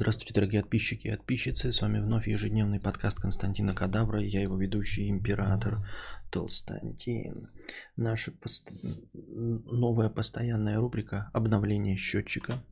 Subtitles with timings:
[0.00, 1.70] Здравствуйте, дорогие подписчики и подписчицы.
[1.70, 4.18] С вами вновь ежедневный подкаст Константина Кадавра.
[4.18, 5.86] Я его ведущий император
[6.30, 7.50] Толстантин.
[7.96, 8.72] Наша пост...
[9.12, 12.64] новая постоянная рубрика «Обновление счетчика».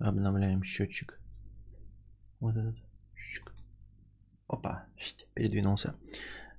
[0.00, 1.20] Обновляем счетчик.
[2.40, 2.76] Вот этот.
[4.48, 4.86] Опа,
[5.34, 5.94] передвинулся.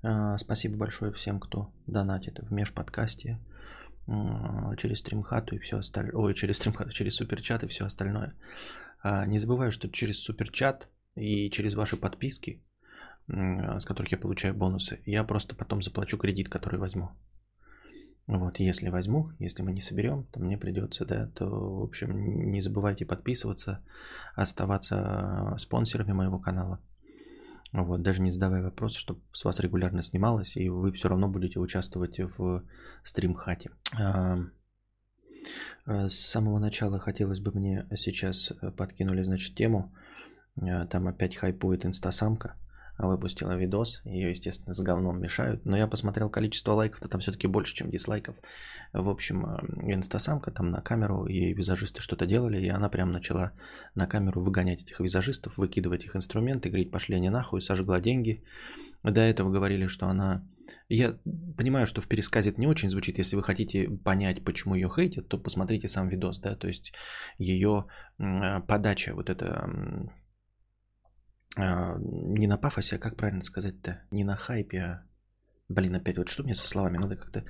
[0.03, 3.41] А, спасибо большое всем, кто донатит в межподкасте
[4.77, 6.15] через стримхату и все остальное.
[6.15, 8.33] Ой, через стримхату, через суперчат и все остальное.
[9.03, 12.63] А, не забываю, что через суперчат и через ваши подписки,
[13.27, 17.11] с которых я получаю бонусы, я просто потом заплачу кредит, который возьму.
[18.27, 22.61] Вот, если возьму, если мы не соберем, то мне придется, да, то, в общем, не
[22.61, 23.83] забывайте подписываться,
[24.35, 26.79] оставаться спонсорами моего канала.
[27.73, 31.59] Вот, даже не задавая вопрос, чтобы с вас регулярно снималось, и вы все равно будете
[31.59, 32.65] участвовать в
[33.03, 33.71] стримхате.
[33.97, 34.39] А,
[35.85, 39.93] а, с самого начала хотелось бы мне сейчас э, подкинули, значит, тему.
[40.61, 42.57] А, там опять хайпует инстасамка
[43.07, 44.01] выпустила видос.
[44.05, 45.65] Ее, естественно, с говном мешают.
[45.65, 48.35] Но я посмотрел количество лайков-то там все-таки больше, чем дизлайков.
[48.93, 53.53] В общем, э, инстасамка там на камеру, и визажисты что-то делали, и она прям начала
[53.95, 58.43] на камеру выгонять этих визажистов, выкидывать их инструменты, говорить, пошли они нахуй, сожгла деньги.
[59.03, 60.43] До этого говорили, что она...
[60.89, 61.17] Я
[61.57, 63.17] понимаю, что в пересказе это не очень звучит.
[63.17, 66.93] Если вы хотите понять, почему ее хейтят, то посмотрите сам видос, да, то есть
[67.37, 67.85] ее
[68.67, 69.69] подача, вот это
[71.57, 74.01] не на пафосе, а как правильно сказать-то?
[74.11, 75.03] Не на хайпе, а...
[75.69, 76.97] Блин, опять вот что мне со словами?
[76.97, 77.43] Надо как-то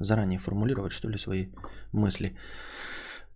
[0.00, 1.48] заранее формулировать, что ли, свои
[1.92, 2.36] мысли.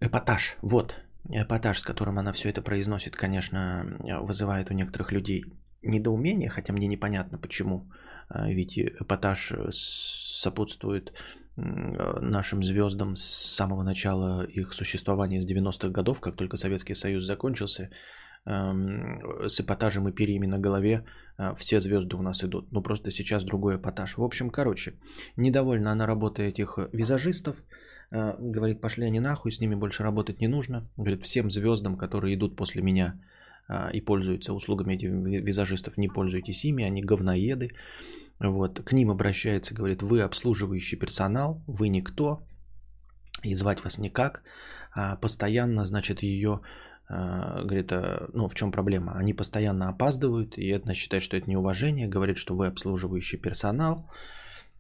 [0.01, 0.95] Эпатаж, вот.
[1.29, 3.85] Эпатаж, с которым она все это произносит, конечно,
[4.23, 5.45] вызывает у некоторых людей
[5.83, 7.91] недоумение, хотя мне непонятно почему.
[8.29, 11.13] А, ведь эпатаж сопутствует
[11.57, 17.91] нашим звездам с самого начала их существования с 90-х годов, как только Советский Союз закончился,
[18.45, 21.05] с эпатажем и перьями на голове
[21.39, 22.73] э, все звезды у нас идут.
[22.73, 24.17] Ну просто сейчас другой эпатаж.
[24.17, 24.95] В общем, короче,
[25.37, 27.57] недовольна она работой этих визажистов.
[28.11, 30.89] Э, говорит, пошли они нахуй, с ними больше работать не нужно.
[30.97, 33.21] Говорит, всем звездам, которые идут после меня
[33.69, 35.11] э, и пользуются услугами этих
[35.47, 37.71] визажистов, не пользуйтесь ими, они говноеды.
[38.41, 38.81] Вот.
[38.81, 42.43] К ним обращается, говорит, вы обслуживающий персонал, вы никто,
[43.45, 44.43] и звать вас никак.
[44.95, 46.61] А постоянно, значит, ее
[47.13, 49.13] говорит, а, ну в чем проблема?
[49.15, 54.11] Они постоянно опаздывают, и это считает, что это неуважение, говорит, что вы обслуживающий персонал.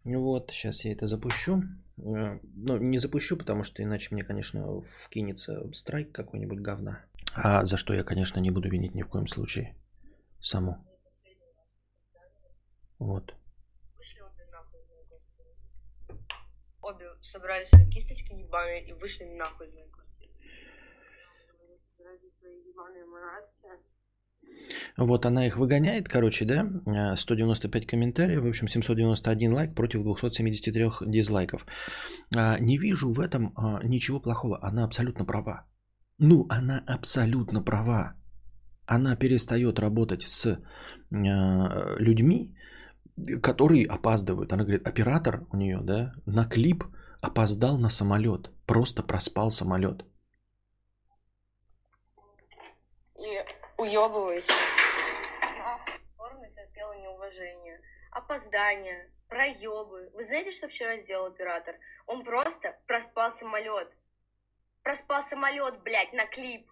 [0.04, 1.62] Вот, сейчас я это запущу.
[1.98, 7.04] А, ну, не запущу, потому что иначе мне, конечно, вкинется страйк какой-нибудь говна.
[7.34, 9.76] А за что я, конечно, не буду винить ни в коем случае.
[10.40, 10.84] Саму.
[12.98, 13.34] Вот.
[16.82, 19.68] Обе собрали свои кисточки ебаные и вышли нахуй
[22.12, 23.68] ради своей ебаной монатки.
[24.96, 31.66] Вот она их выгоняет, короче, да, 195 комментариев, в общем, 791 лайк против 273 дизлайков.
[32.36, 35.64] А, не вижу в этом а, ничего плохого, она абсолютно права.
[36.18, 38.14] Ну, она абсолютно права.
[38.86, 42.54] Она перестает работать с а, людьми,
[43.42, 44.52] которые опаздывают.
[44.52, 46.84] Она говорит, оператор у нее, да, на клип
[47.22, 50.04] опоздал на самолет, просто проспал самолет.
[53.22, 53.44] и
[53.82, 54.46] уебываюсь.
[56.16, 60.10] Форма терпела неуважение, опоздание, проебы.
[60.14, 61.74] Вы знаете, что вчера сделал оператор?
[62.06, 63.92] Он просто проспал самолет.
[64.82, 66.70] Проспал самолет, блядь, на клип.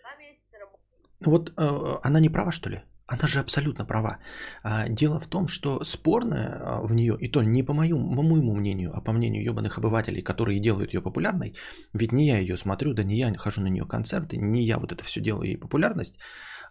[0.00, 0.80] Два месяца работал.
[1.20, 2.82] Вот э, она не права, что ли?
[3.10, 4.18] Она же абсолютно права.
[4.62, 8.54] А, дело в том, что спорное а, в нее, и то не по моему, моему
[8.54, 11.54] мнению, а по мнению ебаных обывателей, которые делают ее популярной,
[11.92, 14.92] ведь не я ее смотрю, да не я хожу на нее концерты, не я вот
[14.92, 16.18] это все делаю ей популярность,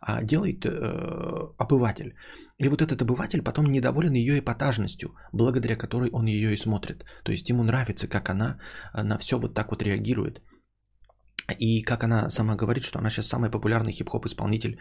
[0.01, 0.69] а делает э,
[1.57, 2.15] обыватель.
[2.57, 7.03] И вот этот обыватель потом недоволен ее эпатажностью, благодаря которой он ее и смотрит.
[7.23, 8.59] То есть ему нравится, как она
[8.93, 10.41] на все вот так вот реагирует.
[11.51, 14.77] И как она сама говорит, что она сейчас самый популярный хип-хоп исполнитель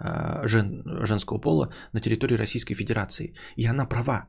[0.00, 3.34] э, жен, женского пола на территории Российской Федерации.
[3.56, 4.28] И она права.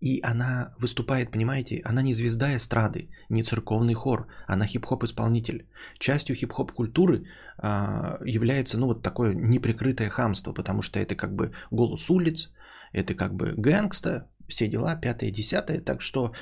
[0.00, 5.68] И она выступает, понимаете, она не звезда эстрады, не церковный хор, она хип-хоп исполнитель.
[5.98, 7.24] Частью хип-хоп культуры
[7.62, 12.52] э, является, ну, вот такое неприкрытое хамство, потому что это как бы голос улиц,
[12.92, 15.80] это как бы гэнгста, все дела, пятое, десятое.
[15.80, 16.32] Так что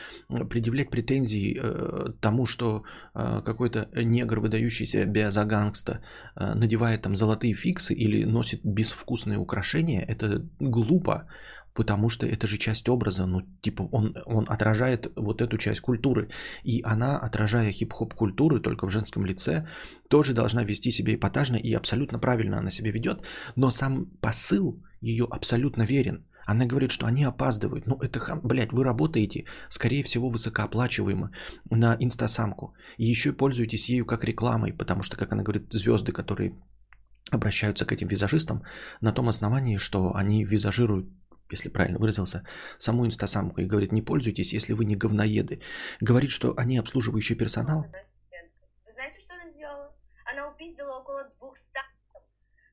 [0.50, 2.82] предъявлять претензии э, тому, что
[3.14, 6.00] э, какой-то негр, выдающийся за гангста,
[6.36, 11.26] э, надевает там золотые фиксы или носит безвкусные украшения, это глупо.
[11.74, 16.28] потому что это же часть образа, ну, типа, он, он отражает вот эту часть культуры.
[16.62, 19.66] И она, отражая хип-хоп культуры, только в женском лице,
[20.08, 25.26] тоже должна вести себя эпатажно и абсолютно правильно она себя ведет, но сам посыл ее
[25.30, 26.24] абсолютно верен.
[26.46, 27.86] Она говорит, что они опаздывают.
[27.86, 31.30] Ну, это, хам, блядь, вы работаете, скорее всего, высокооплачиваемо
[31.70, 32.74] на инстасамку.
[32.98, 36.52] И еще пользуетесь ею как рекламой, потому что, как она говорит, звезды, которые
[37.30, 38.62] обращаются к этим визажистам
[39.00, 41.06] на том основании, что они визажируют
[41.50, 42.42] если правильно выразился,
[42.78, 45.60] саму инстасамку и говорит, не пользуйтесь, если вы не говноеды.
[46.00, 47.84] Говорит, что они обслуживающий персонал.
[48.84, 49.94] Вы знаете, что она сделала?
[50.32, 51.70] Она упиздила около 200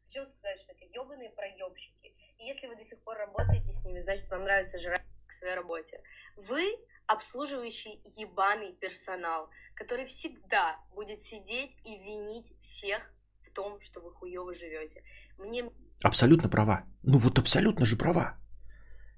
[0.06, 2.01] Причем сказать, что это ебаные проебщики.
[2.44, 6.02] Если вы до сих пор работаете с ними, значит, вам нравится жрать к своей работе.
[6.36, 6.76] Вы
[7.08, 14.54] обслуживающий ебаный персонал, который всегда будет сидеть и винить всех в том, что вы хуево
[14.54, 15.04] живете.
[15.38, 15.70] Мне...
[16.04, 16.86] Абсолютно права.
[17.04, 18.38] Ну вот абсолютно же права.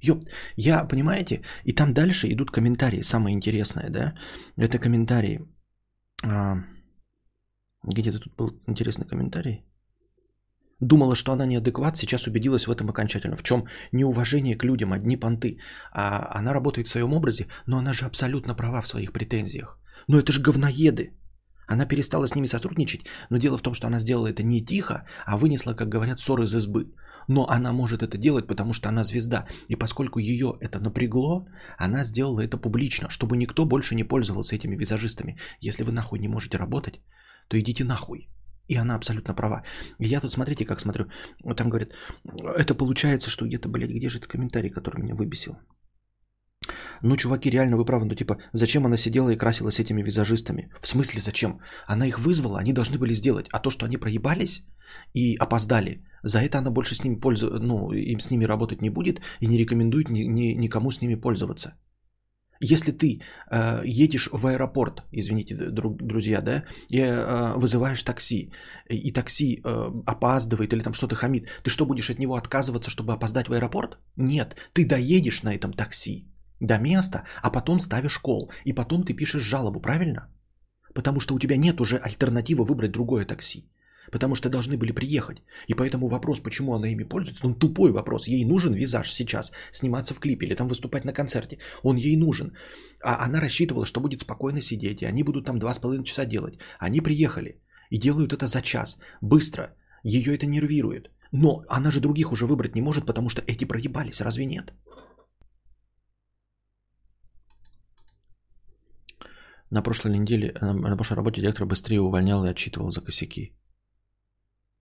[0.02, 0.26] Ёп,
[0.58, 4.20] я, понимаете, и там дальше идут комментарии, самое интересное, да,
[4.58, 5.48] это комментарии,
[6.26, 6.58] а,
[7.84, 9.66] где-то тут был интересный комментарий,
[10.84, 13.36] думала, что она неадекват, сейчас убедилась в этом окончательно.
[13.36, 15.58] В чем неуважение к людям, одни понты.
[15.92, 19.80] А она работает в своем образе, но она же абсолютно права в своих претензиях.
[20.08, 21.14] Но это же говноеды.
[21.68, 25.06] Она перестала с ними сотрудничать, но дело в том, что она сделала это не тихо,
[25.26, 26.94] а вынесла, как говорят, ссор из избы.
[27.28, 29.48] Но она может это делать, потому что она звезда.
[29.70, 31.48] И поскольку ее это напрягло,
[31.78, 35.38] она сделала это публично, чтобы никто больше не пользовался этими визажистами.
[35.62, 37.02] Если вы нахуй не можете работать,
[37.48, 38.30] то идите нахуй.
[38.68, 39.64] И она абсолютно права.
[40.00, 41.06] Я тут, смотрите, как смотрю.
[41.56, 41.92] Там говорят,
[42.58, 45.58] это получается, что где-то, блядь, где же этот комментарий, который меня выбесил?
[47.02, 48.06] Ну, чуваки, реально вы правы.
[48.06, 50.70] Ну, типа, зачем она сидела и красилась этими визажистами?
[50.82, 51.60] В смысле, зачем?
[51.88, 53.48] Она их вызвала, они должны были сделать.
[53.52, 54.64] А то, что они проебались
[55.14, 57.60] и опоздали, за это она больше с ними пользу...
[57.60, 61.16] ну, им с ними работать не будет и не рекомендует ни, ни, никому с ними
[61.16, 61.74] пользоваться.
[62.60, 63.22] Если ты
[63.52, 68.52] э, едешь в аэропорт, извините, друг, друзья, да, и э, вызываешь такси,
[68.90, 73.14] и такси э, опаздывает или там что-то хамит, ты что, будешь от него отказываться, чтобы
[73.14, 73.98] опоздать в аэропорт?
[74.16, 76.28] Нет, ты доедешь на этом такси
[76.60, 80.30] до места, а потом ставишь кол, и потом ты пишешь жалобу, правильно?
[80.94, 83.73] Потому что у тебя нет уже альтернативы выбрать другое такси
[84.14, 85.42] потому что должны были приехать.
[85.70, 88.28] И поэтому вопрос, почему она ими пользуется, ну тупой вопрос.
[88.28, 91.58] Ей нужен визаж сейчас, сниматься в клипе или там выступать на концерте.
[91.84, 92.54] Он ей нужен.
[93.02, 96.26] А она рассчитывала, что будет спокойно сидеть, и они будут там два с половиной часа
[96.26, 96.60] делать.
[96.80, 99.76] Они приехали и делают это за час, быстро.
[100.04, 101.10] Ее это нервирует.
[101.32, 104.74] Но она же других уже выбрать не может, потому что эти проебались, разве нет?
[109.72, 113.54] На прошлой неделе, на прошлой работе директор быстрее увольнял и отчитывал за косяки.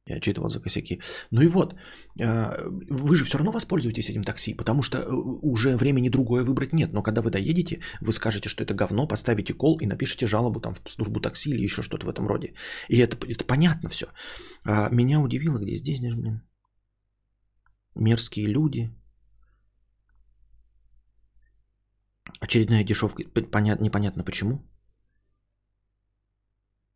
[0.07, 1.01] Я отчитывал за косяки.
[1.31, 1.75] Ну и вот,
[2.21, 5.13] э, вы же все равно воспользуетесь этим такси, потому что э,
[5.43, 6.93] уже времени другое выбрать нет.
[6.93, 10.75] Но когда вы доедете, вы скажете, что это говно, поставите кол и напишите жалобу там
[10.75, 12.55] в службу такси или еще что-то в этом роде.
[12.89, 14.07] И это, это понятно все.
[14.65, 16.43] А меня удивило, где здесь, блин,
[17.95, 18.91] мерзкие люди.
[22.41, 23.23] Очередная дешевка,
[23.53, 24.72] понятно, непонятно почему.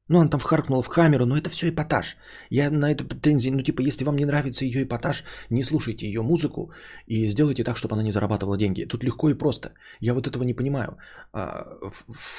[0.08, 2.16] Ну, она там вхаркнула в камеру, но это все эпатаж.
[2.50, 6.22] Я на это претензии, ну, типа, если вам не нравится ее эпатаж, не слушайте ее
[6.22, 6.70] музыку
[7.06, 8.84] и сделайте так, чтобы она не зарабатывала деньги.
[8.84, 9.72] Тут легко и просто.
[10.00, 10.96] Я вот этого не понимаю.
[11.32, 11.66] А,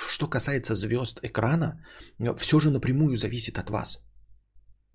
[0.10, 1.84] что касается звезд экрана,
[2.38, 4.00] все же напрямую зависит от вас.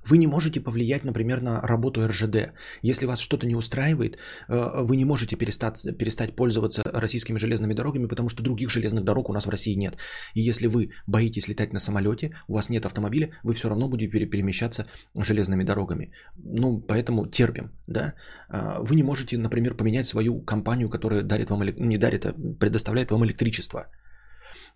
[0.05, 2.53] Вы не можете повлиять, например, на работу РЖД.
[2.83, 4.17] Если вас что-то не устраивает,
[4.49, 9.29] э, вы не можете перестать, перестать пользоваться российскими железными дорогами, потому что других железных дорог
[9.29, 9.97] у нас в России нет.
[10.35, 14.27] И если вы боитесь летать на самолете, у вас нет автомобиля, вы все равно будете
[14.27, 16.13] перемещаться железными дорогами.
[16.37, 18.15] Ну, поэтому терпим, да.
[18.49, 23.11] А, вы не можете, например, поменять свою компанию, которая дарит вам, не дарит, а предоставляет
[23.11, 23.87] вам электричество.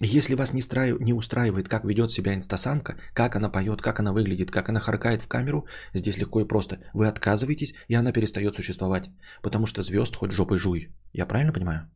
[0.00, 1.00] Если вас не, страив...
[1.00, 5.22] не устраивает, как ведет себя инстасамка, как она поет, как она выглядит, как она харкает
[5.22, 6.78] в камеру, здесь легко и просто.
[6.92, 9.10] Вы отказываетесь, и она перестает существовать.
[9.42, 10.94] Потому что звезд хоть жопой жуй.
[11.12, 11.90] Я правильно понимаю?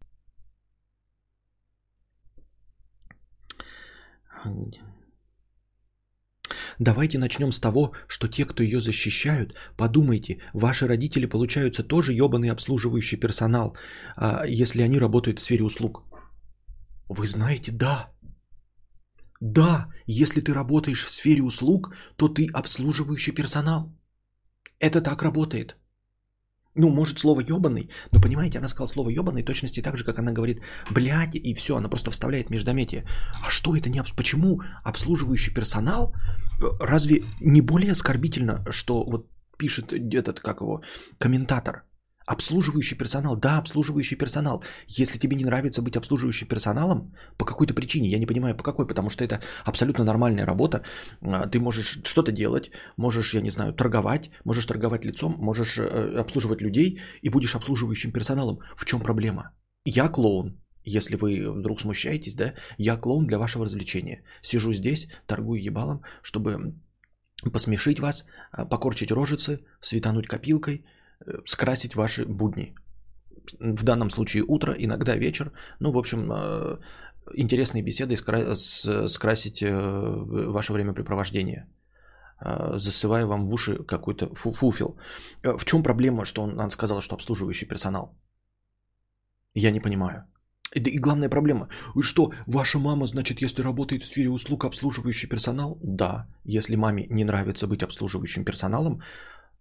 [6.78, 12.50] Давайте начнем с того, что те, кто ее защищают, подумайте, ваши родители получаются тоже ебаный
[12.50, 13.76] обслуживающий персонал,
[14.16, 16.09] а, если они работают в сфере услуг.
[17.10, 18.10] Вы знаете, да.
[19.40, 23.92] Да, если ты работаешь в сфере услуг, то ты обслуживающий персонал.
[24.78, 25.76] Это так работает.
[26.76, 30.30] Ну, может, слово ебаный, но понимаете, она сказала слово ебаный точности так же, как она
[30.32, 33.04] говорит блядь, и все, она просто вставляет междометие.
[33.42, 34.02] А что это не...
[34.16, 36.14] Почему обслуживающий персонал?
[36.80, 39.26] Разве не более оскорбительно, что вот
[39.58, 40.82] пишет этот, как его,
[41.18, 41.82] комментатор?
[42.30, 44.62] Обслуживающий персонал, да, обслуживающий персонал.
[44.86, 48.86] Если тебе не нравится быть обслуживающим персоналом, по какой-то причине, я не понимаю по какой,
[48.86, 50.82] потому что это абсолютно нормальная работа.
[51.22, 56.20] А, ты можешь что-то делать, можешь, я не знаю, торговать, можешь торговать лицом, можешь э,
[56.20, 58.60] обслуживать людей и будешь обслуживающим персоналом.
[58.76, 59.50] В чем проблема?
[59.84, 64.22] Я клоун, если вы вдруг смущаетесь, да, я клоун для вашего развлечения.
[64.40, 66.74] Сижу здесь, торгую ебалом, чтобы
[67.52, 70.84] посмешить вас, а, покорчить рожицы, светануть копилкой–
[71.44, 72.74] скрасить ваши будни.
[73.60, 75.52] В данном случае утро, иногда вечер.
[75.80, 76.78] Ну, в общем, э,
[77.34, 79.70] интересные беседы скрасить э,
[80.50, 81.66] ваше времяпрепровождение
[82.40, 84.96] э, засывая вам в уши какой-то фуфел.
[85.42, 88.14] В чем проблема, что он, он сказал, что обслуживающий персонал?
[89.54, 90.24] Я не понимаю.
[90.74, 91.68] И, и главная проблема,
[92.02, 95.78] что ваша мама, значит, если работает в сфере услуг обслуживающий персонал?
[95.82, 99.02] Да, если маме не нравится быть обслуживающим персоналом,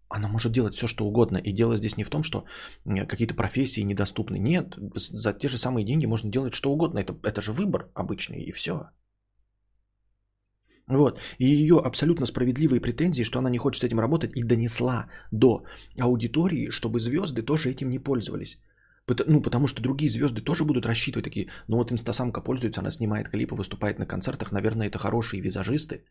[0.09, 1.37] она может делать все, что угодно.
[1.37, 2.45] И дело здесь не в том, что
[2.85, 4.39] какие-то профессии недоступны.
[4.39, 6.99] Нет, за те же самые деньги можно делать что угодно.
[6.99, 8.89] Это, это же выбор обычный, и все.
[10.87, 11.19] Вот.
[11.37, 15.63] И ее абсолютно справедливые претензии, что она не хочет с этим работать, и донесла до
[15.99, 18.59] аудитории, чтобы звезды тоже этим не пользовались.
[19.27, 23.29] Ну, потому что другие звезды тоже будут рассчитывать такие, ну вот инстасамка пользуется, она снимает
[23.29, 26.03] клипы, выступает на концертах, наверное, это хорошие визажисты,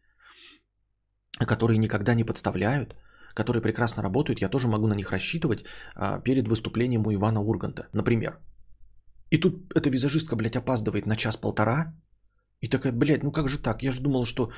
[1.39, 2.97] которые никогда не подставляют,
[3.35, 7.89] которые прекрасно работают, я тоже могу на них рассчитывать а, перед выступлением у Ивана Урганта,
[7.93, 8.39] например.
[9.31, 11.95] И тут эта визажистка, блядь, опаздывает на час-полтора,
[12.61, 13.83] и такая, блядь, ну как же так?
[13.83, 14.51] Я же думал, что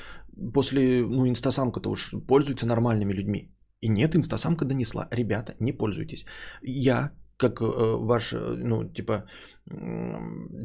[0.55, 3.55] после, ну, инстасамка-то уж пользуется нормальными людьми.
[3.83, 5.09] И нет, инстасамка донесла.
[5.11, 6.25] Ребята, не пользуйтесь.
[6.63, 9.25] Я как э, ваш, э, ну, типа,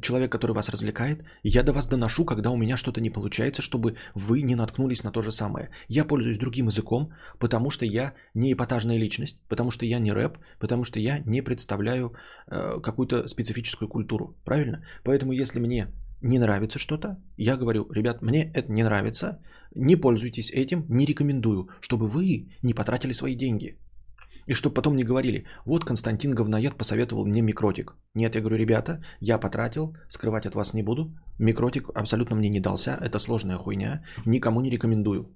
[0.02, 3.96] человек, который вас развлекает, я до вас доношу, когда у меня что-то не получается, чтобы
[4.16, 5.70] вы не наткнулись на то же самое.
[5.88, 10.38] Я пользуюсь другим языком, потому что я не эпатажная личность, потому что я не рэп,
[10.60, 12.14] потому что я не представляю
[12.48, 14.36] э, какую-то специфическую культуру.
[14.44, 14.84] Правильно?
[15.04, 15.88] Поэтому если мне
[16.22, 19.40] не нравится что-то, я говорю, ребят, мне это не нравится,
[19.76, 23.78] не пользуйтесь этим, не рекомендую, чтобы вы не потратили свои деньги.
[24.48, 27.96] И чтобы потом не говорили, вот Константин Говноед посоветовал мне микротик.
[28.14, 31.16] Нет, я говорю, ребята, я потратил, скрывать от вас не буду.
[31.40, 35.36] Микротик абсолютно мне не дался, это сложная хуйня, никому не рекомендую.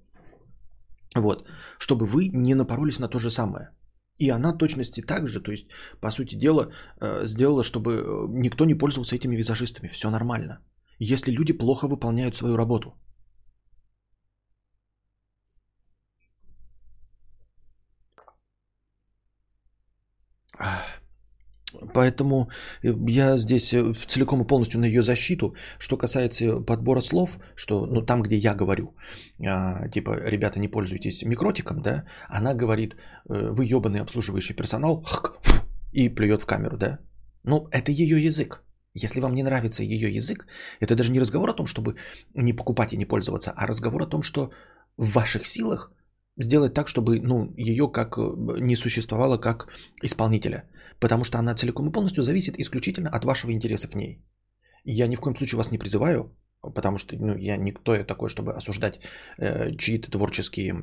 [1.16, 1.48] Вот,
[1.78, 3.70] чтобы вы не напоролись на то же самое.
[4.18, 5.66] И она точности так же, то есть,
[6.00, 9.88] по сути дела, э, сделала, чтобы э, никто не пользовался этими визажистами.
[9.88, 10.60] Все нормально.
[10.98, 12.94] Если люди плохо выполняют свою работу–
[21.94, 22.48] Поэтому
[22.82, 25.54] э, я здесь э, целиком и полностью на ее защиту.
[25.78, 28.94] Что касается подбора слов, что ну, там, где я говорю,
[29.46, 32.94] а, типа, ребята, не пользуйтесь микротиком, да, она говорит,
[33.28, 35.04] э, вы ебаный обслуживающий персонал,
[35.92, 36.98] и плюет в камеру, да.
[37.44, 38.62] Ну, это ее язык.
[38.94, 40.46] Если вам не нравится ее язык,
[40.80, 41.94] это даже не разговор о том, чтобы
[42.34, 44.50] не покупать и не пользоваться, а разговор о том, что
[44.96, 45.92] в ваших силах
[46.40, 48.18] сделать так, чтобы ну, ее как
[48.60, 49.68] не существовало как
[50.02, 50.64] исполнителя
[51.00, 54.22] потому что она целиком и полностью зависит исключительно от вашего интереса к ней.
[54.84, 56.36] Я ни в коем случае вас не призываю,
[56.74, 59.00] потому что ну, я никто я такой, чтобы осуждать
[59.38, 60.74] э, чьи-то творческие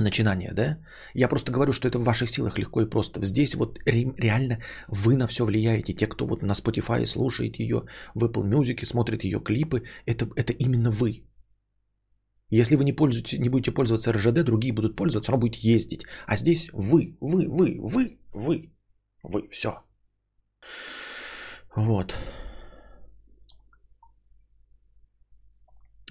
[0.00, 0.78] начинания, да?
[1.14, 3.24] Я просто говорю, что это в ваших силах легко и просто.
[3.24, 4.58] Здесь вот ре- реально
[4.88, 5.94] вы на все влияете.
[5.94, 7.82] Те, кто вот на Spotify слушает ее,
[8.14, 11.24] в Apple Music смотрит ее клипы, это, это именно вы.
[12.60, 16.04] Если вы не, пользуете, не будете пользоваться РЖД, другие будут пользоваться, оно будет ездить.
[16.26, 18.70] А здесь вы, вы, вы, вы, вы.
[19.24, 19.68] Вы, все.
[21.76, 22.14] Вот.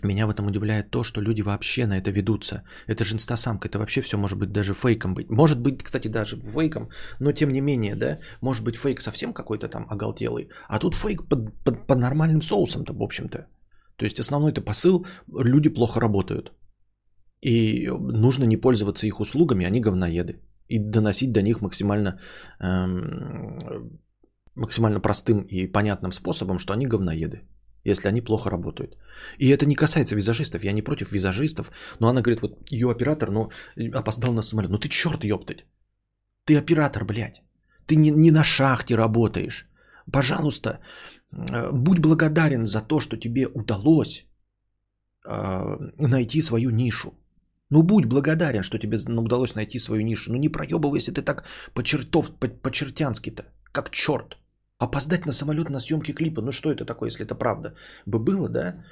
[0.04, 2.64] Меня в этом удивляет то, что люди вообще на это ведутся.
[2.88, 5.30] Это же инстасамка, это вообще все может быть даже фейком быть.
[5.30, 9.70] Может быть, кстати, даже фейком, но тем не менее, да, может быть фейк совсем какой-то
[9.70, 13.48] там оголтелый, а тут фейк под, под, под нормальным соусом-то, в общем-то.
[14.04, 15.06] То есть основной-то посыл,
[15.46, 16.52] люди плохо работают.
[17.42, 20.42] И нужно не пользоваться их услугами, они говноеды.
[20.68, 22.20] И доносить до них максимально,
[22.60, 23.58] эм,
[24.56, 27.44] максимально простым и понятным способом, что они говноеды,
[27.86, 28.98] если они плохо работают.
[29.40, 33.32] И это не касается визажистов, я не против визажистов, но она говорит, вот ее оператор,
[33.32, 33.52] ну,
[33.94, 35.66] опоздал на самолет, ну ты черт ёптать,
[36.46, 37.42] ты оператор, блядь,
[37.88, 39.66] ты не, не на шахте работаешь,
[40.12, 40.80] пожалуйста,
[41.72, 44.26] будь благодарен за то, что тебе удалось
[45.26, 47.14] э, найти свою нишу.
[47.70, 50.32] Ну будь благодарен, что тебе удалось найти свою нишу.
[50.32, 54.38] Ну не проебывайся ты так по-чертов, по-чертянски-то, как черт.
[54.78, 57.74] Опоздать на самолет на съемки клипа, ну что это такое, если это правда?
[58.06, 58.86] Бы было, да?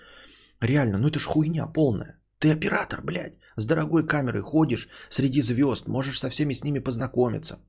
[0.61, 2.19] Реально, ну это ж хуйня полная.
[2.39, 7.59] Ты оператор, блядь, с дорогой камерой ходишь среди звезд, можешь со всеми с ними познакомиться.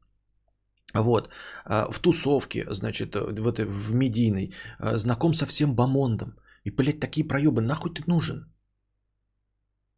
[0.94, 1.30] Вот,
[1.64, 6.38] а, в тусовке, значит, в, этой, в медийной, а, знаком со всем бомондом.
[6.64, 8.52] И, блядь, такие проебы, нахуй ты нужен?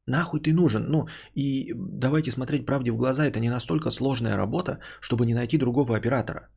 [0.07, 0.85] Нахуй ты нужен?
[0.89, 5.59] Ну, и давайте смотреть правде в глаза, это не настолько сложная работа, чтобы не найти
[5.59, 6.49] другого оператора.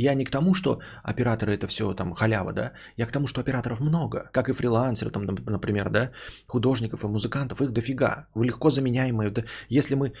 [0.00, 3.40] Я не к тому, что операторы это все там халява, да, я к тому, что
[3.40, 6.10] операторов много, как и фрилансеры, там, например, да,
[6.46, 9.34] художников и музыкантов, их дофига, легко заменяемые.
[9.68, 10.12] Если мы э,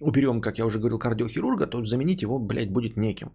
[0.00, 3.32] уберем, как я уже говорил, кардиохирурга, то заменить его, блядь, будет неким.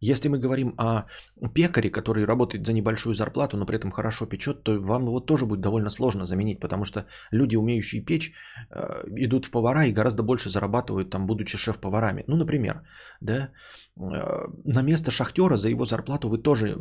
[0.00, 1.06] Если мы говорим о
[1.54, 5.46] пекаре, который работает за небольшую зарплату, но при этом хорошо печет, то вам его тоже
[5.46, 8.32] будет довольно сложно заменить, потому что люди, умеющие печь,
[8.70, 12.24] э, идут в повара и гораздо больше зарабатывают, там, будучи шеф-поварами.
[12.26, 12.82] Ну, например,
[13.20, 13.50] да,
[13.96, 16.76] э, на место шахтера за его зарплату вы тоже,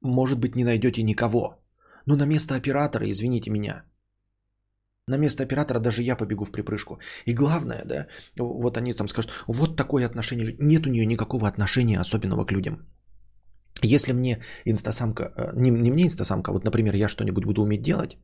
[0.00, 1.62] может быть, не найдете никого.
[2.06, 3.84] Но на место оператора, извините меня,
[5.08, 6.98] на место оператора даже я побегу в припрыжку.
[7.26, 8.06] И главное, да,
[8.38, 10.56] вот они там скажут, вот такое отношение.
[10.58, 12.78] Нет у нее никакого отношения особенного к людям.
[13.82, 18.16] Если мне инстасамка, э, не, не мне инстасамка, вот, например, я что-нибудь буду уметь делать,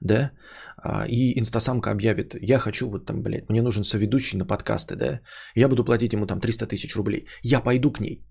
[0.00, 0.30] да,
[0.76, 5.20] а, и инстасамка объявит, я хочу вот там, блядь, мне нужен соведущий на подкасты, да,
[5.56, 8.22] я буду платить ему там 300 тысяч рублей, я пойду к ней,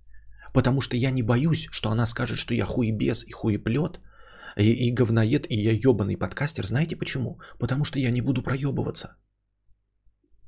[0.54, 4.00] потому что я не боюсь, что она скажет, что я хуебес и хуеплет,
[4.58, 6.66] и, и говноед, и я ебаный подкастер.
[6.66, 7.40] Знаете почему?
[7.60, 9.16] Потому что я не буду проебываться.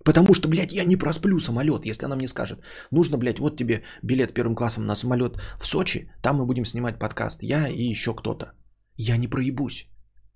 [0.06, 2.60] Потому что, блядь, я не просплю самолет, если она мне скажет,
[2.92, 7.00] нужно, блядь, вот тебе билет первым классом на самолет в Сочи, там мы будем снимать
[7.00, 8.54] подкаст, я и еще кто-то.
[8.96, 9.88] Я не проебусь.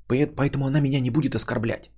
[0.08, 1.92] Поэтому она меня не будет оскорблять.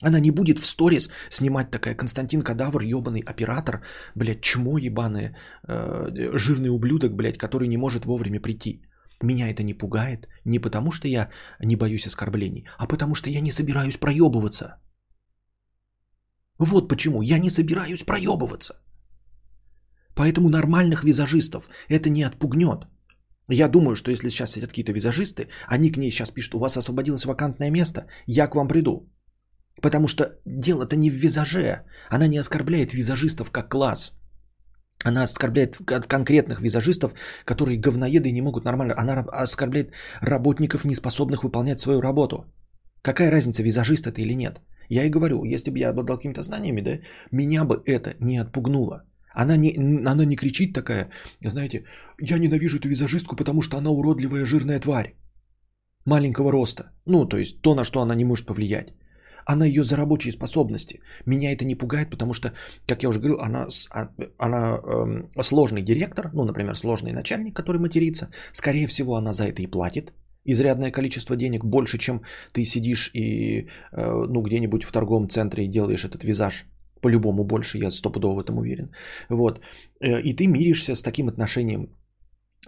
[0.00, 3.82] Она не будет в сторис снимать такая Константин Кадавр, ебаный оператор,
[4.16, 5.36] блядь, чмо ебаное,
[5.68, 8.82] э, жирный ублюдок, блядь, который не может вовремя прийти.
[9.22, 13.40] Меня это не пугает не потому, что я не боюсь оскорблений, а потому что я
[13.40, 14.80] не собираюсь проебываться.
[16.58, 18.74] Вот почему я не собираюсь проебываться.
[20.14, 22.86] Поэтому нормальных визажистов это не отпугнет.
[23.48, 26.76] Я думаю, что если сейчас сидят какие-то визажисты, они к ней сейчас пишут, у вас
[26.76, 29.08] освободилось вакантное место, я к вам приду.
[29.80, 31.84] Потому что дело-то не в визаже.
[32.10, 34.12] Она не оскорбляет визажистов как класс.
[35.04, 35.76] Она оскорбляет
[36.08, 38.94] конкретных визажистов, которые говноеды и не могут нормально.
[38.96, 42.44] Она оскорбляет работников, не способных выполнять свою работу.
[43.02, 44.60] Какая разница, визажист это или нет?
[44.88, 46.98] Я и говорю, если бы я обладал какими-то знаниями, да,
[47.30, 49.02] меня бы это не отпугнуло.
[49.34, 49.74] Она не,
[50.06, 51.08] она не кричит такая,
[51.40, 51.84] знаете,
[52.20, 55.14] я ненавижу эту визажистку, потому что она уродливая жирная тварь
[56.04, 56.92] маленького роста.
[57.06, 58.94] Ну, то есть то, на что она не может повлиять
[59.46, 61.00] а на ее за рабочие способности.
[61.26, 62.52] Меня это не пугает, потому что,
[62.86, 67.78] как я уже говорил, она, а, она эм, сложный директор, ну, например, сложный начальник, который
[67.78, 68.28] матерится.
[68.52, 70.12] Скорее всего, она за это и платит
[70.44, 75.68] изрядное количество денег, больше, чем ты сидишь и, э, ну, где-нибудь в торговом центре и
[75.68, 76.66] делаешь этот визаж.
[77.00, 78.90] По-любому больше, я стопудово в этом уверен.
[79.28, 79.60] Вот.
[80.00, 81.88] Э, и ты миришься с таким отношением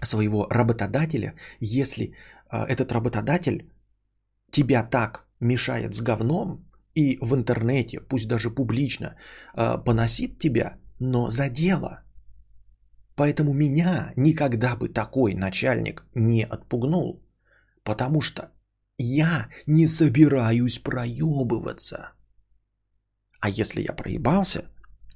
[0.03, 2.05] своего работодателя, если
[2.51, 3.71] э, этот работодатель
[4.51, 9.17] тебя так мешает с говном и в интернете, пусть даже публично,
[9.57, 12.05] э, поносит тебя, но за дело.
[13.17, 17.23] Поэтому меня никогда бы такой начальник не отпугнул,
[17.83, 18.51] потому что
[18.99, 22.13] я не собираюсь проебываться.
[23.41, 24.65] А если я проебался,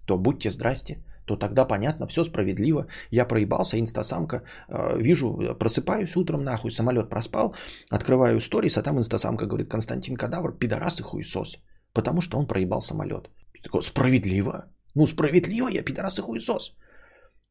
[0.06, 2.86] то будьте здрасте то тогда понятно, все справедливо.
[3.10, 7.54] Я проебался, инстасамка, э, вижу, просыпаюсь утром нахуй, самолет проспал,
[7.90, 11.58] открываю сторис, а там инстасамка говорит, Константин Кадавр, пидорас и хуесос,
[11.92, 13.30] потому что он проебал самолет.
[13.62, 14.64] такой, справедливо.
[14.94, 16.76] Ну, справедливо, я пидорас и хуесос.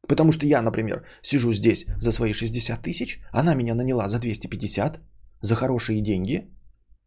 [0.08, 5.00] Потому что я, например, сижу здесь за свои 60 тысяч, она меня наняла за 250,
[5.40, 6.48] за хорошие деньги,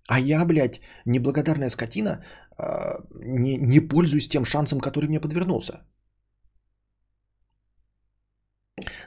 [0.08, 2.24] а я, блядь, неблагодарная скотина,
[2.58, 5.74] э, не, не пользуюсь тем шансом, который мне подвернулся.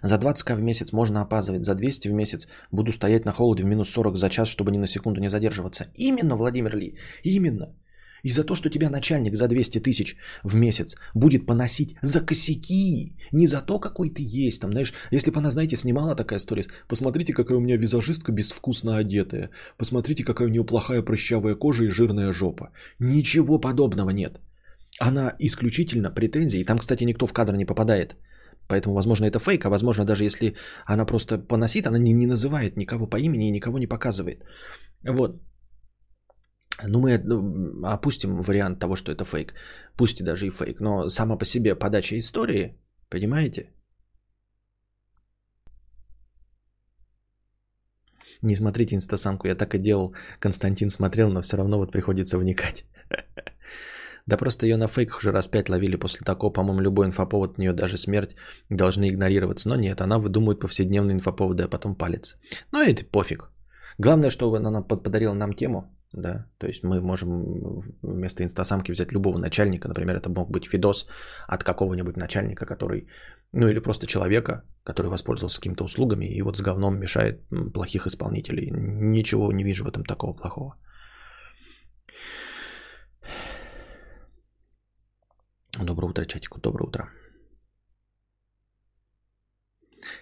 [0.03, 3.67] За 20к в месяц можно опаздывать, за 200 в месяц буду стоять на холоде в
[3.67, 5.87] минус 40 за час, чтобы ни на секунду не задерживаться.
[5.97, 7.75] Именно, Владимир Ли, именно.
[8.25, 13.17] И за то, что тебя начальник за 200 тысяч в месяц будет поносить за косяки,
[13.33, 14.61] не за то, какой ты есть.
[14.61, 18.97] Там, знаешь, если бы она, знаете, снимала такая сторис, посмотрите, какая у меня визажистка безвкусно
[18.97, 22.71] одетая, посмотрите, какая у нее плохая прыщавая кожа и жирная жопа.
[22.99, 24.41] Ничего подобного нет.
[24.99, 28.17] Она исключительно претензии, и там, кстати, никто в кадр не попадает–
[28.69, 30.55] Поэтому, возможно, это фейк, а возможно, даже если
[30.87, 34.45] она просто поносит, она не, не называет никого по имени и никого не показывает.
[35.09, 35.43] Вот.
[36.83, 39.55] Ну, мы ну, опустим вариант того, что это фейк.
[39.97, 42.79] Пусть и даже и фейк, но сама по себе подача истории,
[43.11, 43.71] понимаете?
[48.43, 50.15] Не смотрите инстасамку, я так и делал.
[50.41, 52.85] Константин смотрел, но все равно вот приходится вникать.
[54.27, 56.53] Да просто ее на фейках уже раз пять ловили после такого.
[56.53, 58.37] По-моему, любой инфоповод от нее, даже смерть,
[58.71, 59.69] должны игнорироваться.
[59.69, 62.37] Но нет, она выдумывает повседневные инфоповоды, а потом палец.
[62.73, 63.51] Ну это пофиг.
[63.99, 65.91] Главное, что она подарила нам тему.
[66.13, 69.89] Да, то есть мы можем вместо инстасамки взять любого начальника.
[69.89, 71.07] Например, это мог быть видос
[71.49, 73.09] от какого-нибудь начальника, который,
[73.53, 77.43] ну или просто человека, который воспользовался какими-то услугами и вот с говном мешает
[77.75, 78.71] плохих исполнителей.
[78.71, 80.77] Ничего не вижу в этом такого плохого.
[85.83, 87.11] Доброе утро, чатику, доброе утро.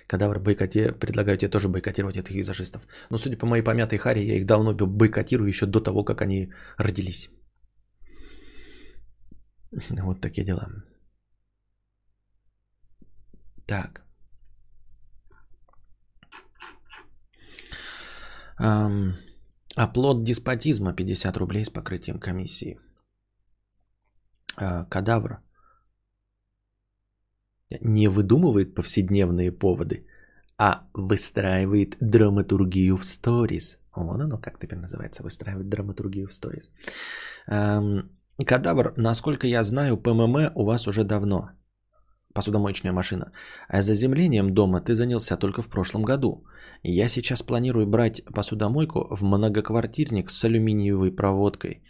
[0.07, 2.87] Кадавр бойкоте, предлагаю тебе тоже бойкотировать этих визажистов.
[3.11, 6.53] Но судя по моей помятой харе, я их давно бойкотирую еще до того, как они
[6.79, 7.31] родились.
[9.91, 10.69] Вот такие дела.
[13.67, 14.03] Так.
[18.61, 19.15] Um,
[19.77, 22.79] оплот деспотизма 50 рублей с покрытием комиссии.
[24.59, 25.41] Uh, кадавр
[27.81, 30.07] не выдумывает повседневные поводы,
[30.59, 33.79] а выстраивает драматургию в сторис.
[33.95, 36.71] Вон оно как теперь называется, выстраивает драматургию в сторис.
[37.47, 38.11] Эм,
[38.47, 41.51] кадавр, насколько я знаю, ПММ у вас уже давно.
[42.35, 43.33] Посудомоечная машина.
[43.69, 46.47] А заземлением дома ты занялся только в прошлом году.
[46.83, 51.83] Я сейчас планирую брать посудомойку в многоквартирник с алюминиевой проводкой.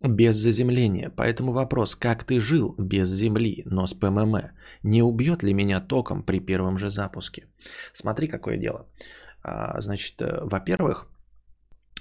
[0.00, 1.10] Без заземления.
[1.16, 4.36] Поэтому вопрос, как ты жил без земли, но с ПММ?
[4.84, 7.46] Не убьет ли меня током при первом же запуске?
[7.92, 8.86] Смотри, какое дело.
[9.42, 11.08] А, значит, э, во-первых,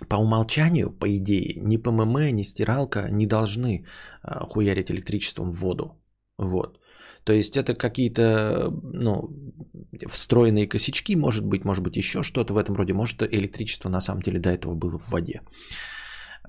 [0.09, 3.85] по умолчанию, по идее, ни ПММ, ни стиралка не должны
[4.21, 5.99] а, хуярить электричеством в воду.
[6.37, 6.79] Вот.
[7.23, 9.29] То есть это какие-то ну,
[10.07, 12.93] встроенные косячки, может быть, может быть еще что-то в этом роде.
[12.93, 15.41] Может электричество на самом деле до этого было в воде.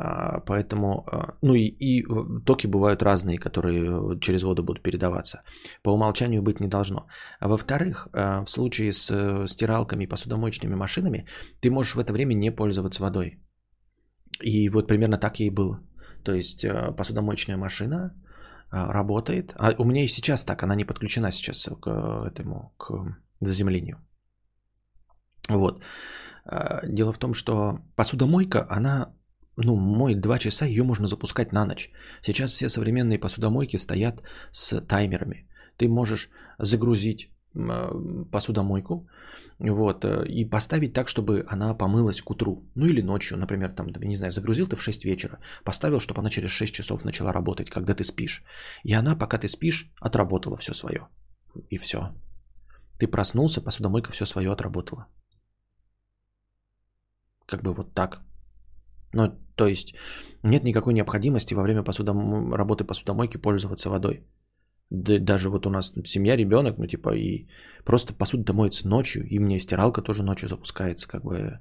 [0.00, 2.04] А, поэтому, а, ну и, и
[2.44, 5.42] токи бывают разные, которые через воду будут передаваться.
[5.82, 7.08] По умолчанию быть не должно.
[7.40, 11.26] А во-вторых, в случае с э, стиралками и посудомоечными машинами,
[11.60, 13.42] ты можешь в это время не пользоваться водой.
[14.44, 15.80] И вот примерно так и было.
[16.24, 16.64] То есть
[16.96, 18.14] посудомоечная машина
[18.70, 19.54] работает.
[19.58, 21.88] А у меня и сейчас так, она не подключена сейчас к
[22.26, 23.96] этому, к заземлению.
[25.48, 25.82] Вот.
[26.84, 29.14] Дело в том, что посудомойка, она
[29.64, 31.90] ну, мой 2 часа, ее можно запускать на ночь.
[32.22, 35.48] Сейчас все современные посудомойки стоят с таймерами.
[35.76, 39.08] Ты можешь загрузить э, посудомойку
[39.58, 42.70] вот, э, и поставить так, чтобы она помылась к утру.
[42.74, 46.30] Ну или ночью, например, там, не знаю, загрузил ты в 6 вечера, поставил, чтобы она
[46.30, 48.42] через 6 часов начала работать, когда ты спишь.
[48.84, 51.08] И она, пока ты спишь, отработала все свое.
[51.70, 51.98] И все.
[52.98, 55.06] Ты проснулся, посудомойка все свое отработала.
[57.46, 58.20] Как бы вот так.
[59.12, 59.94] Ну, то есть
[60.42, 62.54] нет никакой необходимости во время посудом...
[62.54, 64.22] работы посудомойки пользоваться водой.
[64.90, 67.46] Да, даже вот у нас семья, ребенок, ну типа и
[67.84, 71.58] просто посуда моется ночью, и мне стиралка тоже ночью запускается, как бы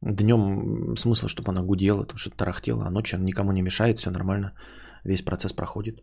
[0.00, 4.10] днем смысл, чтобы она гудела, там что-то тарахтела, а ночью она никому не мешает, все
[4.10, 4.52] нормально,
[5.04, 6.00] весь процесс проходит.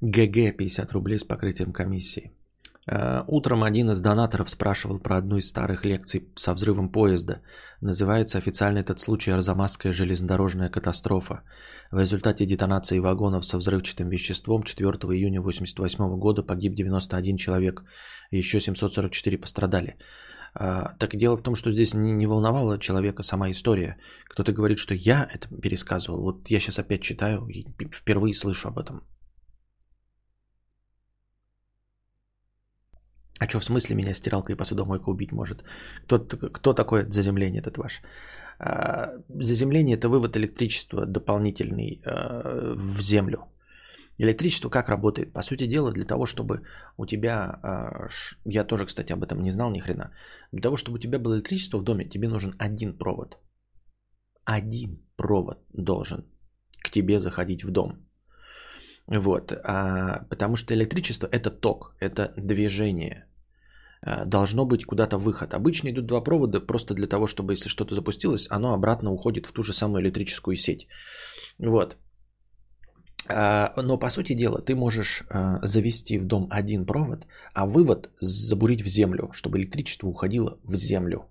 [0.00, 2.32] ГГ 50 рублей с покрытием комиссии.
[2.86, 7.40] Э, утром один из донаторов спрашивал про одну из старых лекций со взрывом поезда.
[7.80, 11.42] Называется официально этот случай Арзамасская железнодорожная катастрофа.
[11.90, 17.84] В результате детонации вагонов со взрывчатым веществом 4 июня 1988 года погиб 91 человек,
[18.30, 19.96] еще 744 пострадали.
[20.58, 23.96] Э, так дело в том, что здесь не волновала человека сама история.
[24.28, 26.20] Кто-то говорит, что я это пересказывал.
[26.22, 27.48] Вот я сейчас опять читаю
[27.90, 29.02] впервые слышу об этом.
[33.40, 35.64] А что в смысле меня стиралка и посудомойка убить может?
[36.04, 38.02] Кто, кто такое заземление этот ваш?
[38.58, 43.38] А, заземление– это вывод электричества дополнительный а, в землю.
[44.18, 45.32] Электричество как работает?
[45.32, 46.62] По сути дела, для того, чтобы
[46.96, 48.08] у тебя, а,
[48.44, 50.12] я тоже, кстати, об этом не знал ни хрена,
[50.52, 53.38] для того, чтобы у тебя было электричество в доме, тебе нужен один провод.
[54.44, 56.24] Один провод должен
[56.84, 58.06] к тебе заходить в дом.
[59.06, 63.26] Вот, а, потому что электричество это ток, это движение.
[64.06, 65.54] А, должно быть куда-то выход.
[65.54, 69.52] Обычно идут два провода просто для того, чтобы если что-то запустилось, оно обратно уходит в
[69.52, 70.88] ту же самую электрическую сеть.
[71.58, 71.96] Вот.
[73.28, 78.10] А, но по сути дела ты можешь а, завести в дом один провод, а вывод
[78.20, 81.24] забурить в землю, чтобы электричество уходило в землю.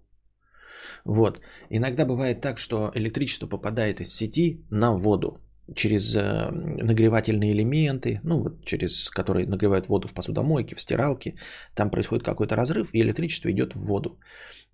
[1.06, 1.40] Вот.
[1.70, 5.40] Иногда бывает так, что электричество попадает из сети на воду.
[5.76, 11.36] Через э, нагревательные элементы, ну вот через которые нагревают воду в посудомойке, в стиралке,
[11.76, 14.20] там происходит какой-то разрыв, и электричество идет в воду.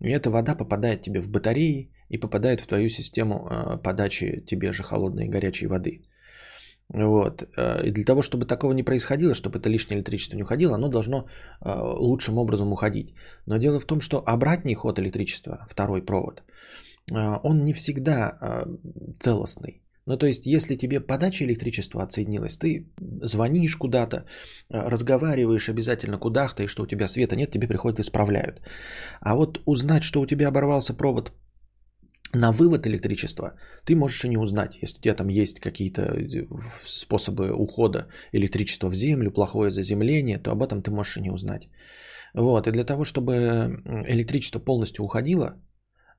[0.02, 4.72] И эта вода попадает тебе в батареи и попадает в твою систему э, подачи тебе
[4.72, 6.02] же холодной и горячей воды.
[6.94, 7.44] Вот.
[7.56, 10.90] Э, и для того, чтобы такого не происходило, чтобы это лишнее электричество не уходило, оно
[10.90, 11.28] должно
[11.62, 13.14] лучшим образом уходить.
[13.46, 16.42] Но дело в том, что обратный ход электричества, второй провод,
[17.44, 18.66] он не всегда
[19.20, 19.84] целостный.
[20.10, 22.88] Ну, то есть, если тебе подача электричества отсоединилась, ты
[23.22, 28.62] звонишь куда-то, э, разговариваешь обязательно куда-то, и что у тебя света нет, тебе приходят исправляют.
[29.22, 31.32] А вот узнать, что у тебя оборвался провод
[32.34, 33.54] на вывод электричества,
[33.86, 34.80] ты можешь и не узнать.
[34.82, 36.48] Если у тебя там есть какие-то э,
[36.88, 41.70] способы ухода электричества в землю, плохое заземление, то об этом ты можешь и не узнать.
[42.34, 43.34] Вот, и для того, чтобы
[44.08, 45.54] электричество полностью уходило,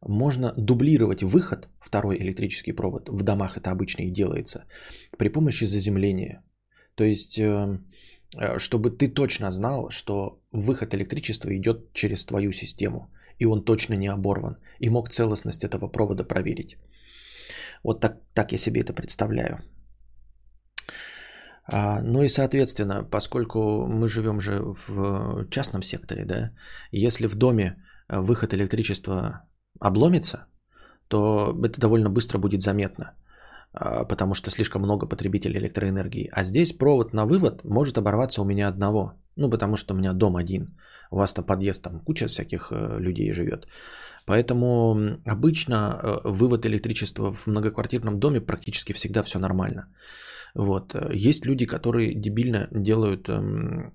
[0.06, 4.64] можно дублировать выход, второй электрический провод, в домах это обычно и делается,
[5.18, 6.42] при помощи заземления.
[6.94, 7.78] То есть, э,
[8.36, 13.94] э, чтобы ты точно знал, что выход электричества идет через твою систему, и он точно
[13.94, 16.76] не оборван, и мог целостность этого провода проверить.
[17.82, 19.58] Вот так, так я себе это представляю.
[21.66, 26.50] А, ну и, соответственно, поскольку мы живем же в частном секторе, да,
[26.90, 27.76] если в доме
[28.08, 29.46] выход электричества
[29.80, 30.46] обломится,
[31.08, 33.14] то это довольно быстро будет заметно,
[33.72, 36.30] а, потому что слишком много потребителей электроэнергии.
[36.32, 40.12] А здесь провод на вывод может оборваться у меня одного, ну потому что у меня
[40.12, 40.78] дом один,
[41.10, 43.66] у вас там подъезд, там куча всяких э, людей живет.
[44.26, 49.88] Поэтому обычно э, вывод электричества в многоквартирном доме практически всегда все нормально.
[50.54, 50.94] Вот.
[51.12, 53.92] Есть люди, которые дебильно делают, эм,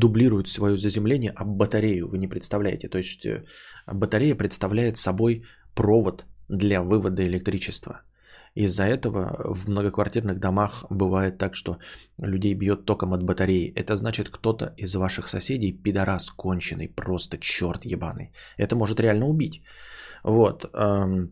[0.00, 2.88] дублируют свое заземление об батарею, вы не представляете.
[2.88, 3.44] То есть э,
[3.86, 5.42] батарея представляет собой
[5.74, 8.02] провод для вывода электричества.
[8.54, 11.78] Из-за этого в многоквартирных домах бывает так, что
[12.18, 13.72] людей бьет током от батареи.
[13.76, 18.32] Это значит, кто-то из ваших соседей пидорас конченый, просто черт ебаный.
[18.56, 19.62] Это может реально убить.
[20.24, 20.64] Вот.
[20.74, 21.30] Эм,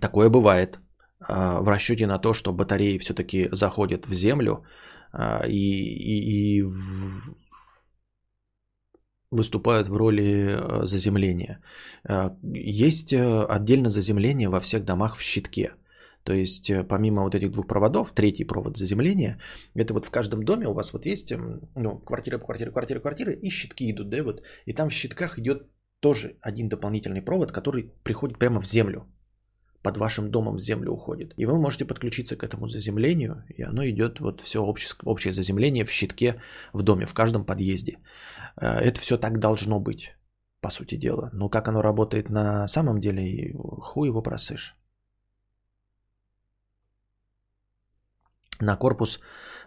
[0.00, 0.80] такое бывает.
[1.28, 4.64] А, в расчете на то, что батареи все-таки заходят в землю
[5.12, 6.64] а, и, и, и
[9.30, 11.60] выступают в роли э, заземления.
[12.08, 15.74] А, есть э, отдельно заземление во всех домах в щитке.
[16.22, 19.38] То есть э, помимо вот этих двух проводов, третий провод заземления,
[19.74, 23.00] это вот в каждом доме у вас вот есть эм, ну, квартира по квартире, квартира,
[23.00, 24.42] квартира, и щитки идут, да, вот.
[24.66, 25.66] И там в щитках идет
[26.00, 29.06] тоже один дополнительный провод, который приходит прямо в землю
[29.84, 31.34] под вашим домом в землю уходит.
[31.36, 35.84] И вы можете подключиться к этому заземлению, и оно идет вот все общее, общее заземление
[35.84, 36.40] в щитке
[36.72, 37.98] в доме, в каждом подъезде.
[38.56, 40.16] Э, это все так должно быть,
[40.60, 41.30] по сути дела.
[41.32, 44.74] Но как оно работает на самом деле, хуй его просышь.
[48.60, 49.20] На корпус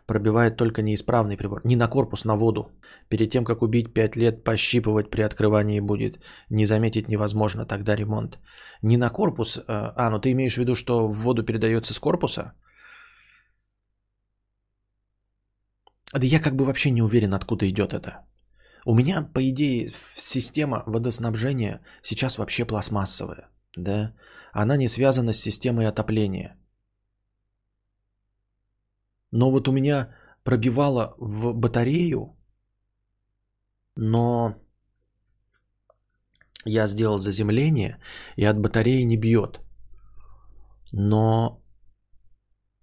[0.08, 1.62] пробивает только неисправный прибор.
[1.66, 2.72] Не на корпус, на воду.
[3.10, 6.20] Перед тем, как убить 5 лет, пощипывать при открывании будет.
[6.50, 8.40] Не заметить невозможно, тогда ремонт.
[8.82, 12.00] Не на корпус, а, а ну ты имеешь в виду, что в воду передается с
[12.00, 12.54] корпуса?
[16.14, 18.26] Да я как бы вообще не уверен, откуда идет это.
[18.86, 23.50] У меня, по идее, система водоснабжения сейчас вообще пластмассовая.
[23.76, 24.14] Да?
[24.54, 26.56] Она не связана с системой отопления.
[29.32, 32.36] Но вот у меня пробивало в батарею,
[33.96, 34.56] но
[36.66, 38.00] я сделал заземление,
[38.38, 39.62] и от батареи не бьет.
[40.94, 41.62] Но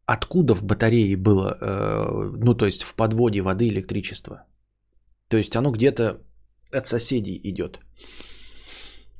[0.07, 4.46] откуда в батарее было, э, ну то есть в подводе воды электричество?
[5.28, 6.20] То есть оно где-то
[6.72, 7.80] от соседей идет.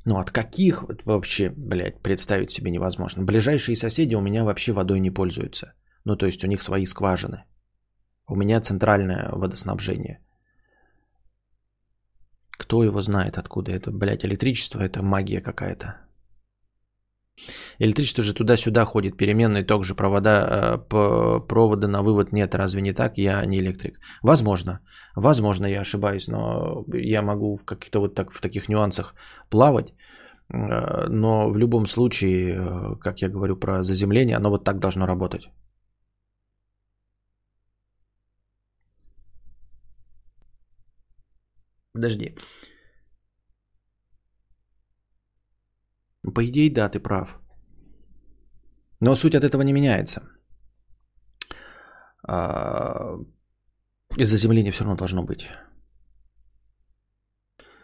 [0.05, 3.23] Ну от каких вообще, блядь, представить себе невозможно.
[3.23, 5.73] Ближайшие соседи у меня вообще водой не пользуются.
[6.05, 7.43] Ну, то есть у них свои скважины.
[8.27, 10.19] У меня центральное водоснабжение.
[12.57, 16.05] Кто его знает, откуда это, блядь, электричество, это магия какая-то.
[17.79, 22.93] Электричество же туда-сюда ходит, переменный ток же, провода, э, провода на вывод нет, разве не
[22.93, 23.17] так?
[23.17, 23.99] Я не электрик.
[24.21, 24.79] Возможно,
[25.15, 29.15] возможно, я ошибаюсь, но я могу в каких-то вот так, в таких нюансах
[29.49, 29.93] плавать,
[30.53, 35.05] э, но в любом случае, э, как я говорю про заземление, оно вот так должно
[35.05, 35.49] работать.
[41.95, 42.35] Подожди.
[46.33, 47.39] По идее, да, ты прав.
[48.99, 50.21] Но суть от этого не меняется.
[52.27, 53.15] А,
[54.17, 55.49] из заземления все равно должно быть.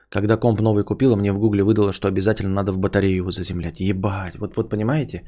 [0.10, 3.80] Когда комп новый купила, мне в гугле выдало, что обязательно надо в батарею его заземлять.
[3.80, 5.24] Ебать, вот, вот понимаете?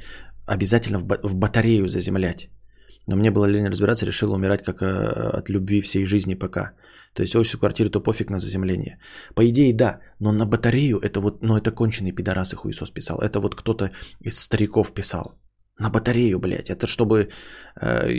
[0.45, 2.49] Обязательно в, в батарею заземлять.
[3.07, 4.85] Но мне было лень разбираться, решил умирать как э,
[5.39, 6.73] от любви всей жизни пока.
[7.13, 8.99] То есть офис в квартире, то пофиг на заземление.
[9.35, 13.19] По идее, да, но на батарею это вот, ну это конченый пидорас и хуесос писал.
[13.19, 15.39] Это вот кто-то из стариков писал.
[15.79, 16.69] На батарею, блядь.
[16.69, 17.29] Это чтобы
[17.81, 18.09] э,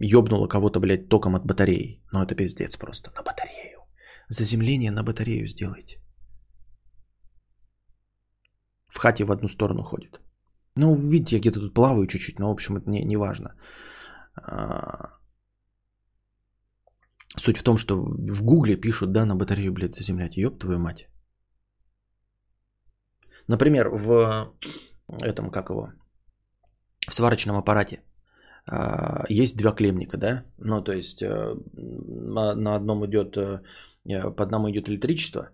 [0.00, 2.02] ёбнуло кого-то, блядь, током от батареи.
[2.12, 3.10] Ну это пиздец просто.
[3.16, 3.80] На батарею.
[4.28, 5.98] Заземление на батарею сделайте.
[8.88, 10.20] В хате в одну сторону ходит.
[10.76, 13.54] Ну, видите, я где-то тут плаваю чуть-чуть, но, в общем, это не, не важно.
[17.36, 20.36] Суть в том, что в Гугле пишут, да, на батарею, блядь, заземлять.
[20.36, 21.08] Ёб твою мать.
[23.46, 24.52] Например, в
[25.22, 25.92] этом, как его,
[27.08, 28.02] в сварочном аппарате
[28.66, 30.44] а, есть два клемника, да?
[30.58, 33.60] Ну, то есть э, на одном идет, э,
[34.36, 35.50] по одному идет электричество,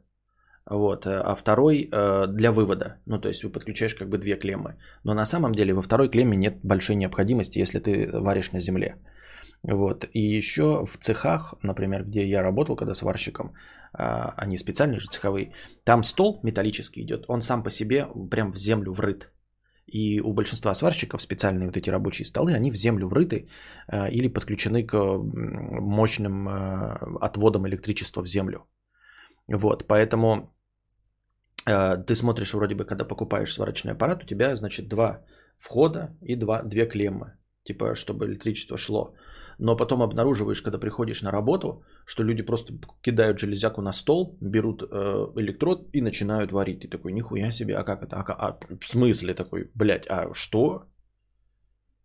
[0.67, 1.91] вот, э, а второй
[2.29, 2.97] для вывода.
[3.07, 4.77] Ну, то есть вы подключаешь как бы две клеммы.
[5.05, 8.97] Но на самом деле во второй клемме нет большой необходимости, если ты варишь на земле.
[9.63, 10.07] Вот.
[10.13, 13.55] И еще в цехах, например, где я работал, когда сварщиком,
[13.93, 15.53] а, они специальные же цеховые,
[15.85, 19.33] там стол металлический идет, он сам по себе прям в землю врыт.
[19.87, 23.49] И у большинства сварщиков специальные вот эти рабочие столы, они в землю врыты
[23.89, 28.67] э, или подключены к мощным э, отводам электричества в землю.
[29.49, 30.53] Вот, поэтому
[32.07, 35.25] ты смотришь вроде бы, когда покупаешь сварочный аппарат, у тебя, значит, два
[35.59, 39.15] входа и два, две клеммы, типа, чтобы электричество шло
[39.59, 44.83] но потом обнаруживаешь, когда приходишь на работу, что люди просто кидают железяку на стол, берут
[44.83, 44.87] э,
[45.37, 46.81] электрод и начинают варить.
[46.81, 48.17] Ты такой, нихуя себе, а как это?
[48.17, 50.85] А, а, в смысле такой, блядь, а что?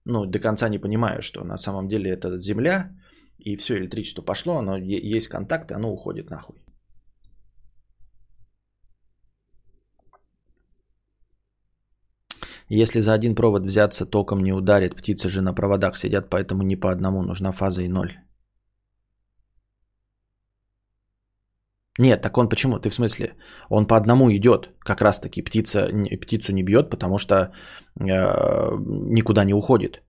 [0.05, 2.91] Ну, до конца не понимаю, что на самом деле это земля,
[3.37, 6.60] и все электричество пошло, оно есть контакты, оно уходит нахуй.
[12.73, 14.95] Если за один провод взяться, током не ударит.
[14.95, 17.21] Птицы же на проводах сидят, поэтому не по одному.
[17.21, 18.11] Нужна фаза и ноль.
[21.99, 22.79] Нет, так он почему?
[22.79, 23.35] Ты в смысле?
[23.69, 24.69] Он по одному идет.
[24.79, 25.89] Как раз таки птица,
[26.21, 27.51] птицу не бьет, потому что э,
[27.99, 30.01] никуда не уходит.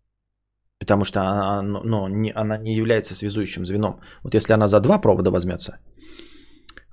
[0.79, 4.01] Потому что она, ну, не, она не является связующим звеном.
[4.22, 5.79] Вот если она за два провода возьмется,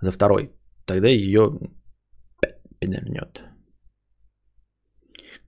[0.02, 0.52] за второй,
[0.86, 1.60] тогда ее
[2.80, 3.44] пидернет.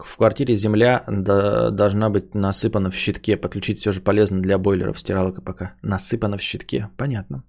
[0.06, 3.38] В квартире земля должна быть насыпана в щитке.
[3.38, 5.00] Подключить все же полезно для бойлеров.
[5.00, 6.90] Стиралка пока насыпана в щитке.
[6.98, 7.44] Понятно.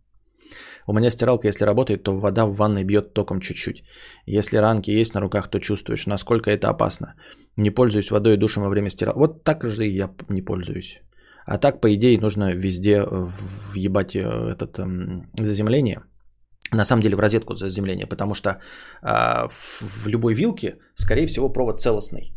[0.87, 3.85] У меня стиралка, если работает, то вода в ванной бьет током чуть-чуть.
[4.27, 7.15] Если ранки есть на руках, то чувствуешь, насколько это опасно.
[7.57, 9.19] Не пользуюсь водой и душем во время стиралки.
[9.19, 11.03] Вот так же и я не пользуюсь.
[11.47, 16.03] А так, по идее, нужно везде въебать э, этот эм, заземление.
[16.73, 21.49] На самом деле в розетку заземления, потому что э, в, в любой вилке, скорее всего,
[21.53, 22.33] провод целостный.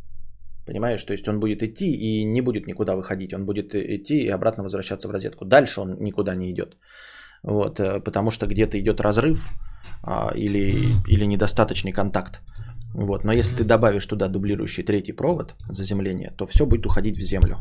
[0.65, 3.33] Понимаешь, то есть он будет идти и не будет никуда выходить.
[3.33, 5.45] Он будет идти и обратно возвращаться в розетку.
[5.45, 6.77] Дальше он никуда не идет.
[7.43, 9.47] Вот, э, потому что где-то идет разрыв
[10.03, 10.75] а, или,
[11.07, 12.41] или недостаточный контакт.
[12.93, 17.21] Вот, но если ты добавишь туда дублирующий третий провод заземления, то все будет уходить в
[17.21, 17.57] землю.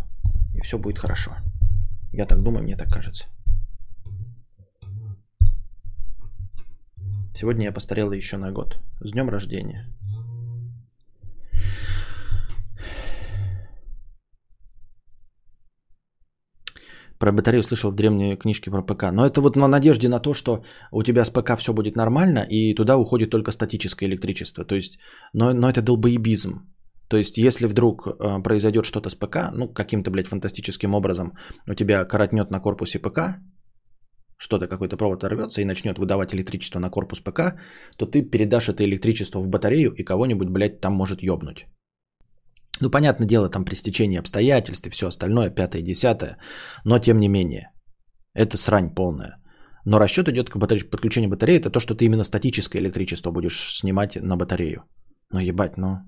[0.55, 1.33] И все будет хорошо.
[2.12, 3.25] Я так думаю, мне так кажется.
[7.35, 8.79] Сегодня я постарел еще на год.
[9.01, 9.87] С днем рождения.
[17.18, 19.12] Про батарею слышал в древней книжке про ПК.
[19.12, 22.46] Но это вот на надежде на то, что у тебя с ПК все будет нормально,
[22.50, 24.64] и туда уходит только статическое электричество.
[24.64, 24.98] То есть,
[25.33, 26.61] но, но это долбоебизм.
[27.09, 31.33] То есть, если вдруг э, произойдет что-то с ПК, ну, каким-то, блядь, фантастическим образом
[31.68, 33.20] у тебя коротнет на корпусе ПК,
[34.37, 37.40] что-то, какой-то провод рвется и начнет выдавать электричество на корпус ПК,
[37.98, 41.66] то ты передашь это электричество в батарею, и кого-нибудь, блядь, там может ёбнуть.
[42.80, 46.38] Ну, понятное дело, там при стечении обстоятельств и все остальное, пятое, десятое,
[46.84, 47.70] но тем не менее,
[48.34, 49.37] это срань полная.
[49.84, 50.80] Но расчет идет к батаре...
[50.84, 54.82] подключению батареи, это то, что ты именно статическое электричество будешь снимать на батарею.
[55.30, 55.98] Ну, ебать, ну.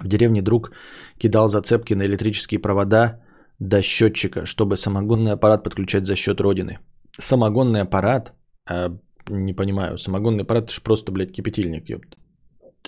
[0.00, 0.72] В деревне друг
[1.18, 3.20] кидал зацепки на электрические провода
[3.58, 6.78] до счетчика, чтобы самогонный аппарат подключать за счет родины.
[7.18, 8.32] Самогонный аппарат?
[8.68, 8.90] А,
[9.28, 12.16] не понимаю, самогонный аппарат это же просто, блядь, кипятильник, ёпта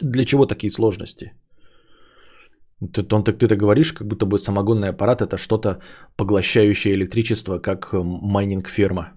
[0.02, 1.32] для чего такие сложности?
[2.92, 5.80] Ты, он, так ты-то говоришь, как будто бы самогонный аппарат это что-то
[6.16, 9.12] поглощающее электричество, как э, майнинг-ферма.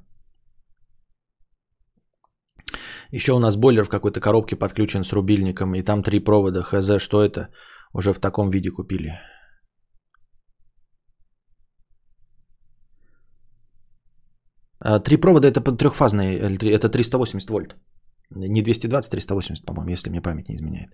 [3.12, 6.62] Еще у нас бойлер в какой-то коробке подключен с рубильником, и там три провода.
[6.62, 7.50] Хз, что это?
[7.94, 9.20] Уже в таком виде купили.
[14.80, 16.40] А, три провода это трехфазные,
[16.72, 17.76] это 380 вольт.
[18.32, 20.90] Не 220, 380, по-моему, если мне память не изменяет.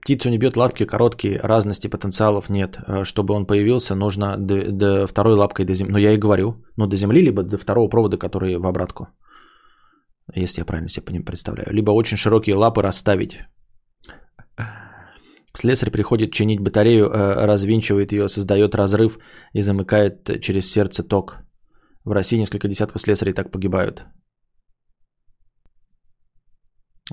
[0.00, 2.78] Птицу не бьет лапки короткие, разности потенциалов нет.
[2.88, 5.92] Э, чтобы он появился, нужно до, до второй лапкой до земли.
[5.92, 9.06] Ну, я и говорю, ну, до земли, либо до второго провода, который в обратку.
[10.34, 11.72] Если я правильно себе представляю.
[11.72, 13.40] Либо очень широкие лапы расставить.
[15.54, 19.18] Слесарь приходит чинить батарею, э, развинчивает ее, создает разрыв
[19.52, 21.36] и замыкает через сердце ток.
[22.04, 24.04] В России несколько десятков слесарей так погибают.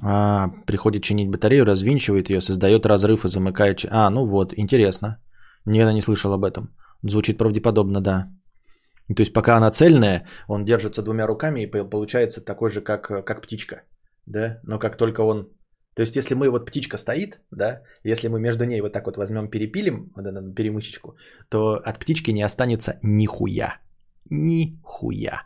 [0.01, 3.85] А, приходит чинить батарею, развинчивает ее, создает разрыв и замыкает...
[3.89, 5.17] А, ну вот, интересно.
[5.65, 6.75] Никогда не слышал об этом.
[7.03, 8.29] Звучит правдеподобно, да.
[9.15, 13.41] То есть пока она цельная, он держится двумя руками и получается такой же, как, как
[13.41, 13.83] птичка.
[14.25, 14.59] Да?
[14.63, 15.49] Но как только он...
[15.95, 19.17] То есть если мы вот птичка стоит, да, если мы между ней вот так вот
[19.17, 21.17] возьмем перепилим, вот эту перемычечку,
[21.49, 23.79] то от птички не останется нихуя.
[24.29, 25.41] Нихуя.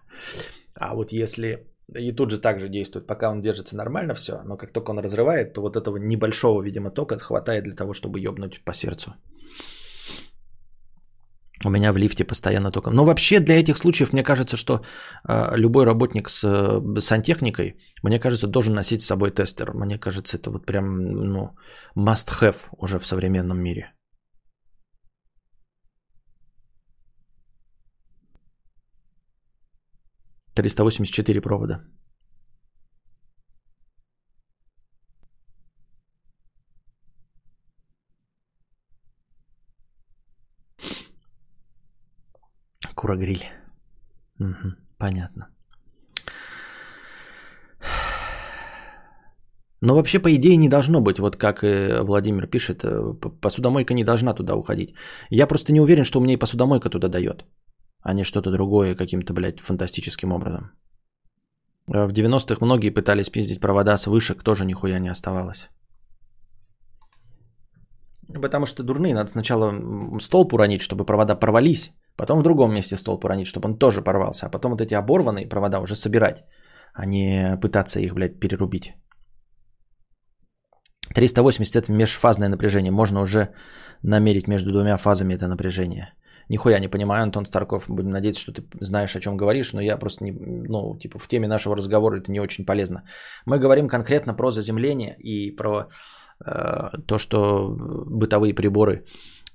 [0.75, 4.71] А вот если и тут же также действует, пока он держится нормально все, но как
[4.71, 8.73] только он разрывает, то вот этого небольшого, видимо, тока хватает для того, чтобы ёбнуть по
[8.73, 9.13] сердцу.
[11.65, 12.89] У меня в лифте постоянно только.
[12.89, 14.81] Но вообще для этих случаев мне кажется, что
[15.27, 19.73] э, любой работник с э, сантехникой, мне кажется, должен носить с собой тестер.
[19.73, 21.55] Мне кажется, это вот прям ну,
[21.95, 23.93] must have уже в современном мире.
[30.53, 31.81] 384 провода.
[42.95, 43.43] Курогриль.
[44.39, 45.49] Угу, понятно.
[49.81, 54.33] Но вообще, по идее, не должно быть, вот как Владимир пишет, э, посудомойка не должна
[54.33, 54.93] туда уходить.
[55.29, 57.45] Я просто не уверен, что у меня и посудомойка туда дает
[58.03, 60.71] а не что-то другое каким-то, блядь, фантастическим образом.
[61.87, 65.69] В 90-х многие пытались пиздить провода с вышек, тоже нихуя не оставалось.
[68.41, 69.73] Потому что дурные, надо сначала
[70.19, 74.45] столб уронить, чтобы провода порвались, потом в другом месте столб уронить, чтобы он тоже порвался,
[74.45, 76.45] а потом вот эти оборванные провода уже собирать,
[76.93, 78.93] а не пытаться их, блядь, перерубить.
[81.13, 83.49] 380 это межфазное напряжение, можно уже
[84.01, 86.13] намерить между двумя фазами это напряжение.
[86.49, 87.85] Нихуя не понимаю, Антон Старков.
[87.87, 91.27] Будем надеяться, что ты знаешь, о чем говоришь, но я просто не, ну, типа, в
[91.27, 93.03] теме нашего разговора это не очень полезно.
[93.45, 95.89] Мы говорим конкретно про заземление и про
[96.45, 97.75] э, то, что
[98.07, 99.05] бытовые приборы,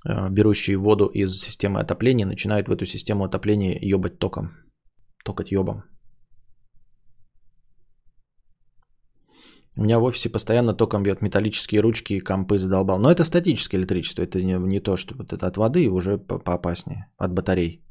[0.05, 4.51] э, берущие воду из системы отопления, начинают в эту систему отопления ебать током.
[5.23, 5.83] Токать ебом.
[9.79, 12.99] У меня в офисе постоянно током бьет металлические ручки и компы задолбал.
[12.99, 17.05] Но это статическое электричество, это не, не то, что вот это от воды уже поопаснее,
[17.17, 17.81] от батарей.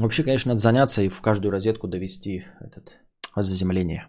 [0.00, 2.98] Вообще, конечно, надо заняться и в каждую розетку довести этот
[3.36, 4.08] заземление.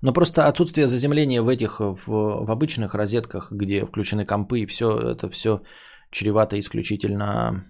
[0.00, 4.86] Но просто отсутствие заземления в этих, в, в обычных розетках, где включены компы и все,
[4.86, 5.60] это все
[6.10, 7.69] чревато исключительно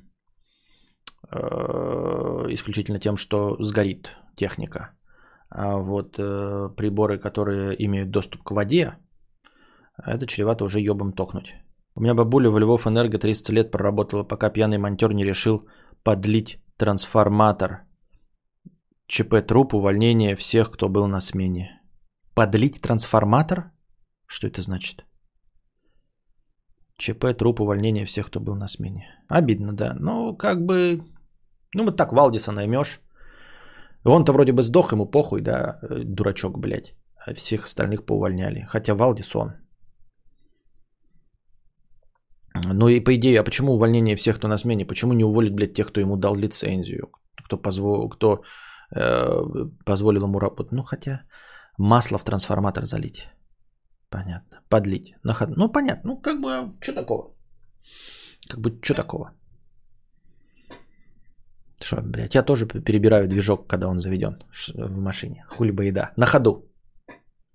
[1.32, 4.90] исключительно тем, что сгорит техника.
[5.50, 8.96] А вот э, приборы, которые имеют доступ к воде,
[10.06, 11.54] это чревато уже ебом токнуть.
[11.94, 15.68] У меня бабуля в Львов Энерго 30 лет проработала, пока пьяный монтер не решил
[16.04, 17.84] подлить трансформатор.
[19.06, 21.80] ЧП труп, увольнение всех, кто был на смене.
[22.34, 23.72] Подлить трансформатор?
[24.26, 25.04] Что это значит?
[26.96, 29.06] ЧП, труп, увольнение всех, кто был на смене.
[29.28, 29.94] Обидно, да.
[29.94, 31.02] Ну, как бы
[31.74, 33.00] ну, вот так Валдиса наймешь.
[34.04, 36.94] Он-то вроде бы сдох, ему похуй, да, э, дурачок, блядь.
[37.26, 38.66] А всех остальных поувольняли.
[38.68, 39.52] Хотя Валдис он.
[42.54, 44.86] Ну и по идее, а почему увольнение всех, кто на смене?
[44.86, 47.10] Почему не уволить, блядь, тех, кто ему дал лицензию?
[47.44, 48.42] Кто, позвол, кто
[48.94, 49.42] э,
[49.84, 50.72] позволил ему работать?
[50.72, 51.22] Ну, хотя
[51.78, 53.28] масло в трансформатор залить.
[54.08, 54.60] Понятно.
[54.68, 55.14] Подлить.
[55.24, 55.48] На ход...
[55.56, 56.10] Ну, понятно.
[56.10, 57.34] Ну, как бы, а что такого?
[58.48, 59.30] Как бы, что такого?
[61.82, 64.38] Что, блядь, я тоже перебираю движок, когда он заведен
[64.74, 65.44] в машине.
[65.48, 66.12] Хули бы и да.
[66.16, 66.70] На ходу.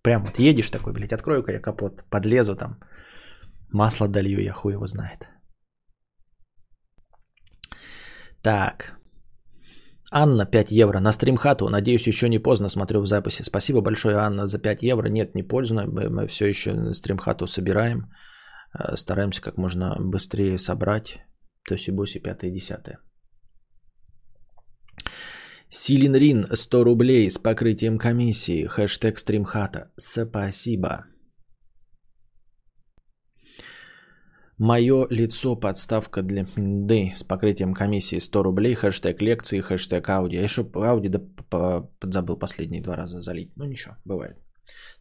[0.02, 2.80] Прям вот едешь такой, блядь, открою-ка я капот, подлезу там.
[3.72, 5.28] Масло долью, я хуй его знает.
[8.42, 9.00] Так.
[10.12, 11.00] Анна, 5 евро.
[11.00, 11.70] На стримхату.
[11.70, 13.44] Надеюсь, еще не поздно смотрю в записи.
[13.44, 15.10] Спасибо большое, Анна, за 5 евро.
[15.10, 15.86] Нет, не поздно.
[15.88, 18.12] Мы, мы все еще стримхату собираем.
[18.74, 21.20] Э, стараемся как можно быстрее собрать.
[21.70, 23.05] Тоси-боси, 5 и
[25.70, 25.76] 10.
[25.78, 28.66] Силинрин 100 рублей с покрытием комиссии.
[28.66, 29.92] Хэштег стримхата.
[29.98, 31.06] Спасибо.
[34.58, 40.38] Мое лицо подставка для пинды с покрытием комиссии 100 рублей, хэштег лекции, хэштег ауди.
[40.38, 41.20] Я еще ауди да
[42.04, 43.52] забыл последние два раза залить.
[43.58, 44.38] Ну ничего, бывает.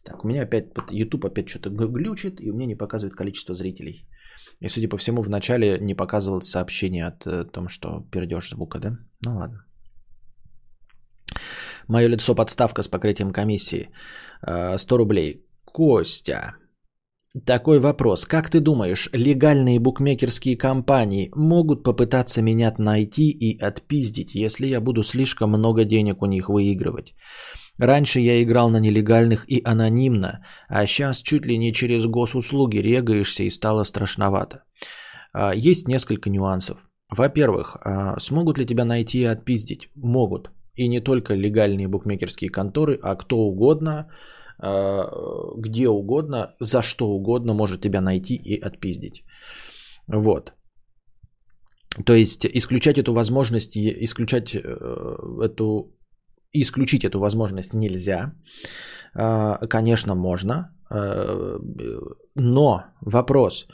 [0.03, 4.07] Так, у меня опять YouTube опять что-то глючит, и у меня не показывает количество зрителей.
[4.61, 8.79] И, судя по всему, в начале не показывалось сообщение о э, том, что пердеж звука,
[8.79, 8.97] да?
[9.25, 9.65] Ну ладно.
[11.87, 13.89] Мое лицо подставка с покрытием комиссии.
[14.41, 15.45] 100 э, рублей.
[15.65, 16.55] Костя.
[17.45, 18.25] Такой вопрос.
[18.25, 25.03] Как ты думаешь, легальные букмекерские компании могут попытаться меня найти и отпиздить, если я буду
[25.03, 27.13] слишком много денег у них выигрывать?
[27.77, 33.43] Раньше я играл на нелегальных и анонимно, а сейчас чуть ли не через госуслуги регаешься
[33.43, 34.63] и стало страшновато.
[35.33, 36.87] А, есть несколько нюансов.
[37.09, 39.89] Во-первых, а, смогут ли тебя найти и отпиздить?
[39.95, 40.51] Могут.
[40.75, 44.09] И не только легальные букмекерские конторы, а кто угодно,
[44.59, 45.05] а,
[45.57, 49.23] где угодно, за что угодно может тебя найти и отпиздить.
[50.07, 50.53] Вот.
[52.05, 54.59] То есть исключать эту возможность, исключать э,
[55.41, 55.95] эту
[56.51, 58.33] исключить эту возможность нельзя.
[59.13, 60.71] А, конечно, можно.
[62.35, 63.67] Но вопрос.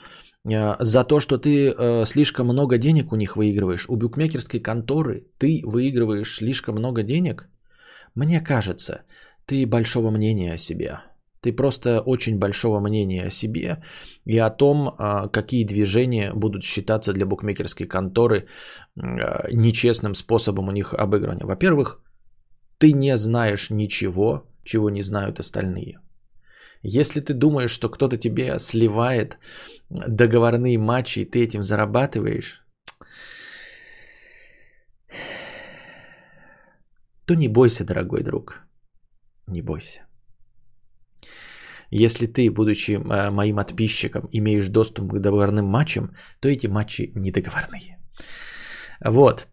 [0.46, 1.74] А, за то, что ты
[2.06, 7.50] слишком много денег у них выигрываешь, у букмекерской конторы ты выигрываешь слишком много денег,
[8.16, 9.04] мне кажется,
[9.46, 11.00] ты большого мнения о себе.
[11.42, 13.84] Ты просто очень большого мнения о себе
[14.26, 14.96] и о том,
[15.34, 18.48] какие движения будут считаться для букмекерской конторы
[18.96, 21.48] нечестным способом у них обыгрывания.
[21.48, 22.04] Во-первых,
[22.78, 26.00] ты не знаешь ничего, чего не знают остальные.
[26.84, 29.38] Если ты думаешь, что кто-то тебе сливает
[29.90, 32.66] договорные матчи, и ты этим зарабатываешь,
[37.26, 38.68] то не бойся, дорогой друг.
[39.48, 40.02] Не бойся.
[41.92, 47.32] Если ты, будучи э, моим подписчиком, имеешь доступ к договорным матчам, то эти матчи не
[47.32, 48.00] договорные.
[49.06, 49.48] Вот.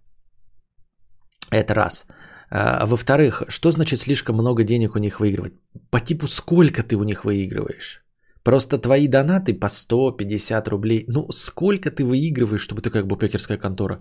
[1.51, 2.07] Это раз.
[2.51, 5.55] А, во-вторых, что значит слишком много денег у них выигрывать?
[5.91, 8.05] По типу сколько ты у них выигрываешь?
[8.43, 11.05] Просто твои донаты по 150 рублей.
[11.09, 14.01] Ну, сколько ты выигрываешь, чтобы ты как букмекерская контора?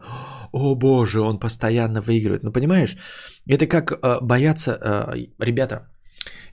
[0.54, 2.44] О боже, он постоянно выигрывает.
[2.44, 2.98] Ну, понимаешь,
[3.50, 4.72] это как э, бояться...
[4.72, 5.90] Э, ребята,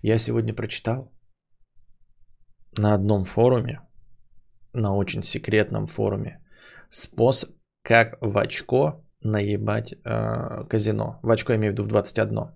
[0.03, 1.13] я сегодня прочитал
[2.77, 3.81] на одном форуме,
[4.73, 6.41] на очень секретном форуме,
[6.91, 7.51] способ,
[7.85, 11.19] как в очко наебать э, казино.
[11.23, 12.51] В очко я имею в виду в 21.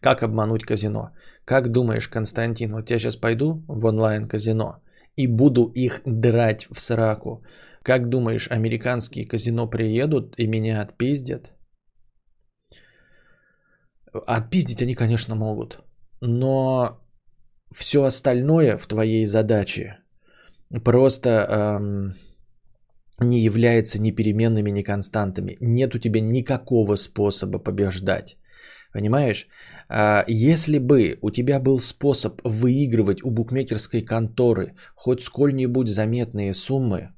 [0.00, 1.10] Как обмануть казино?
[1.44, 4.82] Как думаешь, Константин, вот я сейчас пойду в онлайн-казино
[5.16, 7.42] и буду их драть в сраку.
[7.82, 11.52] Как думаешь, американские казино приедут и меня отпиздят?
[14.26, 15.82] Отпиздить они, конечно, могут.
[16.20, 17.00] Но
[17.72, 19.98] все остальное в твоей задаче
[20.84, 22.14] просто эм,
[23.20, 25.56] не является ни переменными, ни константами.
[25.60, 28.36] Нет у тебя никакого способа побеждать.
[28.92, 29.48] Понимаешь?
[29.88, 37.10] А, если бы у тебя был способ выигрывать у букмекерской конторы хоть сколь-нибудь заметные суммы,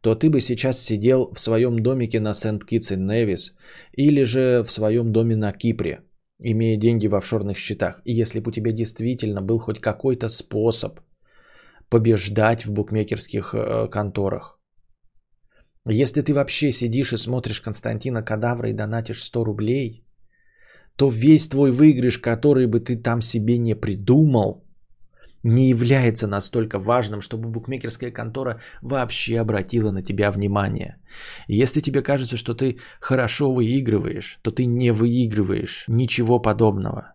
[0.00, 3.54] то ты бы сейчас сидел в своем домике на Сент-Китс и Невис
[3.96, 6.00] или же в своем доме на Кипре,
[6.38, 8.02] имея деньги в офшорных счетах.
[8.04, 11.00] И если бы у тебя действительно был хоть какой-то способ
[11.88, 14.53] побеждать в букмекерских э, конторах,
[15.90, 20.04] если ты вообще сидишь и смотришь Константина Кадавра и донатишь 100 рублей,
[20.96, 24.64] то весь твой выигрыш, который бы ты там себе не придумал,
[25.42, 30.96] не является настолько важным, чтобы букмекерская контора вообще обратила на тебя внимание.
[31.48, 37.12] Если тебе кажется, что ты хорошо выигрываешь, то ты не выигрываешь ничего подобного.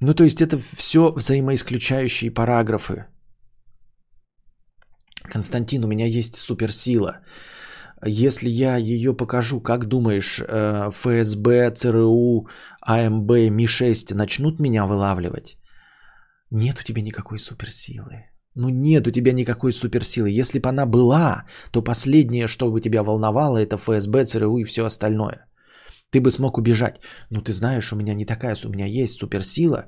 [0.00, 3.06] Ну то есть это все взаимоисключающие параграфы.
[5.24, 7.20] Константин, у меня есть суперсила.
[8.04, 12.48] Если я ее покажу, как думаешь, э, ФСБ, ЦРУ,
[12.80, 15.56] АМБ, Ми-6 начнут меня вылавливать?
[16.50, 18.26] Нет у тебя никакой суперсилы.
[18.54, 20.40] Ну нет у тебя никакой суперсилы.
[20.40, 24.84] Если бы она была, то последнее, что бы тебя волновало, это ФСБ, ЦРУ и все
[24.84, 25.46] остальное.
[26.10, 27.00] Ты бы смог убежать.
[27.30, 29.86] Но ты знаешь, у меня не такая, у меня есть суперсила.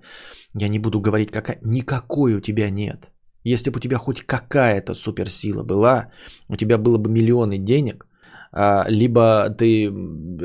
[0.55, 1.59] Я не буду говорить, какая.
[1.63, 3.13] Никакой у тебя нет.
[3.45, 6.11] Если бы у тебя хоть какая-то суперсила была,
[6.49, 8.07] у тебя было бы миллионы денег,
[8.53, 9.91] а, либо ты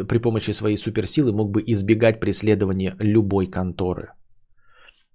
[0.05, 4.09] при помощи своей суперсилы мог бы избегать преследования любой конторы.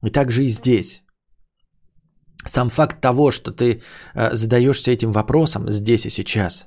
[0.02, 1.02] И также и здесь.
[2.46, 3.82] Сам факт того, что ты
[4.14, 6.66] а, задаешься этим вопросом здесь и сейчас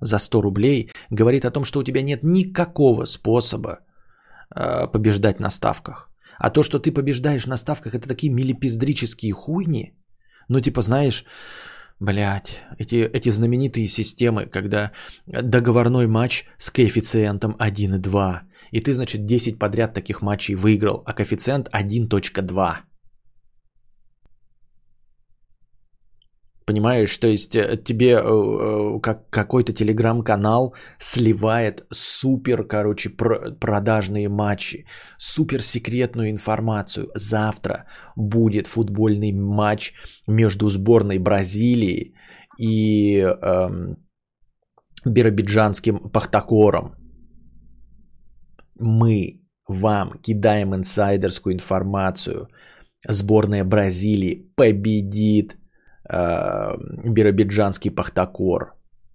[0.00, 3.80] за 100 рублей, говорит о том, что у тебя нет никакого способа
[4.50, 6.10] а, побеждать на ставках.
[6.38, 9.92] А то, что ты побеждаешь на ставках, это такие милипиздрические хуйни–
[10.48, 11.24] ну, типа, знаешь,
[12.00, 14.90] Блять, эти, эти знаменитые системы, когда
[15.26, 18.40] договорной матч с коэффициентом 1,2.
[18.72, 22.74] И ты, значит, 10 подряд таких матчей выиграл, а коэффициент 1.2.
[26.66, 34.86] Понимаешь, то есть э, тебе э, э, как какой-то телеграм-канал сливает супер, короче, продажные матчи,
[35.18, 37.10] супер секретную информацию.
[37.14, 37.84] Завтра
[38.16, 39.92] будет футбольный матч
[40.26, 42.14] между сборной Бразилии
[42.58, 43.96] и эм,
[45.04, 46.94] биробиджанским Пахтакором.
[48.78, 52.48] Мы вам кидаем инсайдерскую информацию.
[53.06, 55.58] Сборная Бразилии победит
[56.08, 58.74] биробиджанский пахтакор.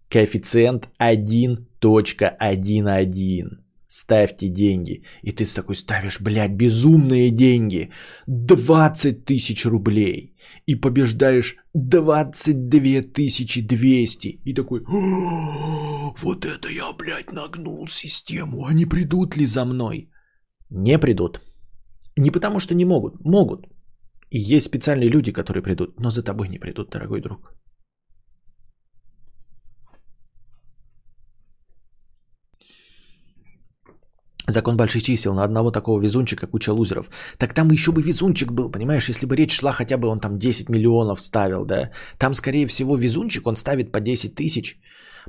[0.09, 3.59] Коэффициент 1.11.
[3.91, 5.03] Ставьте деньги.
[5.23, 7.89] И ты такой ставишь, блядь, безумные деньги.
[8.27, 10.35] 20 тысяч рублей.
[10.67, 14.41] И побеждаешь 22 тысячи 200.
[14.45, 14.83] И такой,
[16.21, 18.65] вот это я, блядь, нагнул систему.
[18.65, 20.09] Они придут ли за мной?
[20.69, 21.41] Не придут.
[22.15, 23.25] Не потому что не могут.
[23.25, 23.67] Могут.
[24.32, 27.53] И есть специальные люди, которые придут, но за тобой не придут, дорогой друг.
[34.51, 37.09] Закон больших чисел на одного такого везунчика куча лузеров.
[37.38, 40.38] Так там еще бы везунчик был, понимаешь, если бы речь шла хотя бы он там
[40.39, 41.91] 10 миллионов ставил, да.
[42.17, 44.80] Там, скорее всего, везунчик, он ставит по 10 тысяч,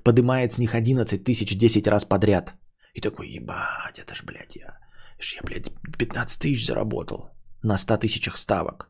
[0.02, 2.54] подымает с них 11 тысяч 10 раз подряд.
[2.94, 4.78] И такой, ебать, это ж, блядь, я,
[5.36, 7.30] я, блядь, 15 тысяч заработал
[7.62, 8.89] на 100 тысячах ставок.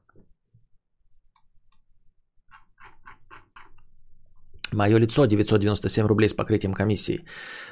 [4.72, 7.24] Мое лицо 997 рублей с покрытием комиссии.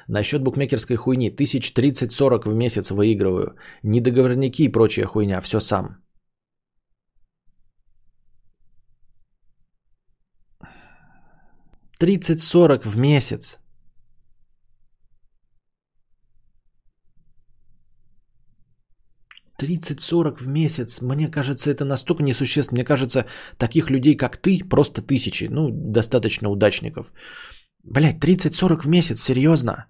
[0.09, 3.57] Насчет букмекерской хуйни 1030-40 в месяц выигрываю.
[3.82, 5.40] Недоговорники и прочая хуйня.
[5.40, 5.99] Все сам.
[11.99, 13.59] Тридцать сорок в месяц.
[19.59, 22.76] 30-40 в месяц, мне кажется, это настолько несущественно.
[22.76, 23.24] Мне кажется,
[23.59, 25.48] таких людей, как ты, просто тысячи.
[25.50, 27.12] Ну, достаточно удачников.
[27.84, 29.86] Блять, 30-40 в месяц, серьезно?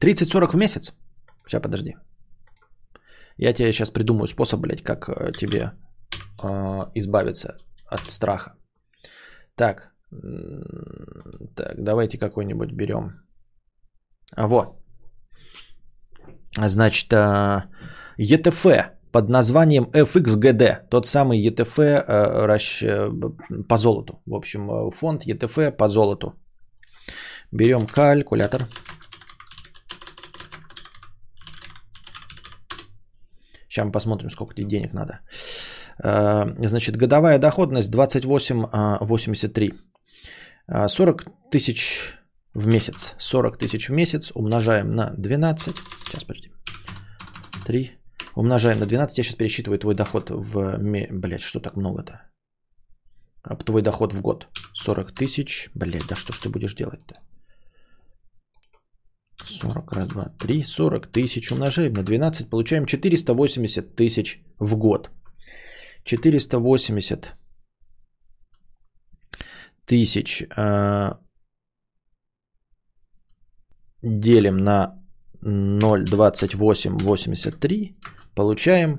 [0.00, 0.94] 30-40 в месяц?
[1.46, 1.94] Сейчас, подожди.
[3.36, 5.72] Я тебе сейчас придумаю способ, блядь, как э, тебе
[6.42, 7.56] э, избавиться
[7.86, 8.56] от страха.
[9.54, 9.92] Так,
[11.54, 13.22] так, давайте какой-нибудь берем.
[14.36, 14.81] А вот.
[16.58, 17.12] Значит,
[18.18, 18.66] ЕТФ
[19.10, 21.76] под названием FXGD, тот самый ЕТФ
[23.68, 24.22] по золоту.
[24.26, 26.34] В общем, фонд ЕТФ по золоту.
[27.50, 28.68] Берем калькулятор.
[33.68, 35.20] Сейчас мы посмотрим, сколько тебе денег надо.
[35.98, 39.72] Значит, годовая доходность 28,83.
[40.88, 42.14] 40 тысяч
[42.54, 43.14] в месяц.
[43.18, 45.76] 40 тысяч в месяц умножаем на 12.
[46.06, 46.50] Сейчас, подожди.
[47.66, 47.90] 3.
[48.34, 49.18] Умножаем на 12.
[49.18, 50.78] Я сейчас пересчитываю твой доход в...
[51.10, 52.12] Блять, что так много-то?
[53.42, 54.48] А твой доход в год.
[54.74, 55.70] 40 тысяч.
[55.74, 57.14] Блять, да что ж ты будешь делать-то?
[59.44, 65.10] 40, раз, два, три, 40 тысяч умножаем на 12, получаем 480 тысяч в год.
[66.04, 67.34] 480
[69.86, 71.18] тысяч а,
[74.02, 74.98] делим на
[75.42, 77.94] 0,2883,
[78.34, 78.98] получаем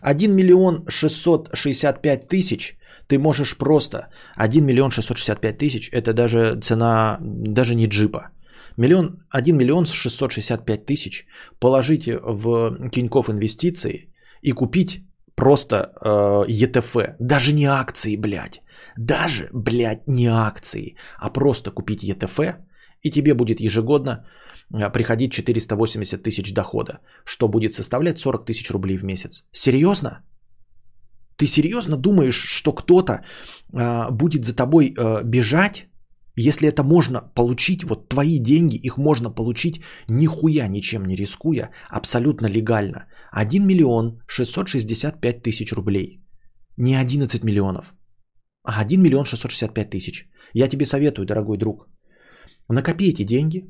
[0.00, 2.78] 1 миллион 665 тысяч.
[3.06, 8.30] Ты можешь просто 1 миллион 665 тысяч, это даже цена, даже не джипа.
[8.76, 11.26] Миллион, 1 миллион 665 тысяч
[11.60, 14.08] положить в Тинькофф инвестиции
[14.42, 15.04] и купить
[15.34, 16.96] просто э, ЕТФ.
[17.20, 18.62] Даже не акции, блядь.
[18.96, 22.40] Даже, блядь, не акции, а просто купить ЕТФ–
[23.04, 24.24] и тебе будет ежегодно
[24.72, 29.44] а, приходить 480 тысяч дохода, что будет составлять 40 тысяч рублей в месяц.
[29.52, 30.24] Серьезно?
[31.36, 33.24] Ты серьезно думаешь, что кто-то
[33.72, 35.86] а, будет за тобой а, бежать,
[36.36, 42.46] если это можно получить, вот твои деньги, их можно получить нихуя ничем не рискуя, абсолютно
[42.46, 43.06] легально.
[43.32, 46.20] 1 миллион 665 тысяч рублей.
[46.76, 47.94] Не 11 миллионов,
[48.64, 50.28] а 1 миллион 665 тысяч.
[50.54, 51.86] Я тебе советую, дорогой друг,
[52.68, 53.64] Накопи эти деньги,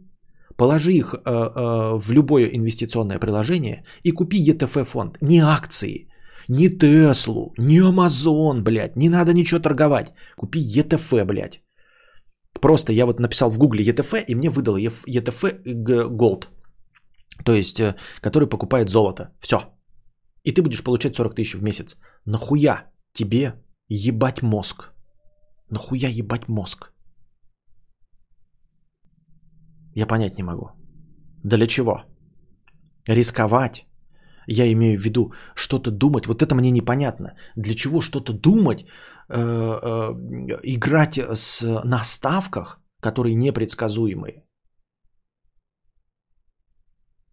[0.57, 5.19] положи их э, э, в любое инвестиционное приложение и купи ETF фонд.
[5.21, 6.09] Не акции,
[6.49, 8.97] не Теслу, не Амазон, блядь.
[8.97, 10.13] Не надо ничего торговать.
[10.37, 11.63] Купи ETF, блядь.
[12.61, 15.63] Просто я вот написал в гугле ETF и мне выдал ETF
[16.19, 16.45] Gold.
[17.45, 19.33] То есть, э, который покупает золото.
[19.41, 19.57] Все.
[20.45, 21.97] И ты будешь получать 40 тысяч в месяц.
[22.27, 22.91] Нахуя?
[23.15, 23.55] тебе
[23.89, 24.93] ебать мозг?
[25.71, 26.93] Нахуя ебать мозг?
[29.95, 30.71] Я понять не могу.
[31.45, 32.03] Для чего?
[33.09, 33.87] Рисковать.
[34.47, 36.27] Я имею в виду что-то думать.
[36.27, 37.37] Вот это мне непонятно.
[37.57, 38.85] Для чего что-то думать,
[39.29, 40.15] э, э,
[40.63, 44.45] играть с, на ставках, которые непредсказуемые.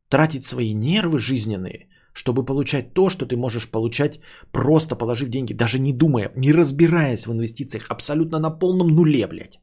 [0.09, 4.20] Тратить свои нервы жизненные, чтобы получать то, что ты можешь получать,
[4.51, 9.59] просто положив деньги, даже не думая, не разбираясь в инвестициях, абсолютно на полном нуле, блядь.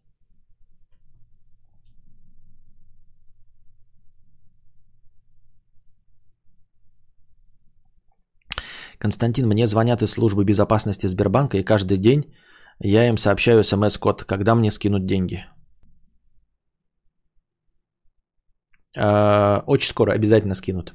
[8.98, 12.24] Константин, мне звонят из службы безопасности Сбербанка, и каждый день
[12.80, 15.44] я им сообщаю смс-код, когда мне скинут деньги.
[18.96, 20.94] Э, очень скоро обязательно скинут.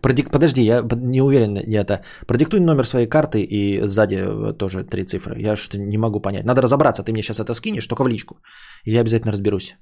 [0.00, 0.30] Продик...
[0.30, 2.02] Подожди, я не уверен, я это.
[2.26, 5.40] Продиктуй номер своей карты и сзади э, тоже три цифры.
[5.40, 6.44] Я что-то не могу понять.
[6.44, 7.02] Надо разобраться.
[7.02, 8.36] Ты мне сейчас это скинешь, только в личку.
[8.84, 9.76] И я обязательно разберусь.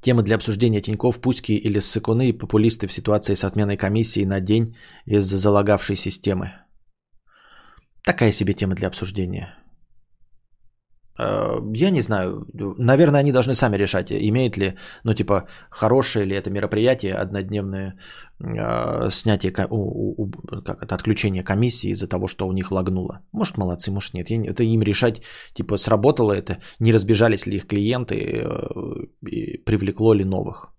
[0.00, 4.76] Темы для обсуждения Тиньков, Пуськи или Сыкуны, популисты в ситуации с отменой комиссии на день
[5.06, 6.52] из-за залагавшей системы.
[8.04, 9.54] Такая себе тема для обсуждения.
[11.18, 12.46] Э, я не знаю,
[12.78, 17.98] наверное, они должны сами решать, имеет ли, ну, типа, хорошее ли это мероприятие, однодневное
[18.40, 19.70] э, снятие, как
[20.82, 23.20] это, отключение комиссии из-за того, что у них лагнуло.
[23.32, 24.30] Может, молодцы, может, нет.
[24.30, 25.22] Это им решать,
[25.54, 30.72] типа, сработало это, не разбежались ли их клиенты, э, и привлекло ли новых.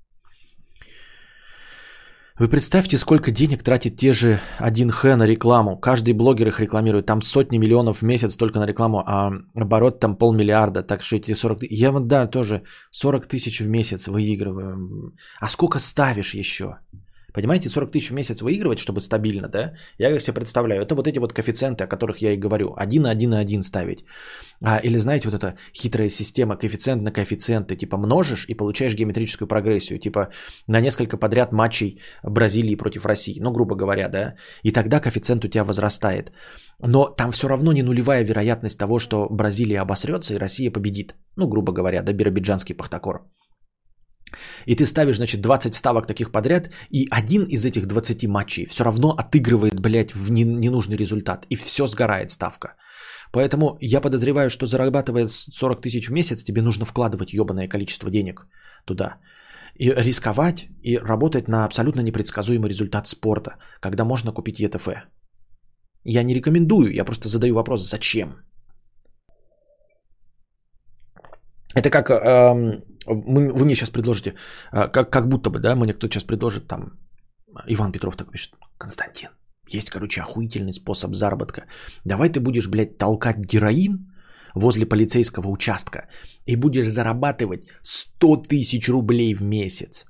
[2.40, 5.78] Вы представьте, сколько денег тратит те же 1Х на рекламу.
[5.78, 7.06] Каждый блогер их рекламирует.
[7.06, 10.84] Там сотни миллионов в месяц только на рекламу, а оборот там полмиллиарда.
[10.84, 11.72] Так что эти 40 тысяч...
[11.78, 15.14] Я вот, да, тоже 40 тысяч в месяц выигрываю.
[15.42, 16.78] А сколько ставишь еще?
[17.34, 19.74] Понимаете, 40 тысяч в месяц выигрывать, чтобы стабильно, да?
[19.98, 22.74] Я как себе представляю, это вот эти вот коэффициенты, о которых я и говорю.
[22.78, 24.06] 1 на 1 на 1 ставить.
[24.62, 27.76] А, или знаете, вот эта хитрая система коэффициент на коэффициенты.
[27.76, 30.00] Типа множишь и получаешь геометрическую прогрессию.
[30.00, 30.30] Типа
[30.68, 33.40] на несколько подряд матчей Бразилии против России.
[33.40, 34.36] Ну, грубо говоря, да?
[34.64, 36.32] И тогда коэффициент у тебя возрастает.
[36.82, 41.16] Но там все равно не нулевая вероятность того, что Бразилия обосрется и Россия победит.
[41.36, 43.22] Ну, грубо говоря, да, биробиджанский пахтакор.
[44.66, 48.84] И ты ставишь, значит, 20 ставок таких подряд, и один из этих 20 матчей все
[48.84, 51.46] равно отыгрывает, блядь, в ненужный результат.
[51.50, 52.76] И все сгорает ставка.
[53.32, 58.48] Поэтому я подозреваю, что зарабатывая 40 тысяч в месяц, тебе нужно вкладывать ебаное количество денег
[58.86, 59.18] туда.
[59.76, 64.88] И рисковать, и работать на абсолютно непредсказуемый результат спорта, когда можно купить ЕТФ.
[66.04, 68.30] Я не рекомендую, я просто задаю вопрос, зачем?
[71.76, 74.36] Это как эм, вы, вы мне сейчас предложите,
[74.72, 77.00] э, как, как будто бы, да, мне кто сейчас предложит там,
[77.68, 79.30] Иван Петров так пишет, Константин,
[79.70, 81.66] есть, короче, охуительный способ заработка.
[82.06, 84.12] Давай ты будешь, блядь, толкать героин
[84.56, 86.08] возле полицейского участка
[86.46, 90.06] и будешь зарабатывать 100 тысяч рублей в месяц.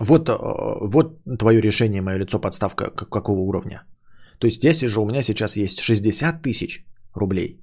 [0.00, 0.36] Вот, э,
[0.80, 3.82] вот твое решение, мое лицо, подставка какого уровня.
[4.38, 6.84] То есть я сижу, у меня сейчас есть 60 тысяч
[7.14, 7.60] рублей.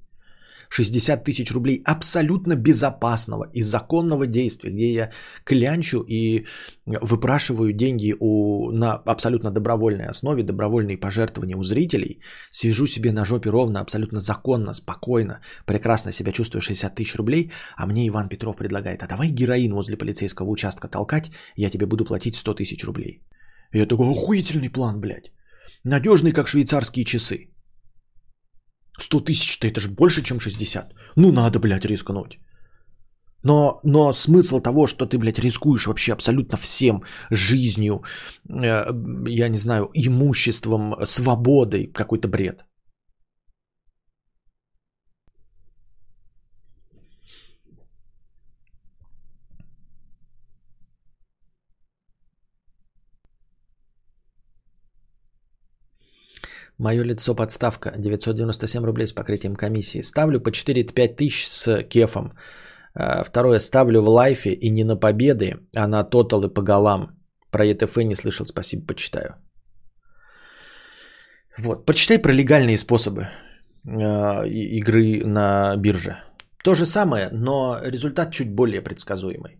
[0.68, 5.10] 60 тысяч рублей абсолютно безопасного и законного действия, где я
[5.44, 6.46] клянчу и
[6.86, 13.50] выпрашиваю деньги у, на абсолютно добровольной основе, добровольные пожертвования у зрителей, сижу себе на жопе
[13.50, 19.02] ровно, абсолютно законно, спокойно, прекрасно себя чувствую 60 тысяч рублей, а мне Иван Петров предлагает,
[19.02, 23.22] а давай героин возле полицейского участка толкать, я тебе буду платить 100 тысяч рублей.
[23.72, 25.32] И я такой, охуительный план, блядь.
[25.84, 27.48] Надежный, как швейцарские часы.
[28.98, 30.94] 100 тысяч-то это же больше, чем 60.
[31.16, 32.38] Ну надо, блядь, рискнуть.
[33.44, 38.02] Но, но смысл того, что ты, блядь, рискуешь вообще абсолютно всем, жизнью,
[38.48, 38.84] э,
[39.28, 42.64] я не знаю, имуществом, свободой, какой-то бред.
[56.78, 57.92] Мое лицо подставка.
[57.96, 60.02] 997 рублей с покрытием комиссии.
[60.02, 62.32] Ставлю по 4-5 тысяч с кефом.
[62.94, 63.58] А, второе.
[63.58, 67.18] Ставлю в лайфе и не на победы, а на тотал и по голам.
[67.50, 68.46] Про ЕТФ не слышал.
[68.46, 69.34] Спасибо, почитаю.
[71.58, 71.86] Вот.
[71.86, 73.22] Почитай про легальные способы
[73.84, 76.16] э, игры на бирже.
[76.62, 79.58] То же самое, но результат чуть более предсказуемый.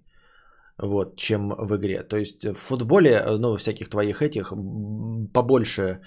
[0.80, 2.04] Вот, чем в игре.
[2.04, 4.52] То есть в футболе, ну, всяких твоих этих,
[5.32, 5.98] побольше а,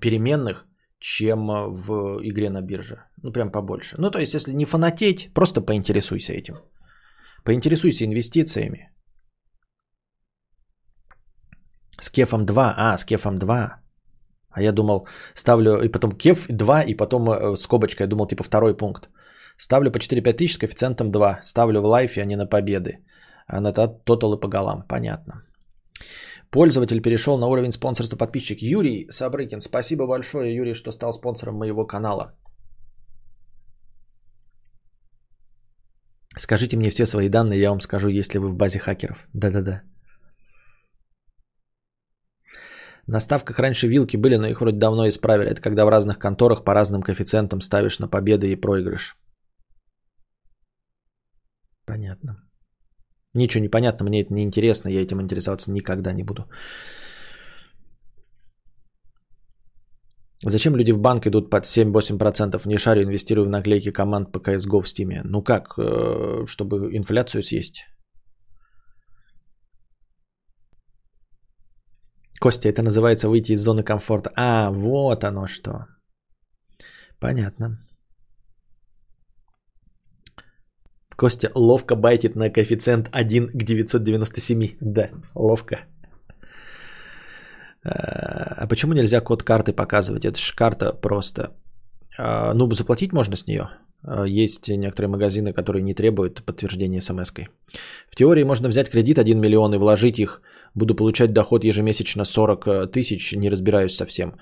[0.00, 0.66] переменных,
[0.98, 2.96] чем в игре на бирже.
[3.22, 3.96] Ну, прям побольше.
[3.98, 6.56] Ну, то есть, если не фанатеть, просто поинтересуйся этим.
[7.44, 8.90] Поинтересуйся инвестициями.
[12.00, 12.74] С кефом 2.
[12.76, 13.80] А, с кефом 2.
[14.50, 18.42] А я думал, ставлю, и потом кеф 2, и потом э, скобочка, я думал, типа
[18.42, 19.08] второй пункт.
[19.58, 21.40] Ставлю по 4-5 тысяч с коэффициентом 2.
[21.44, 23.04] Ставлю в лайфе, а не на победы.
[23.46, 24.82] А на тоталы по голам.
[24.88, 25.44] Понятно.
[26.50, 28.62] Пользователь перешел на уровень спонсорства подписчик.
[28.62, 32.32] Юрий Сабрыкин, спасибо большое, Юрий, что стал спонсором моего канала.
[36.38, 39.26] Скажите мне все свои данные, я вам скажу, если вы в базе хакеров.
[39.32, 39.82] Да-да-да.
[43.06, 45.50] На ставках раньше вилки были, но их вроде давно исправили.
[45.50, 49.16] Это когда в разных конторах по разным коэффициентам ставишь на победы и проигрыш.
[51.86, 52.45] Понятно.
[53.36, 56.48] Ничего не понятно, мне это не интересно, я этим интересоваться никогда не буду.
[60.44, 62.66] Зачем люди в банк идут под 7-8%?
[62.66, 65.22] Не шарю, инвестирую в наклейки команд по CSGO в Steam.
[65.24, 67.84] Ну как, э, чтобы инфляцию съесть?
[72.40, 74.30] Костя, это называется выйти из зоны комфорта.
[74.36, 75.86] А, вот оно что.
[77.18, 77.85] Понятно.
[81.16, 84.76] Костя ловко байтит на коэффициент 1 к 997.
[84.80, 85.78] Да, ловко.
[87.82, 90.24] А почему нельзя код карты показывать?
[90.24, 91.50] Это же карта просто.
[92.18, 93.68] А, ну, заплатить можно с нее.
[94.02, 97.48] А, есть некоторые магазины, которые не требуют подтверждения смс-кой.
[98.10, 100.42] В теории можно взять кредит 1 миллион и вложить их.
[100.74, 104.34] Буду получать доход ежемесячно 40 э, тысяч, не разбираюсь совсем.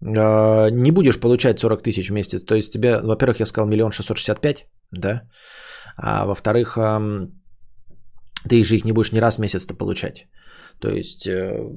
[0.00, 2.42] А, не будешь получать 40 тысяч в месяц.
[2.42, 5.22] То есть тебе, во-первых, я сказал миллион шестьсот шестьдесят пять, да?
[5.96, 6.78] А во-вторых,
[8.48, 10.26] ты же их не будешь ни раз в месяц-то получать.
[10.80, 11.68] То есть, э,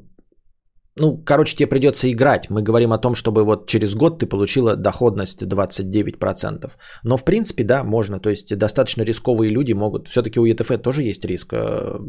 [0.97, 2.49] ну, короче, тебе придется играть.
[2.49, 6.71] Мы говорим о том, чтобы вот через год ты получила доходность 29%.
[7.03, 8.19] Но в принципе, да, можно.
[8.19, 10.07] То есть достаточно рисковые люди могут.
[10.07, 11.99] Все-таки у ETF тоже есть риск э,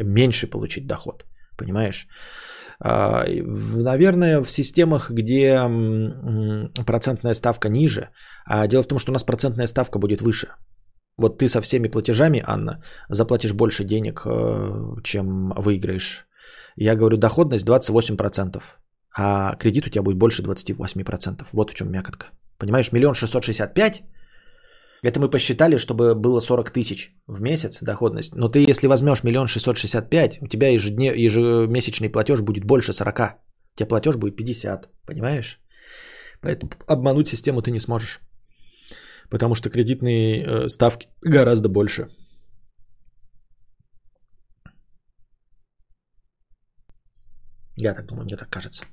[0.00, 1.24] меньше получить доход.
[1.56, 2.08] Понимаешь?
[2.80, 3.24] А,
[3.76, 5.60] наверное, в системах, где
[6.84, 8.10] процентная ставка ниже.
[8.46, 10.48] А дело в том, что у нас процентная ставка будет выше.
[11.16, 16.26] Вот ты со всеми платежами, Анна, заплатишь больше денег, э, чем выиграешь.
[16.76, 18.62] Я говорю, доходность 28%,
[19.16, 21.46] а кредит у тебя будет больше 28%.
[21.52, 22.26] Вот в чем мякотка.
[22.58, 24.02] Понимаешь, миллион шестьсот шестьдесят пять,
[25.02, 28.34] это мы посчитали, чтобы было 40 тысяч в месяц доходность.
[28.34, 32.92] Но ты, если возьмешь миллион шестьсот шестьдесят пять, у тебя ежедне, ежемесячный платеж будет больше
[32.92, 33.20] 40.
[33.20, 35.60] У тебя платеж будет 50, понимаешь?
[36.40, 38.20] Поэтому обмануть систему ты не сможешь
[39.30, 42.08] потому что кредитные э, ставки гораздо больше.
[47.76, 48.84] Я так думаю, мне так кажется.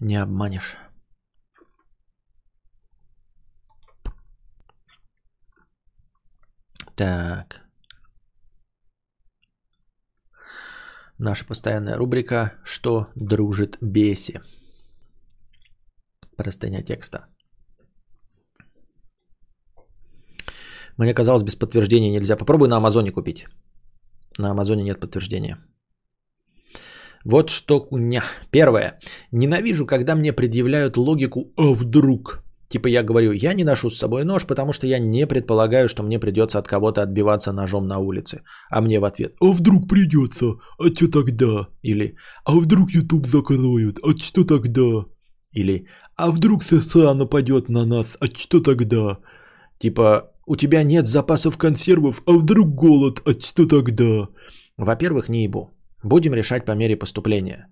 [0.00, 0.76] Не обманешь.
[6.96, 7.60] Так.
[11.18, 14.40] Наша постоянная рубрика «Что дружит беси?»
[16.36, 17.26] Простыня текста.
[20.98, 22.36] Мне казалось, без подтверждения нельзя.
[22.36, 23.46] Попробуй на Амазоне купить.
[24.38, 25.58] На Амазоне нет подтверждения.
[27.24, 28.22] Вот что куня.
[28.50, 28.98] Первое.
[29.32, 32.44] Ненавижу, когда мне предъявляют логику «а вдруг?».
[32.68, 36.02] Типа я говорю, я не ношу с собой нож, потому что я не предполагаю, что
[36.02, 38.42] мне придется от кого-то отбиваться ножом на улице.
[38.70, 40.46] А мне в ответ, а вдруг придется,
[40.78, 41.68] а что тогда?
[41.82, 45.04] Или, а вдруг YouTube закроют, а что тогда?
[45.52, 49.18] Или, а вдруг США нападет на нас, а что тогда?
[49.78, 54.28] Типа, у тебя нет запасов консервов, а вдруг голод, а что тогда?
[54.76, 55.70] Во-первых, не ебу.
[56.02, 57.68] Будем решать по мере поступления.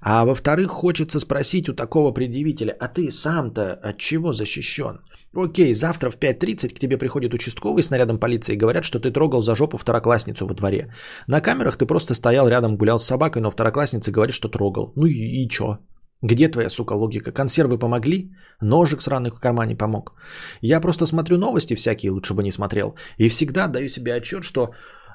[0.00, 5.00] А во-вторых, хочется спросить у такого предъявителя, а ты сам-то от чего защищен?
[5.34, 9.10] Окей, завтра в 5.30 к тебе приходит участковый с нарядом полиции и говорят, что ты
[9.10, 10.92] трогал за жопу второклассницу во дворе.
[11.26, 14.92] На камерах ты просто стоял рядом, гулял с собакой, но второклассница говорит, что трогал.
[14.94, 15.78] Ну и, и чё?
[16.24, 17.32] Где твоя, сука, логика?
[17.32, 18.30] Консервы помогли?
[18.62, 20.14] Ножик сраный в кармане помог.
[20.62, 22.94] Я просто смотрю новости всякие, лучше бы не смотрел.
[23.18, 24.70] И всегда даю себе отчет, что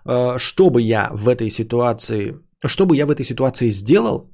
[0.05, 2.36] э, что бы я в этой ситуации,
[2.66, 4.30] что бы я в этой ситуации сделал,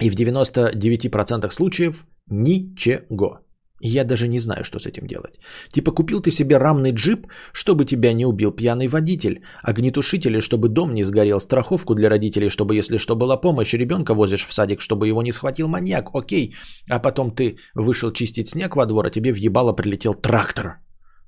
[0.00, 3.40] и в 99% случаев ничего.
[3.84, 5.40] Я даже не знаю, что с этим делать.
[5.72, 10.94] Типа купил ты себе рамный джип, чтобы тебя не убил пьяный водитель, огнетушители, чтобы дом
[10.94, 15.08] не сгорел, страховку для родителей, чтобы, если что, была помощь, ребенка возишь в садик, чтобы
[15.08, 16.54] его не схватил маньяк, окей.
[16.88, 20.78] А потом ты вышел чистить снег во двор, а тебе в ебало прилетел трактор.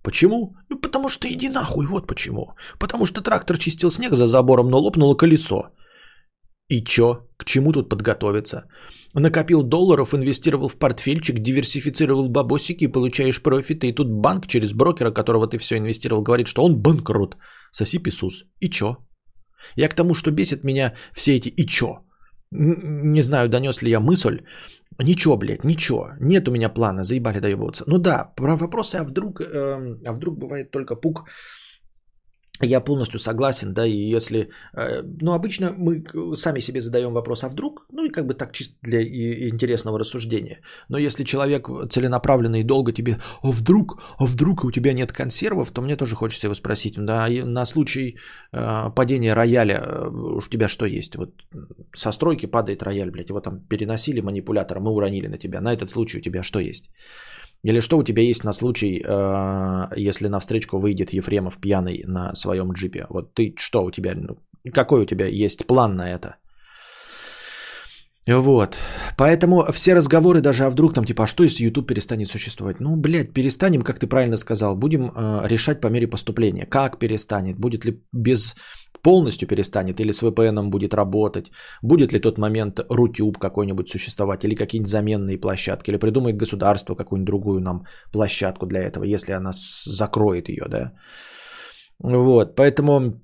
[0.04, 0.54] Почему?
[0.70, 2.54] Ну, потому что иди нахуй, вот почему.
[2.78, 5.70] Потому что трактор чистил снег за забором, но лопнуло колесо.
[6.68, 7.26] И чё?
[7.36, 8.64] К чему тут подготовиться?
[9.14, 13.86] Накопил долларов, инвестировал в портфельчик, диверсифицировал бабосики, получаешь профиты.
[13.86, 17.36] И тут банк через брокера, которого ты все инвестировал, говорит, что он банкрот.
[17.70, 18.44] Соси писус.
[18.60, 18.96] И чё?
[19.76, 22.00] Я к тому, что бесит меня все эти «и чё?».
[22.50, 24.40] Не знаю, донес ли я мысль.
[25.02, 26.10] Ничего, блядь, ничего.
[26.20, 27.84] Нет у меня плана, заебали доебываться.
[27.86, 31.24] Ну да, про вопросы, а вдруг, э, а вдруг бывает только пук
[32.62, 36.04] я полностью согласен, да, и если, э, ну, обычно мы
[36.36, 39.02] сами себе задаем вопрос, а вдруг, ну, и как бы так чисто для
[39.48, 40.60] интересного рассуждения.
[40.88, 45.72] Но если человек целенаправленно и долго тебе, а вдруг, а вдруг у тебя нет консервов,
[45.72, 48.18] то мне тоже хочется его спросить, да, на случай
[48.52, 51.16] э, падения рояля э, у тебя что есть?
[51.16, 51.30] Вот
[51.92, 55.60] со стройки падает рояль, блядь, его там переносили манипулятором мы уронили на тебя.
[55.60, 56.90] На этот случай у тебя что есть?
[57.64, 62.34] Или что у тебя есть на случай, э, если на встречку выйдет Ефремов пьяный на
[62.34, 63.06] своем джипе?
[63.08, 64.36] Вот ты что у тебя, ну,
[64.72, 66.36] какой у тебя есть план на это?
[68.26, 68.78] Вот.
[69.16, 72.80] Поэтому все разговоры даже, а вдруг там типа, а что если YouTube перестанет существовать?
[72.80, 76.66] Ну, блядь, перестанем, как ты правильно сказал, будем э, решать по мере поступления.
[76.66, 77.58] Как перестанет?
[77.58, 78.56] Будет ли без
[79.04, 81.50] полностью перестанет или с VPN будет работать,
[81.82, 87.26] будет ли тот момент Рутюб какой-нибудь существовать или какие-нибудь заменные площадки, или придумает государство какую-нибудь
[87.26, 89.50] другую нам площадку для этого, если она
[89.86, 90.92] закроет ее, да.
[92.02, 93.20] Вот, поэтому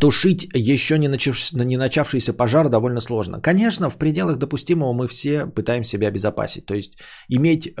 [0.00, 3.40] тушить еще не, начав, не начавшийся пожар довольно сложно.
[3.40, 6.66] Конечно, в пределах допустимого мы все пытаемся себя обезопасить.
[6.66, 6.92] То есть
[7.28, 7.72] иметь э,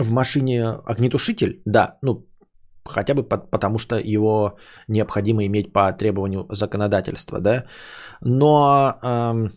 [0.00, 2.26] в машине огнетушитель, да, ну
[2.84, 4.56] хотя бы потому, что его
[4.88, 7.64] необходимо иметь по требованию законодательства, да.
[8.20, 9.50] Но э,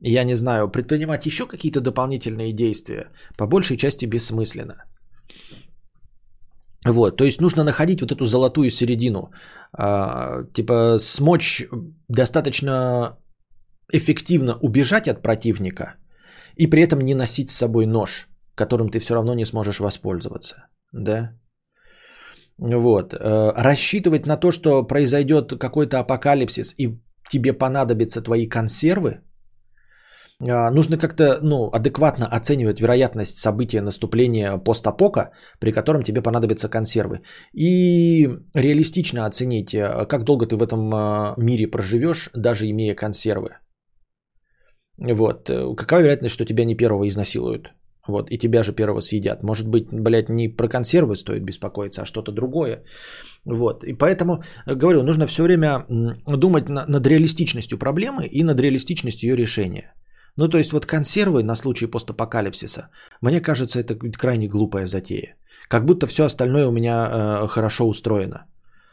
[0.00, 4.84] я не знаю, предпринимать еще какие-то дополнительные действия по большей части бессмысленно.
[6.84, 9.30] Вот, то есть нужно находить вот эту золотую середину,
[9.78, 11.64] э, типа смочь
[12.08, 13.16] достаточно
[13.92, 15.94] эффективно убежать от противника
[16.56, 20.66] и при этом не носить с собой нож, которым ты все равно не сможешь воспользоваться,
[20.92, 21.38] да?
[22.58, 23.14] Вот.
[23.14, 26.98] Э, рассчитывать на то, что произойдет какой-то апокалипсис и
[27.30, 29.20] тебе понадобятся твои консервы,
[30.50, 35.30] а, нужно как-то ну, адекватно оценивать вероятность события наступления постапока,
[35.60, 37.22] при котором тебе понадобятся консервы.
[37.54, 43.50] И реалистично оценить, э, как долго ты в этом э, мире проживешь, даже имея консервы.
[44.98, 45.50] Вот.
[45.76, 47.72] Какова вероятность, что тебя не первого изнасилуют?
[48.08, 49.42] Вот, и тебя же первого съедят.
[49.42, 52.82] Может быть, блядь, не про консервы стоит беспокоиться, а что-то другое.
[53.44, 55.84] Вот, и поэтому, э, говорю, нужно все время
[56.26, 59.94] думать над реалистичностью проблемы и над реалистичностью ее решения.
[60.36, 62.88] Ну, то есть, вот консервы на случай постапокалипсиса,
[63.20, 65.36] мне кажется, это крайне глупая затея.
[65.68, 68.46] Как будто все остальное у меня э, хорошо устроено.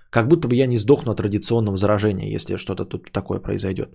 [0.10, 3.90] Как будто бы я не сдохну от традиционного заражения, если что-то тут такое произойдет.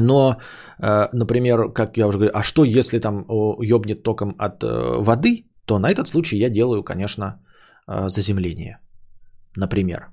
[0.00, 0.36] Но,
[0.82, 3.24] э, например, как я уже говорил, а что если там
[3.60, 7.24] ёбнет током от э, воды, то на этот случай я делаю, конечно,
[7.88, 8.78] э, заземление.
[9.56, 10.10] Например.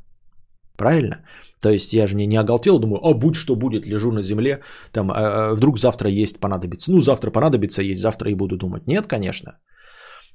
[0.78, 1.16] Правильно?
[1.62, 4.62] То есть я же не, не оголтел, думаю, а будь что будет, лежу на земле,
[4.92, 6.92] там, а вдруг завтра есть понадобится.
[6.92, 8.88] Ну, завтра понадобится есть, завтра и буду думать.
[8.88, 9.60] Нет, конечно.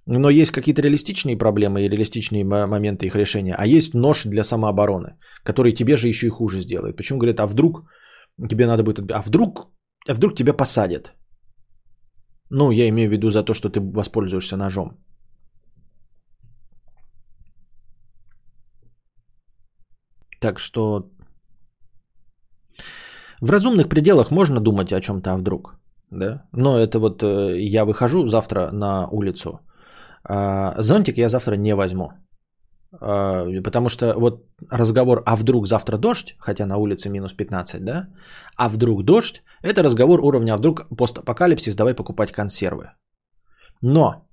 [0.07, 5.17] Но есть какие-то реалистичные проблемы и реалистичные моменты их решения, а есть нож для самообороны,
[5.43, 6.97] который тебе же еще и хуже сделает.
[6.97, 7.91] Почему говорят, а вдруг
[8.49, 9.11] тебе надо будет...
[9.11, 9.69] А вдруг,
[10.09, 11.13] а вдруг тебя посадят?
[12.51, 14.99] Ну, я имею в виду за то, что ты воспользуешься ножом.
[20.41, 21.11] Так что
[23.41, 25.79] в разумных пределах можно думать о чем-то, а вдруг.
[26.11, 26.43] Да?
[26.53, 29.61] Но это вот э, я выхожу завтра на улицу.
[30.25, 32.13] А зонтик я завтра не возьму.
[33.01, 38.09] А, потому что вот разговор «а вдруг завтра дождь», хотя на улице минус 15, да?
[38.57, 42.91] «А вдруг дождь»– это разговор уровня «а вдруг постапокалипсис, давай покупать консервы».
[43.83, 44.27] Но,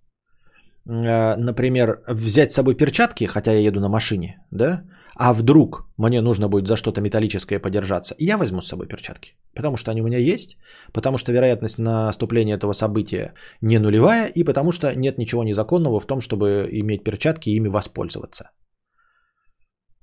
[0.85, 4.83] например, взять с собой перчатки, хотя я еду на машине, да?
[5.15, 9.35] А вдруг мне нужно будет за что-то металлическое подержаться, я возьму с собой перчатки.
[9.55, 10.57] Потому что они у меня есть,
[10.91, 16.07] потому что вероятность наступления этого события не нулевая, и потому что нет ничего незаконного в
[16.07, 18.49] том, чтобы иметь перчатки и ими воспользоваться.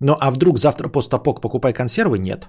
[0.00, 2.18] Но а вдруг завтра постапок покупай консервы?
[2.18, 2.48] Нет.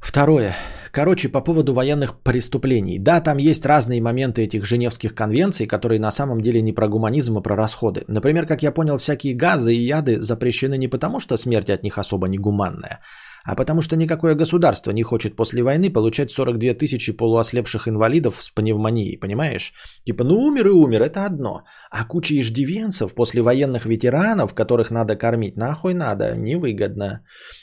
[0.00, 0.54] Второе.
[0.96, 2.98] Короче, по поводу военных преступлений.
[2.98, 7.36] Да, там есть разные моменты этих Женевских конвенций, которые на самом деле не про гуманизм,
[7.36, 8.04] а про расходы.
[8.08, 11.98] Например, как я понял, всякие газы и яды запрещены не потому, что смерть от них
[11.98, 13.00] особо не гуманная,
[13.46, 18.50] а потому что никакое государство не хочет после войны получать 42 тысячи полуослепших инвалидов с
[18.50, 19.72] пневмонией, понимаешь?
[20.04, 21.62] Типа, ну умер и умер, это одно.
[21.90, 27.20] А куча иждивенцев, послевоенных ветеранов, которых надо кормить, нахуй надо, невыгодно.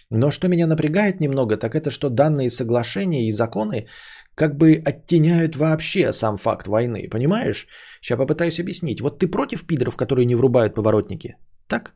[0.09, 3.87] Но что меня напрягает немного, так это что данные соглашения и законы
[4.35, 7.67] как бы оттеняют вообще сам факт войны, понимаешь?
[8.01, 9.01] Сейчас попытаюсь объяснить.
[9.01, 11.35] Вот ты против пидоров, которые не врубают поворотники,
[11.67, 11.91] так?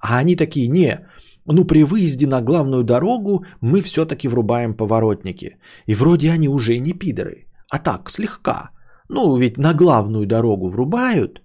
[0.00, 1.06] А они такие, не,
[1.52, 5.56] ну при выезде на главную дорогу мы все-таки врубаем поворотники.
[5.86, 8.70] И вроде они уже не пидоры, а так, слегка.
[9.08, 11.42] Ну ведь на главную дорогу врубают.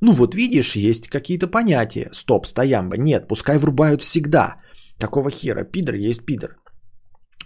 [0.00, 2.10] Ну вот видишь, есть какие-то понятия.
[2.12, 2.96] Стоп, стоямба.
[2.96, 4.56] Нет, пускай врубают всегда.
[5.00, 5.64] Какого хера?
[5.64, 6.56] Пидор есть пидор.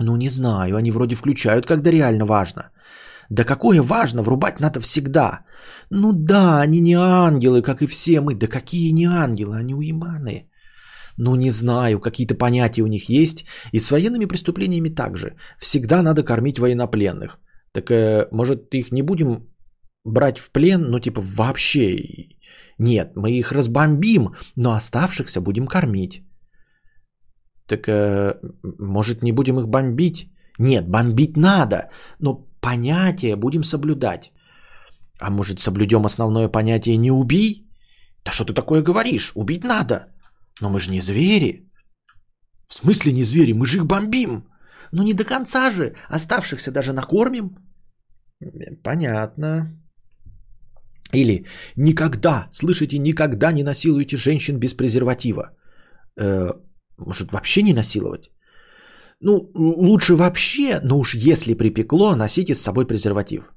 [0.01, 2.71] Ну не знаю, они вроде включают, когда реально важно.
[3.31, 5.45] Да какое важно, врубать надо всегда.
[5.91, 8.35] Ну да, они не ангелы, как и все мы.
[8.35, 10.50] Да какие не ангелы, они уебаны.
[11.21, 13.45] Ну не знаю, какие-то понятия у них есть.
[13.73, 15.37] И с военными преступлениями также.
[15.59, 17.39] Всегда надо кормить военнопленных.
[17.73, 19.47] Так э, может их не будем
[20.05, 22.29] брать в плен, ну типа вообще
[22.79, 26.23] нет, мы их разбомбим, но оставшихся будем кормить.
[27.67, 28.41] Так э,
[28.79, 30.33] может не будем их бомбить?
[30.59, 34.33] Нет, бомбить надо, но понятие будем соблюдать.
[35.21, 37.69] А может соблюдем основное понятие не убий?
[38.25, 39.33] Да что ты такое говоришь?
[39.35, 40.07] Убить надо.
[40.61, 41.71] Но мы же не звери.
[42.69, 43.53] В смысле не звери?
[43.53, 44.45] Мы же их бомбим.
[44.93, 45.95] Ну не до конца же.
[46.09, 47.57] Оставшихся даже накормим.
[48.83, 49.77] Понятно.
[51.13, 51.47] Или
[51.77, 55.51] никогда, слышите, никогда не насилуйте женщин без презерватива.
[56.21, 56.51] Э,
[56.99, 58.31] может, вообще не насиловать?
[59.21, 63.53] Ну, лучше вообще, но уж если припекло, носите с собой презерватив.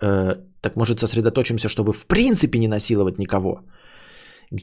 [0.00, 3.62] Э, так может сосредоточимся, чтобы в принципе не насиловать никого.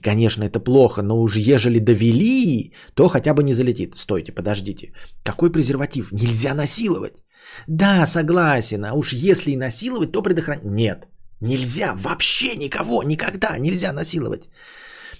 [0.03, 3.95] Конечно, это плохо, но уж ежели довели, то хотя бы не залетит.
[3.95, 4.93] Стойте, подождите.
[5.23, 6.11] Какой презерватив?
[6.11, 7.23] Нельзя насиловать.
[7.67, 10.65] Да, согласен, а уж если и насиловать, то предохранять.
[10.65, 11.07] Нет,
[11.41, 14.49] нельзя, вообще никого, никогда нельзя насиловать.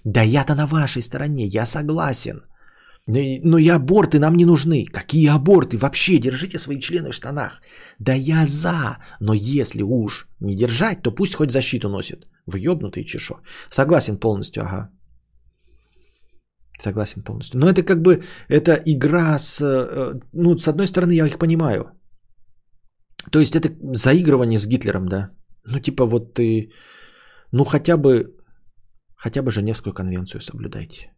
[0.04, 2.44] Да я-то на вашей стороне, я согласен.
[3.44, 4.86] Но и аборты нам не нужны.
[4.86, 5.78] Какие аборты?
[5.78, 7.62] Вообще держите свои члены в штанах.
[7.98, 8.98] Да я за.
[9.20, 12.28] Но если уж не держать, то пусть хоть защиту носит.
[12.50, 13.42] Въебнутый чешо.
[13.70, 14.90] Согласен полностью, ага.
[16.80, 17.60] Согласен полностью.
[17.60, 21.86] Но это как бы, это игра с, э, ну, с одной стороны, я их понимаю.
[23.32, 25.30] То есть это заигрывание с Гитлером, да.
[25.66, 26.72] Ну, типа вот ты,
[27.52, 28.36] ну, хотя бы,
[29.16, 31.12] хотя бы Женевскую конвенцию соблюдайте.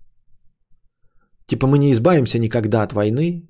[1.47, 3.47] Типа мы не избавимся никогда от войны,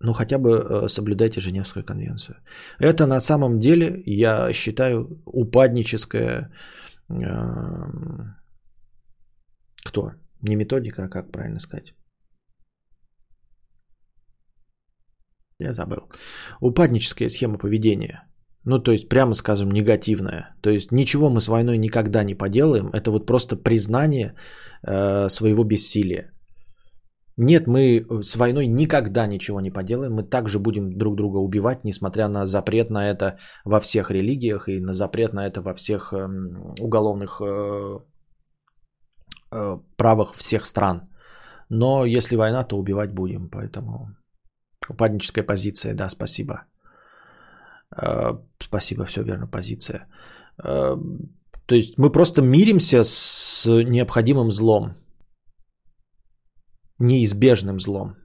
[0.00, 2.36] но хотя бы э, соблюдайте Женевскую конвенцию.
[2.78, 6.50] Это на самом деле, я считаю, упадническая...
[9.84, 10.12] Кто?
[10.42, 11.94] Не методика, а как правильно сказать?
[15.58, 16.10] Я забыл.
[16.60, 18.26] Упадническая схема поведения.
[18.64, 20.54] Ну, то есть, прямо скажем, негативная.
[20.60, 22.90] То есть, ничего мы с войной никогда не поделаем.
[22.92, 24.34] Это вот просто признание
[24.82, 26.32] э, своего бессилия.
[27.38, 30.12] Нет, мы э, с войной никогда ничего не поделаем.
[30.12, 34.80] Мы также будем друг друга убивать, несмотря на запрет на это во всех религиях и
[34.80, 37.98] на запрет на это во всех эм, уголовных э,
[39.52, 41.10] э, правах всех стран.
[41.68, 43.50] Но если война, то убивать будем.
[43.50, 44.16] Поэтому
[44.88, 46.64] упадническая позиция, да, спасибо.
[48.58, 50.08] Спасибо, все верно, позиция.
[50.56, 54.94] То есть мы просто миримся с необходимым злом
[56.98, 58.16] неизбежным злом.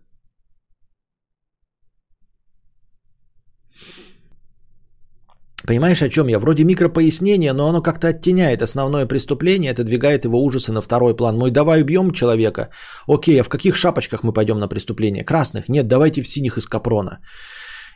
[5.67, 6.39] Понимаешь, о чем я?
[6.39, 11.37] Вроде микропояснение, но оно как-то оттеняет основное преступление, отодвигает его ужасы на второй план.
[11.37, 12.69] Мой, давай убьем человека.
[13.07, 15.23] Окей, а в каких шапочках мы пойдем на преступление?
[15.23, 15.69] Красных?
[15.69, 17.19] Нет, давайте в синих из капрона.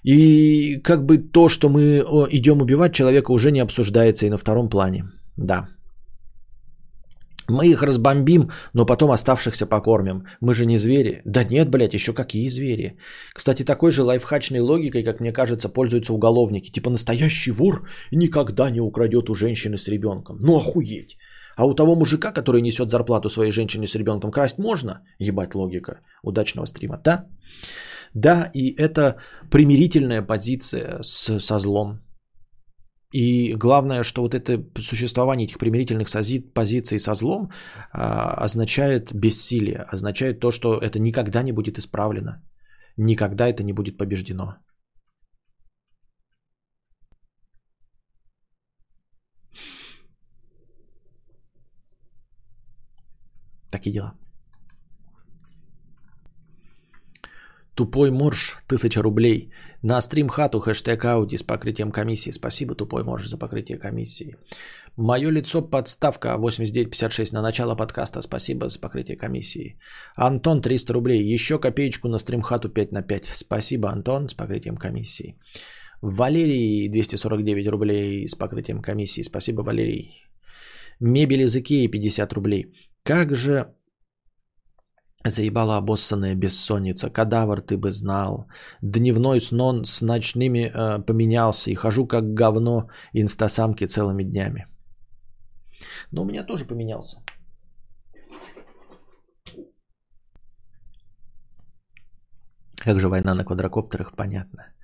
[0.03, 4.69] И как бы то, что мы идем убивать человека, уже не обсуждается и на втором
[4.69, 5.03] плане.
[5.35, 5.67] Да.
[7.49, 10.23] Мы их разбомбим, но потом оставшихся покормим.
[10.41, 11.21] Мы же не звери.
[11.25, 12.97] Да нет, блядь, еще какие звери.
[13.33, 16.71] Кстати, такой же лайфхачной логикой, как мне кажется, пользуются уголовники.
[16.71, 20.37] Типа настоящий вор никогда не украдет у женщины с ребенком.
[20.41, 21.17] Ну охуеть.
[21.55, 25.01] А у того мужика, который несет зарплату своей женщине с ребенком, красть можно?
[25.19, 25.99] Ебать логика.
[26.23, 27.25] Удачного стрима, да?
[28.13, 29.17] Да, и это
[29.51, 31.99] примирительная позиция с, со злом.
[33.15, 36.07] И главное, что вот это существование этих примирительных
[36.53, 37.49] позиций со злом
[37.93, 42.43] а, означает бессилие, означает то, что это никогда не будет исправлено,
[42.97, 44.55] никогда это не будет побеждено.
[53.71, 54.13] Такие дела.
[57.75, 59.51] Тупой морж, тысяча рублей.
[59.87, 62.31] На стрим хату хэштег Ауди с покрытием комиссии.
[62.31, 64.35] Спасибо, тупой морж, за покрытие комиссии.
[64.97, 68.21] Мое лицо подставка 8956 на начало подкаста.
[68.21, 69.77] Спасибо за покрытие комиссии.
[70.15, 71.33] Антон 300 рублей.
[71.35, 73.25] Еще копеечку на стрим хату 5 на 5.
[73.25, 75.37] Спасибо, Антон, с покрытием комиссии.
[76.01, 79.21] Валерий, 249 рублей с покрытием комиссии.
[79.23, 80.09] Спасибо, Валерий.
[80.99, 82.73] Мебель из Икеи, 50 рублей.
[83.03, 83.67] Как же
[85.29, 87.09] заебала обоссанная бессонница.
[87.09, 88.47] Кадавр ты бы знал.
[88.81, 91.71] Дневной снон с ночными э, поменялся.
[91.71, 94.67] И хожу как говно инстасамки целыми днями.
[96.11, 97.21] Но у меня тоже поменялся.
[102.85, 104.74] Как же война на квадрокоптерах, понятно.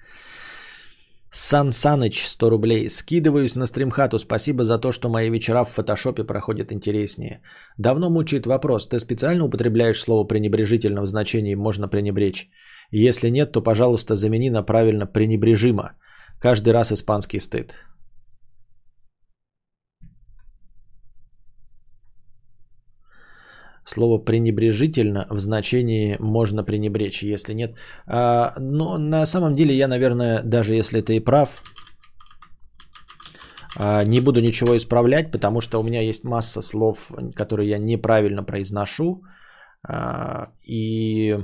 [1.33, 2.89] Сан Саныч, 100 рублей.
[2.89, 4.19] Скидываюсь на стримхату.
[4.19, 7.41] Спасибо за то, что мои вечера в фотошопе проходят интереснее.
[7.77, 8.87] Давно мучает вопрос.
[8.87, 12.49] Ты специально употребляешь слово пренебрежительно в значении «можно пренебречь»?
[12.91, 15.93] Если нет, то, пожалуйста, замени на правильно «пренебрежимо».
[16.41, 17.75] Каждый раз испанский стыд.
[23.91, 27.77] Слово пренебрежительно в значении можно пренебречь, если нет.
[28.07, 31.61] А, но на самом деле я, наверное, даже если ты и прав,
[33.75, 38.43] а, не буду ничего исправлять, потому что у меня есть масса слов, которые я неправильно
[38.43, 39.23] произношу.
[39.87, 41.35] А, и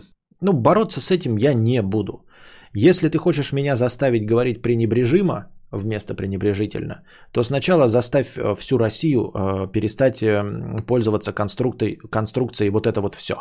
[0.41, 2.26] ну, бороться с этим я не буду.
[2.74, 9.31] Если ты хочешь меня заставить говорить пренебрежимо, вместо пренебрежительно, то сначала заставь э, всю Россию
[9.34, 10.44] э, перестать э,
[10.88, 13.35] пользоваться конструкцией, конструкцией вот это вот все.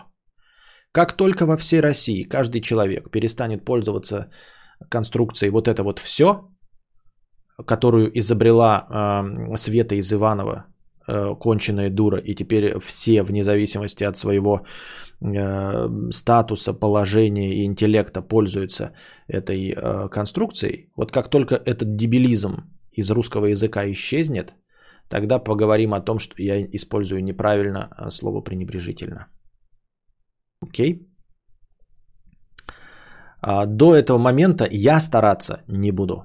[0.93, 4.31] Как только во всей России каждый человек перестанет пользоваться
[4.91, 6.49] конструкцией вот это вот все,
[7.67, 9.25] которую изобрела
[9.57, 10.67] Света из Иванова,
[11.41, 14.63] конченая дура, и теперь все, вне зависимости от своего
[15.23, 18.93] Э, статуса, положения и интеллекта пользуются
[19.29, 24.55] этой э, конструкцией, вот как только этот дебилизм из русского языка исчезнет,
[25.09, 29.29] тогда поговорим о том, что я использую неправильно э, слово пренебрежительно.
[30.61, 31.09] Окей?
[33.41, 36.25] А, до этого момента я стараться не буду.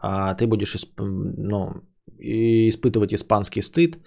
[0.00, 1.82] А ты будешь ну,
[2.18, 3.98] испытывать испанский стыд,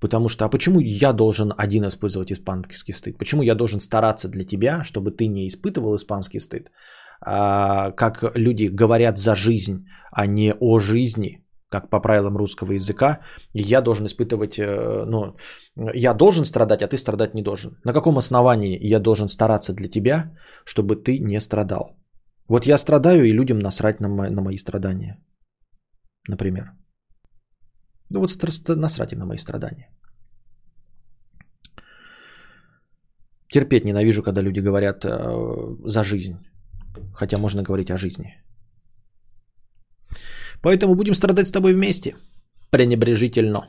[0.00, 3.16] Потому что, а почему я должен один использовать испанский стыд?
[3.18, 6.70] Почему я должен стараться для тебя, чтобы ты не испытывал испанский стыд?
[7.20, 13.20] А, как люди говорят за жизнь, а не о жизни, как по правилам русского языка,
[13.54, 15.36] я должен испытывать, э, ну,
[15.94, 17.78] я должен страдать, а ты страдать не должен.
[17.84, 20.32] На каком основании я должен стараться для тебя,
[20.64, 21.96] чтобы ты не страдал?
[22.48, 25.18] Вот я страдаю, и людям насрать на мои, на мои страдания,
[26.28, 26.72] например.
[28.14, 28.30] Ну вот
[28.76, 29.90] насрать на мои страдания.
[33.48, 35.08] Терпеть ненавижу, когда люди говорят э,
[35.84, 36.34] за жизнь.
[37.14, 38.36] Хотя можно говорить о жизни.
[40.62, 42.14] Поэтому будем страдать с тобой вместе.
[42.70, 43.68] Пренебрежительно.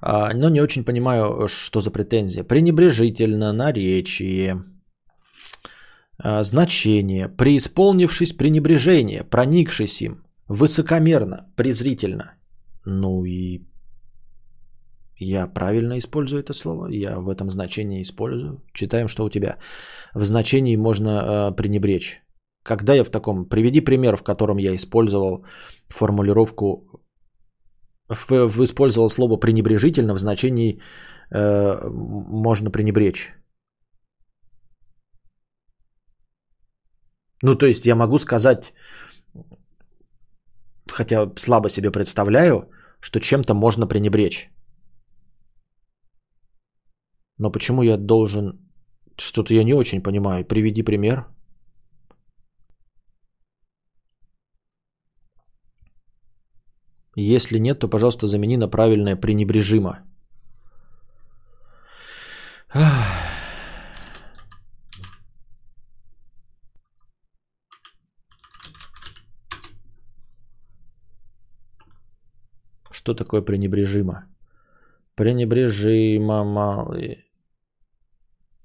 [0.00, 2.44] А, но не очень понимаю, что за претензия.
[2.44, 4.52] Пренебрежительно, наречие.
[4.52, 4.77] А,
[6.22, 12.34] значение, преисполнившись пренебрежение, проникшись им, высокомерно, презрительно.
[12.84, 13.68] Ну и
[15.20, 18.62] я правильно использую это слово, я в этом значении использую.
[18.72, 19.58] Читаем, что у тебя.
[20.14, 21.08] В значении можно
[21.50, 22.22] э, пренебречь.
[22.64, 23.48] Когда я в таком...
[23.48, 25.44] Приведи пример, в котором я использовал
[25.88, 27.02] формулировку...
[28.08, 30.80] В, в использовал слово пренебрежительно в значении
[31.30, 33.34] э, можно пренебречь.
[37.42, 38.72] Ну, то есть я могу сказать,
[40.88, 42.70] хотя слабо себе представляю,
[43.00, 44.50] что чем-то можно пренебречь.
[47.38, 48.58] Но почему я должен...
[49.16, 50.44] Что-то я не очень понимаю.
[50.44, 51.26] Приведи пример.
[57.16, 60.04] Если нет, то, пожалуйста, замени на правильное пренебрежимо.
[62.74, 63.27] Ах.
[73.08, 74.26] Что такое пренебрежимо?
[75.14, 77.24] Пренебрежимо малый.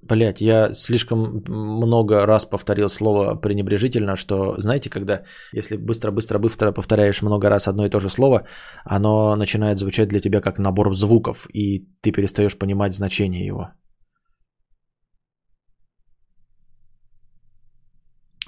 [0.02, 5.22] Блять, я слишком много раз повторил слово пренебрежительно, что, знаете, когда,
[5.54, 8.46] если быстро-быстро-быстро повторяешь много раз одно и то же слово,
[8.84, 13.70] оно начинает звучать для тебя как набор звуков, и ты перестаешь понимать значение его.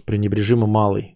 [0.04, 1.15] Пренебрежимо малый.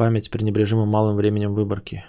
[0.00, 2.04] Память с пренебрежимо малым временем выборки.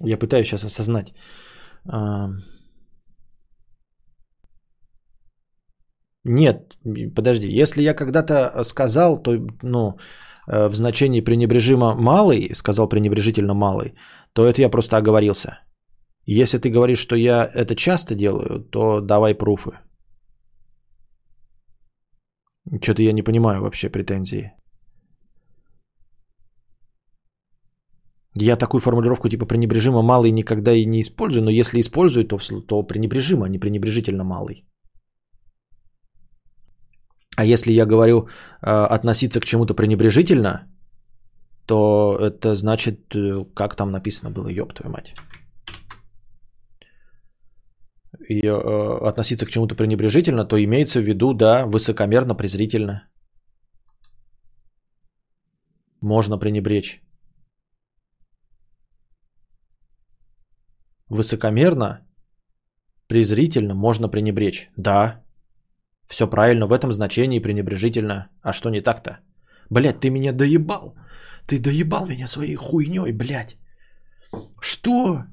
[0.00, 1.14] Я пытаюсь сейчас осознать.
[6.24, 6.76] Нет,
[7.14, 9.30] подожди, если я когда-то сказал, то,
[9.62, 9.96] ну,
[10.48, 13.94] э, в значении пренебрежимо малый, сказал пренебрежительно малый,
[14.32, 15.60] то это я просто оговорился.
[16.26, 19.78] Если ты говоришь, что я это часто делаю, то давай пруфы.
[22.80, 24.52] Что-то я не понимаю вообще претензии.
[28.34, 32.82] Я такую формулировку типа пренебрежимо малый никогда и не использую, но если использую, то, то
[32.82, 34.64] пренебрежимо, а не пренебрежительно малый.
[37.36, 38.28] А если я говорю
[38.62, 40.66] э, относиться к чему-то пренебрежительно,
[41.66, 45.14] то это значит, э, как там написано было, ёб твою мать.
[48.32, 53.08] И э, относиться к чему-то пренебрежительно, то имеется в виду, да, высокомерно, презрительно.
[56.00, 57.02] Можно пренебречь.
[61.10, 62.06] Высокомерно,
[63.06, 64.70] презрительно можно пренебречь.
[64.76, 65.22] Да,
[66.06, 68.30] все правильно, в этом значении пренебрежительно.
[68.42, 69.18] А что не так-то?
[69.70, 70.94] Блядь, ты меня доебал.
[71.46, 73.56] Ты доебал меня своей хуйней, блядь.
[74.60, 75.24] Что?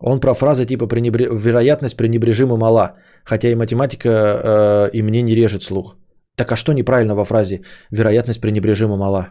[0.00, 1.26] Он про фразы типа пренебре...
[1.26, 5.96] вероятность пренебрежимо мала, хотя и математика э, и мне не режет слух.
[6.36, 9.28] Так а что неправильно во фразе вероятность пренебрежимо мала?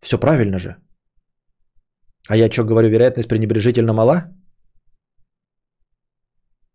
[0.00, 0.76] Все правильно же.
[2.28, 4.24] А я что говорю, вероятность пренебрежительно мала?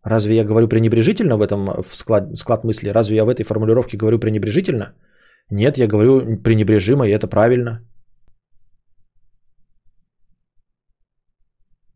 [0.02, 2.88] Разве я говорю пренебрежительно в этом в склад, склад мысли?
[2.88, 4.94] Разве я в этой формулировке говорю пренебрежительно?
[5.50, 7.80] Нет, я говорю пренебрежимо, и это правильно.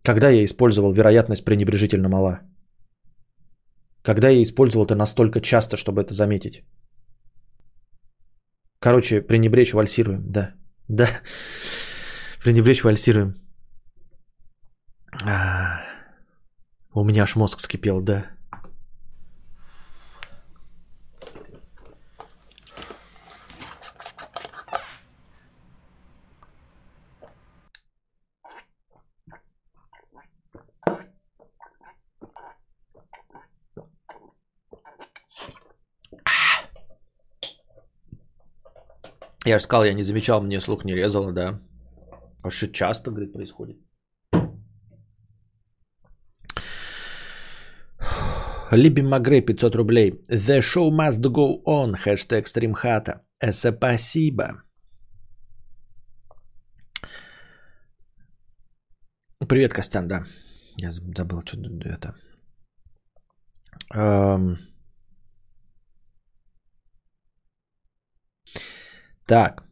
[0.02, 2.40] Когда я использовал вероятность пренебрежительно мала?
[4.02, 6.64] Когда я использовал это настолько часто, чтобы это заметить?
[8.80, 10.54] Короче, пренебречь вальсируем, да.
[10.88, 11.08] Да.
[12.42, 13.34] Пренебречь вальсируем.
[15.24, 15.80] А,
[16.92, 18.26] у меня аж мозг вскипел, да.
[39.44, 41.60] Я же сказал, я не замечал, мне слух не резало, да.
[42.43, 43.77] А что часто, говорит, происходит.
[48.70, 50.23] Либим Магре 500 рублей.
[50.31, 51.94] The show must go on.
[51.94, 53.20] Хэштег стримхата.
[53.51, 54.62] Спасибо.
[59.48, 60.24] Привет, Костян, да.
[60.78, 62.14] Я забыл, что это.
[63.94, 64.71] Um...
[69.26, 69.62] Так.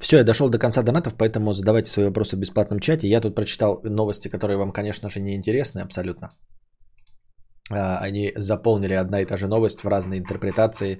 [0.00, 3.08] Все, я дошел до конца донатов, поэтому задавайте свои вопросы в бесплатном чате.
[3.08, 6.28] Я тут прочитал новости, которые вам, конечно же, не интересны абсолютно.
[7.70, 10.98] А, они заполнили одна и та же новость в разные интерпретации.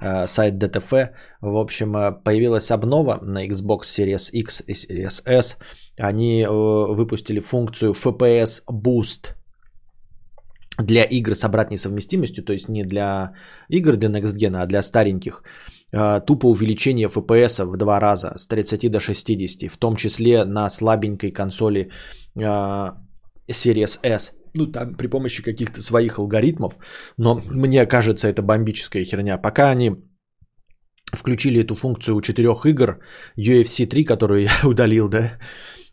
[0.00, 0.92] А, сайт ДТФ.
[1.40, 5.56] В общем, а, появилась обнова на Xbox Series X и Series S.
[5.98, 9.34] Они э, выпустили функцию FPS Boost
[10.78, 13.32] для игр с обратной совместимостью, то есть не для
[13.70, 15.42] игр для Next Gen, а для стареньких.
[15.92, 21.30] Тупо увеличение FPS в два раза с 30 до 60, в том числе на слабенькой
[21.30, 21.90] консоли
[22.36, 26.78] Series S ну, там при помощи каких-то своих алгоритмов,
[27.18, 29.38] но мне кажется, это бомбическая херня.
[29.38, 29.96] Пока они
[31.12, 32.98] включили эту функцию у четырех игр,
[33.38, 35.38] UFC 3, которую я удалил, да,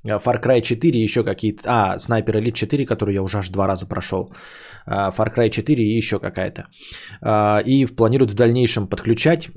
[0.05, 3.87] Far Cry 4 еще какие-то, а, Sniper Elite 4, которую я уже аж два раза
[3.87, 4.29] прошел,
[4.85, 6.67] а, Far Cry 4 и еще какая-то.
[7.21, 9.49] А, и планируют в дальнейшем подключать.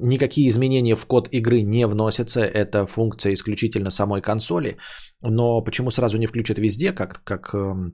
[0.00, 4.76] Никакие изменения в код игры не вносятся, это функция исключительно самой консоли.
[5.22, 7.92] Но почему сразу не включат везде, как, как эм,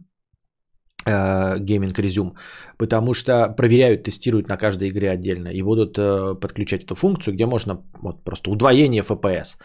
[1.07, 2.33] э, Gaming Resume,
[2.79, 7.47] потому что проверяют, тестируют на каждой игре отдельно и будут э, подключать эту функцию, где
[7.47, 9.57] можно вот, просто удвоение FPS.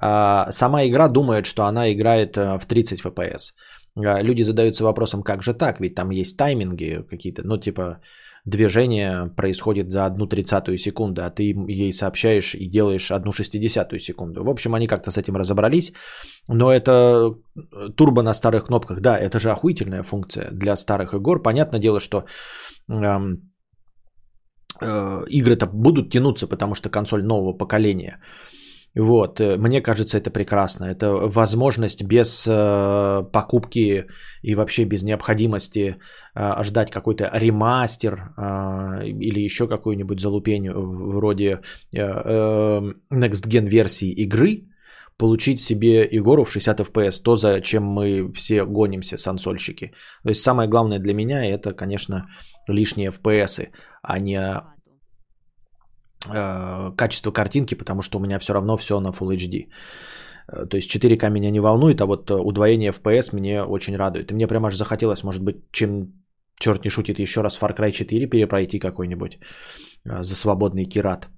[0.00, 3.52] А сама игра думает, что она играет э, в 30 FPS.
[3.96, 8.00] А люди задаются вопросом, как же так, ведь там есть тайминги какие-то, ну типа
[8.44, 14.44] движение происходит за одну тридцатую секунду, а ты ей сообщаешь и делаешь одну шестидесятую секунду.
[14.44, 15.92] В общем, они как-то с этим разобрались,
[16.48, 21.42] но это э, турбо на старых кнопках, да, это же охуительная функция для старых игр.
[21.42, 22.24] Понятное дело, что
[22.88, 23.50] эм,
[24.80, 28.20] э, игры-то будут тянуться, потому что консоль нового поколения.
[28.98, 30.86] Вот, э, мне кажется, это прекрасно.
[30.86, 34.06] Это возможность без э, покупки
[34.42, 35.96] и вообще без необходимости
[36.34, 41.60] э, ждать какой-то ремастер э, или еще какую-нибудь залупень вроде
[41.94, 42.80] э, э,
[43.12, 44.64] Next Gen версии игры.
[45.16, 49.92] получить себе игру в 60 FPS, то, за чем мы все гонимся, сансольщики.
[50.22, 52.26] То есть самое главное для меня это, конечно,
[52.68, 53.68] лишние FPS,
[54.02, 54.62] а не
[56.30, 59.68] э, качество картинки, потому что у меня все равно все на Full HD.
[60.48, 64.30] Э, то есть 4К меня не волнует, а вот удвоение FPS мне очень радует.
[64.30, 66.12] И мне прям аж захотелось, может быть, чем
[66.58, 69.38] черт не шутит, еще раз Far Cry 4 перепройти какой-нибудь
[70.04, 71.28] э, за свободный кират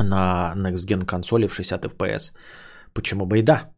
[0.00, 2.32] на Next Gen консоли в 60 FPS.
[2.92, 3.70] Почему бы и да?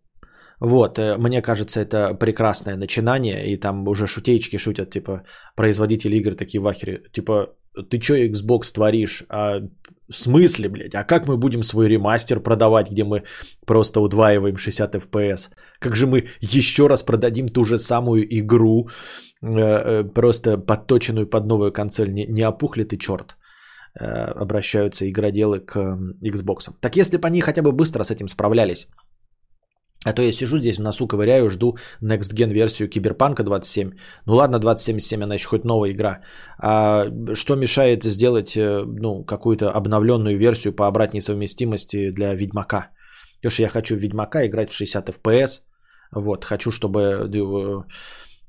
[0.61, 5.23] Вот, э, мне кажется, это прекрасное начинание, и там уже шутеечки шутят, типа,
[5.57, 9.25] производители игр такие вахери, типа, ты чё, Xbox творишь?
[9.29, 9.61] А,
[10.11, 10.95] в смысле, блядь?
[10.95, 13.23] А как мы будем свой ремастер продавать, где мы
[13.67, 15.51] просто удваиваем 60 FPS?
[15.79, 18.89] Как же мы еще раз продадим ту же самую игру,
[19.43, 22.13] э, э, просто подточенную под новую консоль?
[22.13, 23.37] Не, не опухли ты, черт?
[23.99, 25.77] Э, обращаются игроделы к
[26.23, 26.73] Xbox.
[26.81, 28.89] Так если бы они хотя бы быстро с этим справлялись,
[30.05, 33.91] а то я сижу здесь в носу ковыряю, жду Next Gen версию Киберпанка 27.
[34.27, 36.21] Ну ладно, 2077, она еще хоть новая игра.
[36.59, 42.91] А что мешает сделать э, ну, какую-то обновленную версию по обратной совместимости для Ведьмака?
[43.37, 45.61] Потому что я хочу в Ведьмака играть в 60 FPS.
[46.13, 47.01] Вот, хочу, чтобы...
[47.01, 47.85] Э,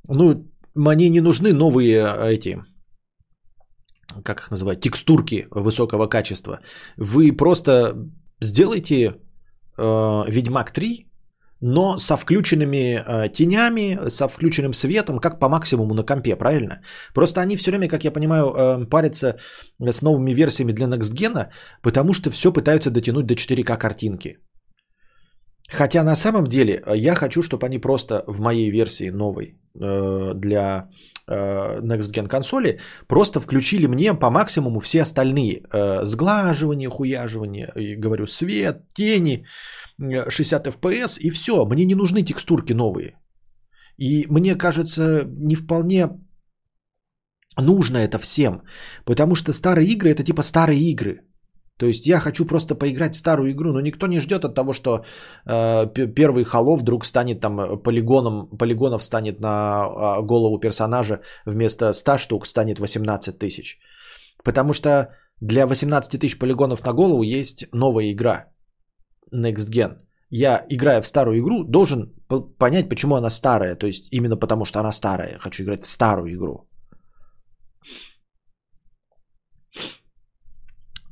[0.08, 0.46] ну,
[0.76, 2.58] мне не нужны новые эти
[4.24, 6.60] как их называть, текстурки высокого качества.
[6.98, 7.94] Вы просто
[8.42, 9.16] сделайте
[9.78, 11.11] э, Ведьмак 3,
[11.62, 16.82] но со включенными э, тенями, со включенным светом, как по максимуму на компе, правильно?
[17.14, 19.38] Просто они все время, как я понимаю, э, парятся
[19.80, 21.16] с новыми версиями для Next
[21.82, 24.38] потому что все пытаются дотянуть до 4К картинки.
[25.72, 30.34] Хотя на самом деле э, я хочу, чтобы они просто в моей версии новой э,
[30.36, 30.90] для
[31.28, 35.62] э, Next консоли просто включили мне по максимуму все остальные.
[35.72, 39.46] Э, сглаживание, хуяживание, говорю, свет, тени,
[40.30, 41.66] 60 FPS и все.
[41.66, 43.18] Мне не нужны текстурки новые.
[43.98, 46.10] И мне кажется, не вполне
[47.60, 48.62] нужно это всем.
[49.06, 51.22] Потому что старые игры это типа старые игры.
[51.78, 54.74] То есть я хочу просто поиграть в старую игру, но никто не ждет от того,
[54.74, 55.04] что
[55.46, 61.94] э, первый Halo вдруг станет там э, полигоном, полигонов станет на э, голову персонажа вместо
[61.94, 63.80] 100 штук станет 18 тысяч.
[64.44, 68.52] Потому что для 18 тысяч полигонов на голову есть новая игра
[69.34, 69.98] Next Gen.
[70.30, 72.14] Я, играя в старую игру, должен
[72.58, 73.76] понять, почему она старая.
[73.76, 75.38] То есть именно потому, что она старая.
[75.40, 76.70] Хочу играть в старую игру.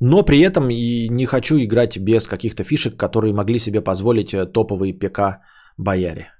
[0.00, 4.46] Но при этом и не хочу играть без каких-то фишек, которые могли себе позволить э,
[4.46, 5.42] топовые ПК
[5.76, 6.32] бояре.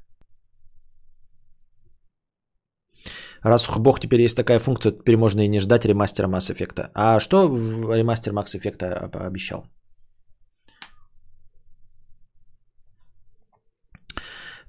[3.43, 6.91] Раз уж бог теперь есть такая функция, теперь можно и не ждать ремастера Mass Effect.
[6.95, 8.83] А что в ремастер Mass Effect
[9.27, 9.67] обещал?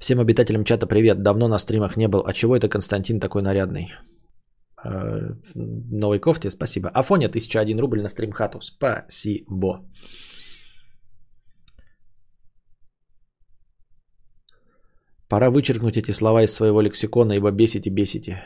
[0.01, 1.21] Всем обитателям чата привет.
[1.21, 2.23] Давно на стримах не был.
[2.25, 3.93] А чего это Константин такой нарядный?
[4.83, 6.89] Э, новой кофте, спасибо.
[6.89, 9.85] Афоня, 1001 рубль на стримхату, спасибо.
[15.29, 18.41] Пора вычеркнуть эти слова из своего лексикона, ибо бесите, бесите.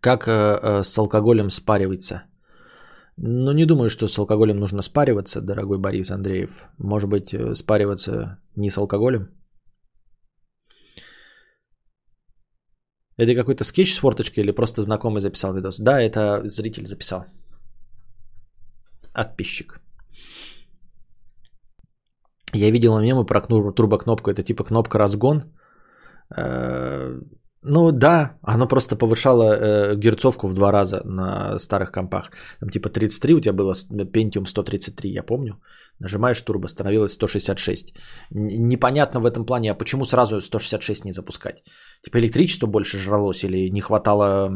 [0.00, 2.24] Как э, э, с алкоголем спариваться?
[3.16, 6.50] Ну, не думаю, что с алкоголем нужно спариваться, дорогой Борис Андреев.
[6.78, 9.28] Может быть, э, спариваться не с алкоголем?
[13.16, 15.78] Это какой-то скетч с форточкой или просто знакомый записал видос?
[15.78, 17.26] Да, это зритель записал.
[19.12, 19.80] Отписчик.
[22.52, 23.40] Я видел мемы про
[23.72, 24.30] турбокнопку.
[24.30, 25.44] Это типа кнопка разгон.
[27.64, 32.30] Э, ну да, оно просто повышало э, герцовку в два раза на старых компах.
[32.60, 35.60] Там типа 33 у тебя было Pentium 133, я помню.
[36.00, 37.94] Нажимаешь турбо, становилось 166.
[38.30, 41.62] Непонятно в этом плане, а почему сразу 166 не запускать?
[42.04, 44.50] Типа электричество больше жралось или не хватало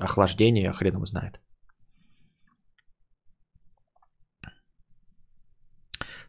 [0.00, 1.40] охлаждения, хрен его знает.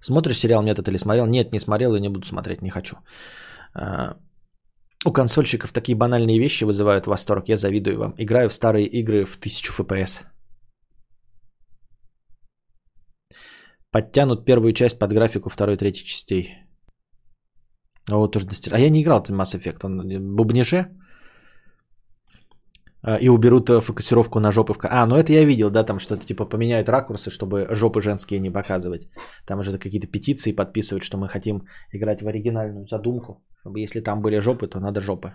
[0.01, 1.25] Смотришь сериал «Метод» или смотрел?
[1.25, 2.97] Нет, не смотрел и не буду смотреть, не хочу.
[5.07, 7.49] У консольщиков такие банальные вещи вызывают восторг.
[7.49, 8.15] Я завидую вам.
[8.17, 10.23] Играю в старые игры в 1000 FPS.
[13.91, 16.55] Подтянут первую часть под графику второй третьей частей.
[18.09, 18.73] А вот тоже достиг...
[18.73, 19.85] А я не играл в Mass Effect.
[19.85, 20.87] Он бубниже.
[23.03, 24.73] А, и уберут э, фокусировку на жопы.
[24.89, 28.49] А, ну это я видел, да, там что-то типа поменяют ракурсы, чтобы жопы женские не
[28.49, 29.07] показывать.
[29.45, 33.43] Там уже какие-то петиции подписывают, что мы хотим играть в оригинальную задумку.
[33.75, 35.33] Если там были жопы, то надо жопы.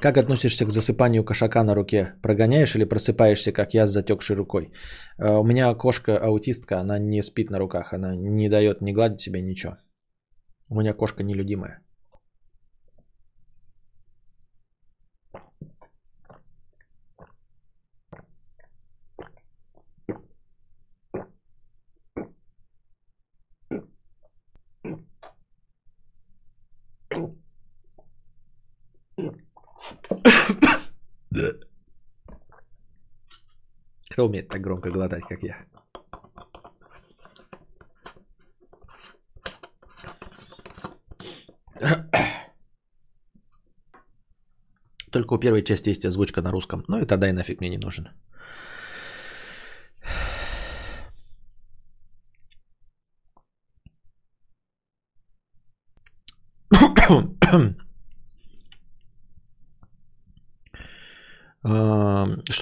[0.00, 2.14] Как относишься к засыпанию кошака на руке?
[2.22, 4.72] Прогоняешь или просыпаешься, как я, с затекшей рукой?
[5.18, 9.20] Э, у меня кошка аутистка, она не спит на руках, она не дает не гладить
[9.20, 9.76] себе ничего.
[10.68, 11.81] У меня кошка нелюдимая.
[34.10, 35.56] Кто умеет так громко глотать, как я?
[45.10, 46.84] Только у первой части есть озвучка на русском.
[46.88, 48.08] Ну и тогда и нафиг мне не нужен.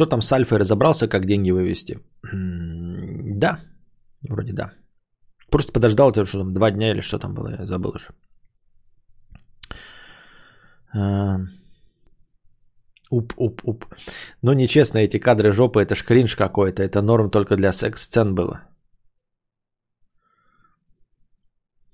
[0.01, 1.99] Что там с Альфой разобрался, как деньги вывести?
[2.23, 3.61] Да,
[4.23, 4.73] вроде да.
[5.51, 8.09] Просто подождал, что там, два дня или что там было, я забыл уже.
[13.11, 13.85] Уп, уп, уп.
[14.43, 16.83] Ну, нечестно, эти кадры жопы, это ж кринж какой-то.
[16.83, 18.63] Это норм только для секс-сцен было.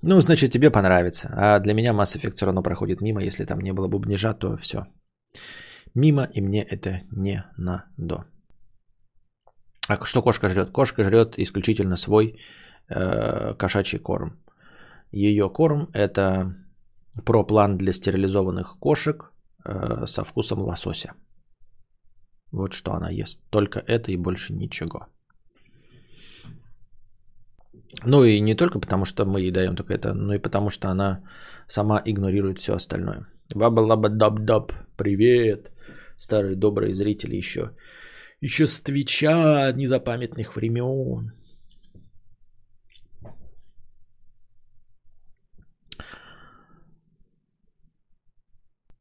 [0.03, 1.29] Ну, значит, тебе понравится.
[1.37, 3.21] А для меня Mass Effect все равно проходит мимо.
[3.21, 4.87] Если там не было бубнижа, то все.
[5.97, 8.25] Мимо, и мне это не надо.
[9.89, 10.71] А что кошка жрет?
[10.71, 12.39] Кошка жрет исключительно свой
[12.91, 14.31] э, кошачий корм.
[15.11, 16.55] Ее корм это
[17.25, 19.33] проплан для стерилизованных кошек
[19.65, 21.15] э, со вкусом лосося.
[22.53, 23.41] Вот что она ест.
[23.51, 25.07] Только это и больше ничего.
[28.05, 30.89] Ну и не только потому, что мы ей даем только это, но и потому, что
[30.89, 31.23] она
[31.69, 33.27] сама игнорирует все остальное.
[33.55, 34.73] Wubba lubba dub dub.
[34.97, 35.71] Привет,
[36.17, 37.71] старые добрые зрители еще.
[38.41, 41.33] Еще с Твича незапамятных времен.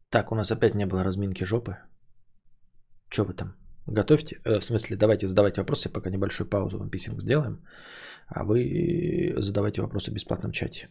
[0.10, 1.78] Так, у нас опять не было разминки жопы.
[3.10, 3.56] Что вы там?
[3.88, 4.40] Готовьте.
[4.46, 7.60] Э, в смысле, давайте задавайте вопросы, пока небольшую паузу в писинг сделаем.
[8.28, 10.90] А вы задавайте вопросы в бесплатном чате.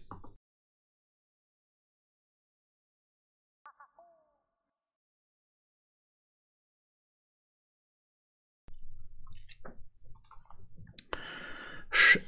[11.94, 12.20] Ш-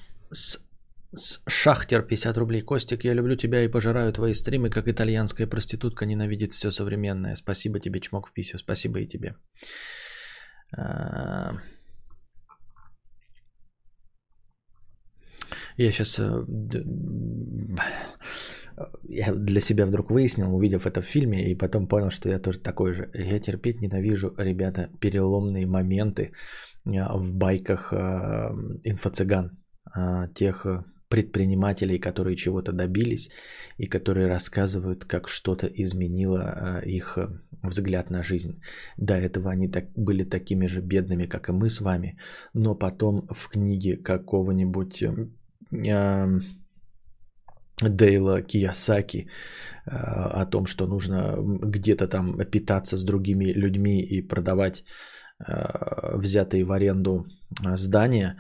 [1.49, 2.63] Шахтер 50 рублей.
[2.63, 7.35] Костик, я люблю тебя и пожираю твои стримы, как итальянская проститутка ненавидит все современное.
[7.37, 8.59] Спасибо тебе, чмок в писю.
[8.59, 9.35] Спасибо и тебе.
[10.77, 11.55] А,
[15.79, 16.45] Я сейчас э,
[19.09, 22.59] я для себя вдруг выяснил, увидев это в фильме, и потом понял, что я тоже
[22.59, 23.11] такой же.
[23.15, 26.33] Я терпеть ненавижу, ребята, переломные моменты
[26.87, 27.97] в байках э,
[28.85, 29.51] инфо-цыган,
[30.35, 30.67] тех
[31.09, 33.31] предпринимателей, которые чего-то добились
[33.79, 37.19] и которые рассказывают, как что-то изменило их
[37.63, 38.61] взгляд на жизнь.
[38.99, 42.19] До этого они так, были такими же бедными, как и мы с вами,
[42.55, 45.05] но потом в книге какого-нибудь
[47.83, 49.29] Дейла Киясаки
[49.85, 54.85] а, о том, что нужно где-то там питаться с другими людьми и продавать
[55.39, 57.27] взятые в аренду
[57.65, 58.39] а, здания,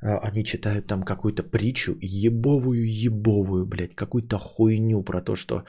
[0.00, 5.64] они читают там какую-то притчу, ебовую, ебовую, блядь, какую-то хуйню про то, что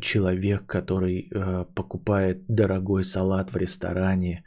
[0.00, 1.30] человек, который
[1.74, 4.44] покупает дорогой салат в ресторане,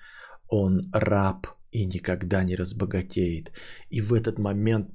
[0.49, 3.51] он раб и никогда не разбогатеет.
[3.89, 4.89] И в этот момент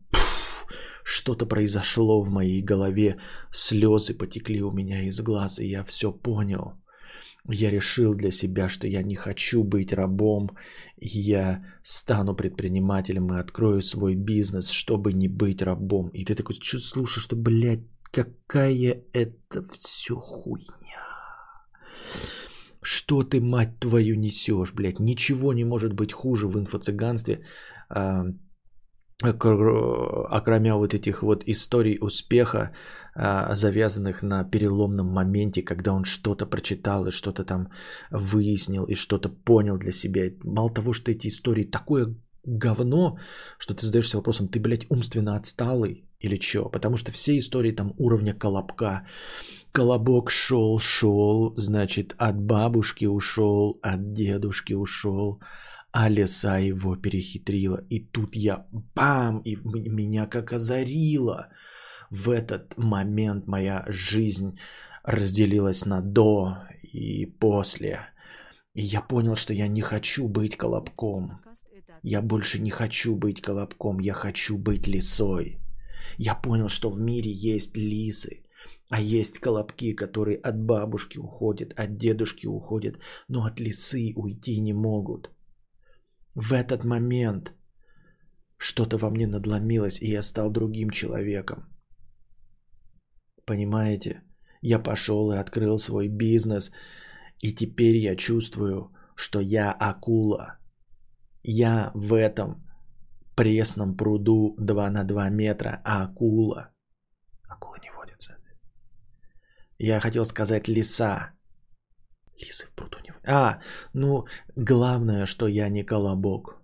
[1.04, 3.16] что-то произошло в моей голове,
[3.50, 6.74] слезы потекли у меня из глаз, и я все понял.
[7.50, 10.50] Я решил для себя, что я не хочу быть рабом,
[11.00, 16.10] я стану предпринимателем и открою свой бизнес, чтобы не быть рабом.
[16.12, 21.08] И ты такой, что слушаешь, что, блядь, какая это все хуйня.
[22.82, 25.00] Что ты, мать твою, несешь, блядь?
[25.00, 27.44] Ничего не может быть хуже в инфо-цыганстве,
[27.88, 28.24] а,
[29.22, 32.70] окромя вот этих вот историй успеха,
[33.14, 37.68] а, завязанных на переломном моменте, когда он что-то прочитал и что-то там
[38.12, 40.30] выяснил и что-то понял для себя.
[40.44, 42.14] Мало того, что эти истории такое
[42.44, 43.18] говно,
[43.58, 46.68] что ты задаешься вопросом, ты, блядь, умственно отсталый или что?
[46.70, 49.04] Потому что все истории там уровня колобка.
[49.72, 55.40] Колобок шел, шел, значит, от бабушки ушел, от дедушки ушел,
[55.93, 57.85] а лиса его перехитрила.
[57.90, 61.48] И тут я бам, и меня как озарило.
[62.10, 64.59] В этот момент моя жизнь
[65.02, 68.01] разделилась на до и после.
[68.74, 71.40] И я понял, что я не хочу быть колобком.
[72.02, 75.59] Я больше не хочу быть колобком, я хочу быть лисой.
[76.16, 78.44] Я понял, что в мире есть лисы,
[78.89, 82.98] а есть колобки, которые от бабушки уходят, от дедушки уходят,
[83.28, 85.31] но от лисы уйти не могут.
[86.40, 87.52] В этот момент
[88.59, 91.65] что-то во мне надломилось, и я стал другим человеком.
[93.44, 94.23] Понимаете?
[94.62, 96.70] Я пошел и открыл свой бизнес,
[97.43, 100.59] и теперь я чувствую, что я акула.
[101.43, 102.65] Я в этом
[103.35, 106.70] пресном пруду 2 на 2 метра, а акула.
[107.48, 108.36] Акула не водится.
[109.78, 111.32] Я хотел сказать лиса.
[112.40, 113.12] Лисы в пруду не.
[113.27, 113.60] А,
[113.94, 114.24] ну,
[114.56, 116.59] главное, что я не колобок.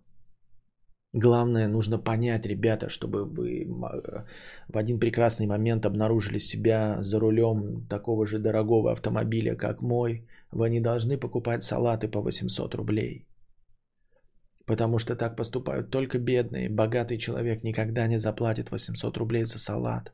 [1.14, 3.66] Главное, нужно понять, ребята, чтобы вы
[4.68, 10.26] в один прекрасный момент обнаружили себя за рулем такого же дорогого автомобиля, как мой.
[10.50, 13.26] Вы не должны покупать салаты по 800 рублей.
[14.66, 16.68] Потому что так поступают только бедные.
[16.68, 20.12] Богатый человек никогда не заплатит 800 рублей за салат.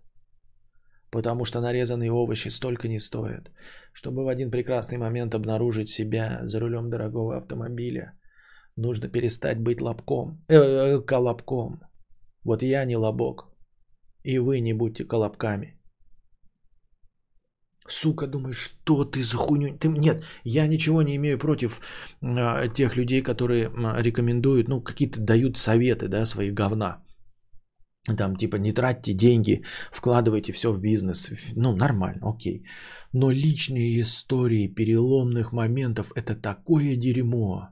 [1.10, 3.50] Потому что нарезанные овощи столько не стоят.
[3.92, 8.12] Чтобы в один прекрасный момент обнаружить себя за рулем дорогого автомобиля,
[8.76, 11.80] нужно перестать быть лобком, э, э, колобком.
[12.44, 13.48] Вот я не лобок.
[14.22, 15.80] И вы не будьте колобками.
[17.88, 19.76] Сука, думаешь, что ты за хуйню?
[19.78, 19.88] Ты...
[19.88, 21.80] Нет, я ничего не имею против
[22.22, 23.70] э, тех людей, которые
[24.02, 27.02] рекомендуют, ну, какие-то дают советы, да, свои говна.
[28.16, 29.62] Там, типа, не тратьте деньги,
[29.92, 31.30] вкладывайте все в бизнес.
[31.56, 32.64] Ну, нормально, окей.
[33.12, 37.68] Но личные истории переломных моментов– это такое дерьмо.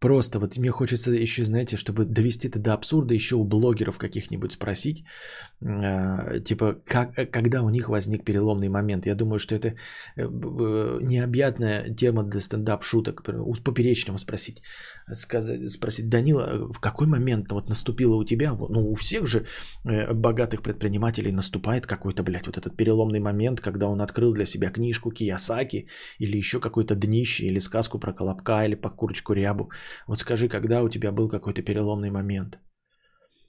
[0.00, 4.52] Просто вот мне хочется еще, знаете, чтобы довести это до абсурда, еще у блогеров каких-нибудь
[4.52, 5.04] спросить,
[5.60, 9.06] э, типа, как, когда у них возник переломный момент.
[9.06, 9.74] Я думаю, что это
[10.16, 13.24] э, необъятная тема для стендап-шуток.
[13.28, 14.62] У поперечного спросить,
[15.14, 19.46] сказать, спросить, Данила, в какой момент вот наступило у тебя, ну, у всех же
[19.84, 24.70] э, богатых предпринимателей наступает какой-то, блядь, вот этот переломный момент, когда он открыл для себя
[24.70, 29.70] книжку Киясаки или еще какое-то днище, или сказку про Колобка, или по курочку Рябу.
[30.06, 32.58] Вот скажи, когда у тебя был какой-то переломный момент?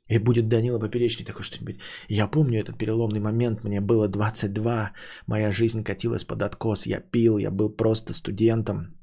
[0.10, 1.80] И будет Данила Поперечный такой что-нибудь.
[2.10, 4.91] Я помню этот переломный момент, мне было 22,
[5.27, 8.98] моя жизнь катилась под откос, я пил, я был просто студентом.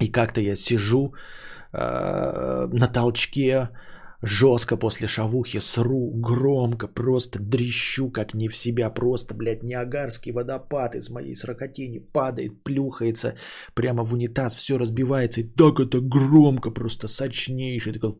[0.00, 1.14] И как-то я сижу
[1.72, 3.68] э, на толчке,
[4.24, 10.94] жестко после шавухи, сру громко, просто дрещу, как не в себя, просто, блядь, неагарский водопад
[10.94, 13.34] из моей сракотени падает, плюхается
[13.74, 18.12] прямо в унитаз, все разбивается, и так это громко, просто сочнейший, такой...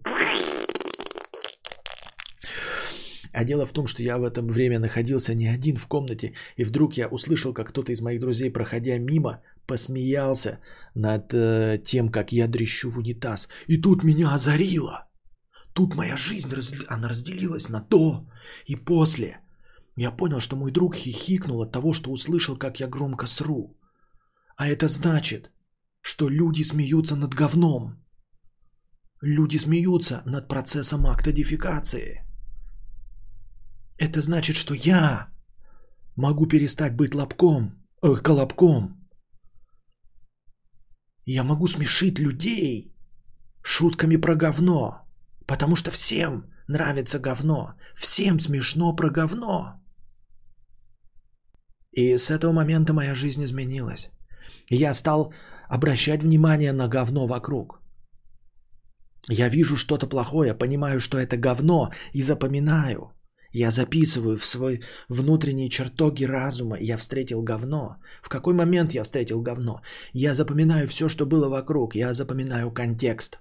[3.32, 6.64] А дело в том, что я в это время находился не один в комнате, и
[6.64, 10.58] вдруг я услышал, как кто-то из моих друзей, проходя мимо, посмеялся
[10.94, 13.48] над э, тем, как я дрещу в унитаз.
[13.68, 15.08] И тут меня озарило.
[15.74, 16.50] Тут моя жизнь,
[16.88, 18.28] она разделилась на до
[18.66, 19.40] и после.
[19.96, 23.76] Я понял, что мой друг хихикнул от того, что услышал, как я громко сру.
[24.56, 25.50] А это значит,
[26.00, 28.04] что люди смеются над говном.
[29.20, 32.24] Люди смеются над процессом актодификации.
[33.98, 35.28] Это значит, что я
[36.16, 39.03] могу перестать быть лобком, э, колобком.
[41.26, 42.94] Я могу смешить людей
[43.62, 45.00] шутками про говно.
[45.46, 47.74] Потому что всем нравится говно.
[47.96, 49.80] Всем смешно про говно.
[51.92, 54.10] И с этого момента моя жизнь изменилась.
[54.70, 55.32] Я стал
[55.68, 57.80] обращать внимание на говно вокруг.
[59.30, 63.13] Я вижу что-то плохое, понимаю, что это говно и запоминаю.
[63.54, 66.76] Я записываю в свой внутренние чертоги разума.
[66.80, 67.96] Я встретил говно.
[68.22, 69.80] В какой момент я встретил говно?
[70.12, 71.94] Я запоминаю все, что было вокруг.
[71.94, 73.38] Я запоминаю контекст.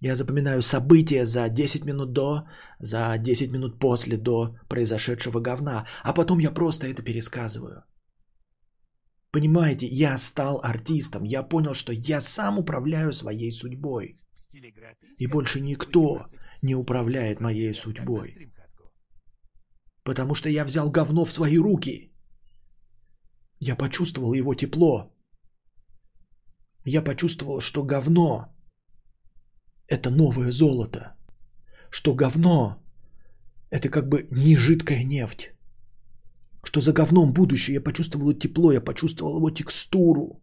[0.00, 2.44] Я запоминаю события за 10 минут до,
[2.78, 7.82] за 10 минут после до произошедшего говна, а потом я просто это пересказываю.
[9.32, 14.18] Понимаете, я стал артистом, я понял, что я сам управляю своей судьбой.
[15.18, 16.26] И больше никто
[16.62, 18.52] не управляет моей судьбой.
[20.06, 22.12] Потому что я взял говно в свои руки.
[23.58, 25.12] Я почувствовал его тепло.
[26.84, 28.54] Я почувствовал, что говно
[29.88, 31.16] это новое золото.
[31.90, 32.76] Что говно–
[33.70, 35.50] это как бы не жидкая нефть.
[36.62, 40.40] Что за говном будущее я почувствовал тепло, я почувствовал его текстуру.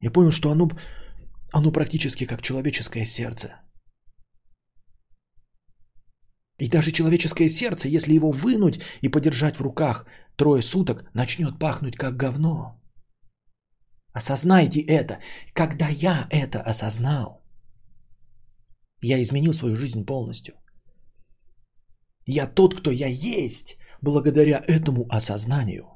[0.00, 0.70] Я понял, что оно,
[1.52, 3.65] оно практически как человеческое сердце.
[6.58, 10.06] И даже человеческое сердце, если его вынуть и подержать в руках
[10.36, 12.80] трое суток, начнет пахнуть как говно.
[14.12, 15.20] Осознайте это.
[15.52, 17.42] Когда я это осознал,
[19.02, 20.54] я изменил свою жизнь полностью.
[22.24, 25.95] Я тот, кто я есть, благодаря этому осознанию.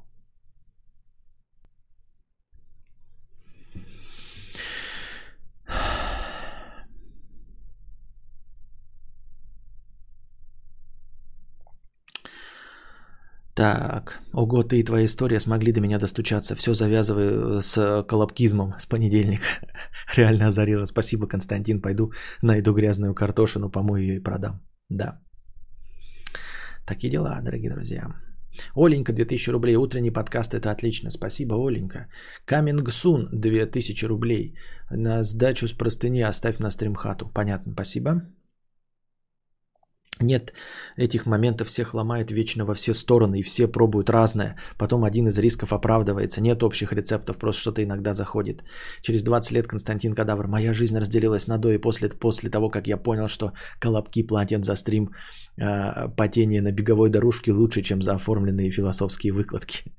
[13.61, 16.55] Так, ого, ты и твоя история смогли до меня достучаться.
[16.55, 19.45] Все завязываю с колобкизмом с понедельника.
[20.17, 20.85] Реально озарило.
[20.85, 21.79] Спасибо, Константин.
[21.79, 22.11] Пойду
[22.41, 24.61] найду грязную картошину, помою ее и продам.
[24.89, 25.21] Да.
[26.87, 28.07] Такие дела, дорогие друзья.
[28.75, 29.75] Оленька, 2000 рублей.
[29.75, 31.11] Утренний подкаст, это отлично.
[31.11, 32.07] Спасибо, Оленька.
[32.45, 34.55] Камингсун, 2000 рублей.
[34.89, 37.29] На сдачу с простыни оставь на стримхату.
[37.29, 38.23] Понятно, спасибо.
[40.21, 40.53] Нет
[40.97, 44.55] этих моментов, всех ломает вечно во все стороны, и все пробуют разное.
[44.77, 46.41] Потом один из рисков оправдывается.
[46.41, 48.63] Нет общих рецептов, просто что-то иногда заходит.
[49.01, 50.47] Через 20 лет Константин Кадавр.
[50.47, 54.65] Моя жизнь разделилась на до и после, после того, как я понял, что колобки платят
[54.65, 55.11] за стрим
[55.57, 59.91] э, потения на беговой дорожке лучше, чем за оформленные философские выкладки.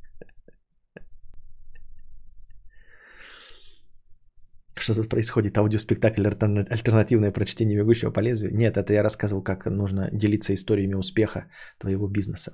[4.74, 5.58] Что тут происходит?
[5.58, 8.54] Аудиоспектакль альтернативное прочтение бегущего по лезвию?
[8.54, 11.46] Нет, это я рассказывал, как нужно делиться историями успеха
[11.78, 12.52] твоего бизнеса.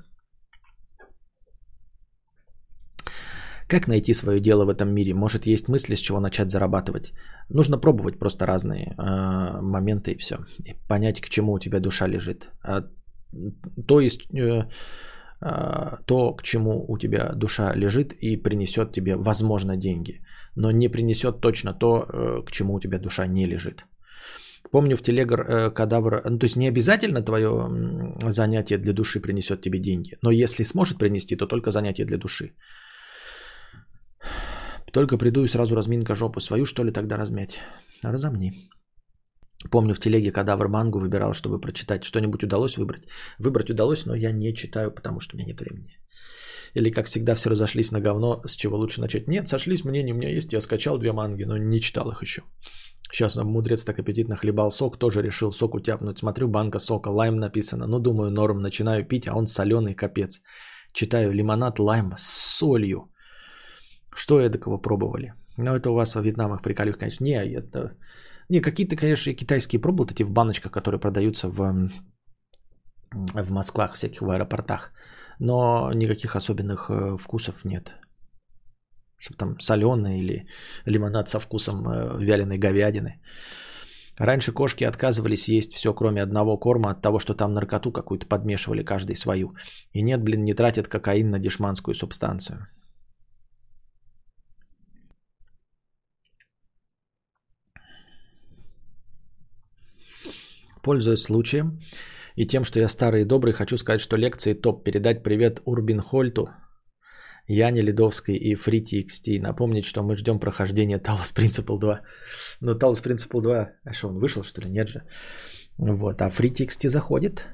[3.68, 5.14] Как найти свое дело в этом мире?
[5.14, 7.12] Может, есть мысли, с чего начать зарабатывать?
[7.50, 10.36] Нужно пробовать просто разные э, моменты и все.
[10.64, 12.50] И понять, к чему у тебя душа лежит.
[12.62, 12.84] А,
[13.86, 14.62] то есть э,
[15.42, 20.22] э, то, к чему у тебя душа лежит и принесет тебе, возможно, деньги
[20.56, 23.86] но не принесет точно то, э, к чему у тебя душа не лежит.
[24.70, 27.68] Помню в телегр э, кадавр, ну, то есть не обязательно твое
[28.30, 32.52] занятие для души принесет тебе деньги, но если сможет принести, то только занятие для души.
[34.92, 37.60] Только приду и сразу разминка жопу свою, что ли, тогда размять.
[38.02, 38.52] Разомни.
[39.70, 42.04] Помню в телеге кадавр мангу выбирал, чтобы прочитать.
[42.04, 43.02] Что-нибудь удалось выбрать?
[43.38, 45.98] Выбрать удалось, но я не читаю, потому что у меня нет времени.
[46.78, 49.28] Или как всегда все разошлись на говно, с чего лучше начать.
[49.28, 52.42] Нет, сошлись мнения, у меня есть, я скачал две манги, но не читал их еще.
[53.12, 56.18] Сейчас мудрец так аппетитно хлебал сок, тоже решил сок утяпнуть.
[56.18, 57.86] Смотрю, банка сока, лайм написано.
[57.86, 60.40] Ну, думаю, норм, начинаю пить, а он соленый, капец.
[60.92, 63.10] Читаю, лимонад, лайм с солью.
[64.14, 65.32] Что я такого пробовали?
[65.56, 67.24] Ну, это у вас во Вьетнамах приколюх, конечно.
[67.24, 67.96] Не, это...
[68.48, 71.90] Не, какие-то, конечно, китайские пробовал, эти в баночках, которые продаются в,
[73.12, 74.92] в Москвах, всяких в аэропортах
[75.38, 77.94] но никаких особенных э, вкусов нет.
[79.18, 80.46] Чтобы там соленый или
[80.86, 83.20] лимонад со вкусом э, вяленой говядины.
[84.18, 88.82] Раньше кошки отказывались есть все, кроме одного корма от того, что там наркоту какую-то подмешивали
[88.82, 89.54] каждый свою.
[89.92, 92.66] И нет, блин, не тратят кокаин на дешманскую субстанцию.
[100.82, 101.80] Пользуясь случаем,
[102.38, 104.84] и тем, что я старый и добрый, хочу сказать, что лекции топ.
[104.84, 106.48] Передать привет Урбин Хольту,
[107.48, 109.40] Яне Ледовской и Фрити XT.
[109.40, 112.00] Напомнить, что мы ждем прохождения Talos Principle 2.
[112.60, 114.70] Но Talos Principle 2, а что, он вышел, что ли?
[114.70, 115.02] Нет же.
[115.78, 117.44] Вот, а Фрити XT заходит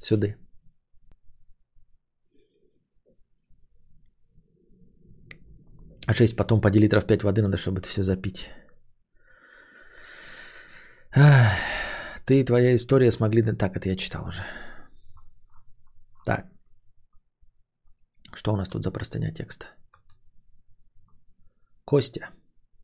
[0.00, 0.28] сюда.
[6.06, 8.48] А 6 потом по литров 5 воды надо, чтобы это все запить.
[11.14, 11.87] Ах.
[12.28, 13.42] Ты и твоя история смогли...
[13.42, 14.42] Так, это я читал уже.
[16.26, 16.46] Так.
[18.34, 19.66] Что у нас тут за простыня текста?
[21.86, 22.28] Костя.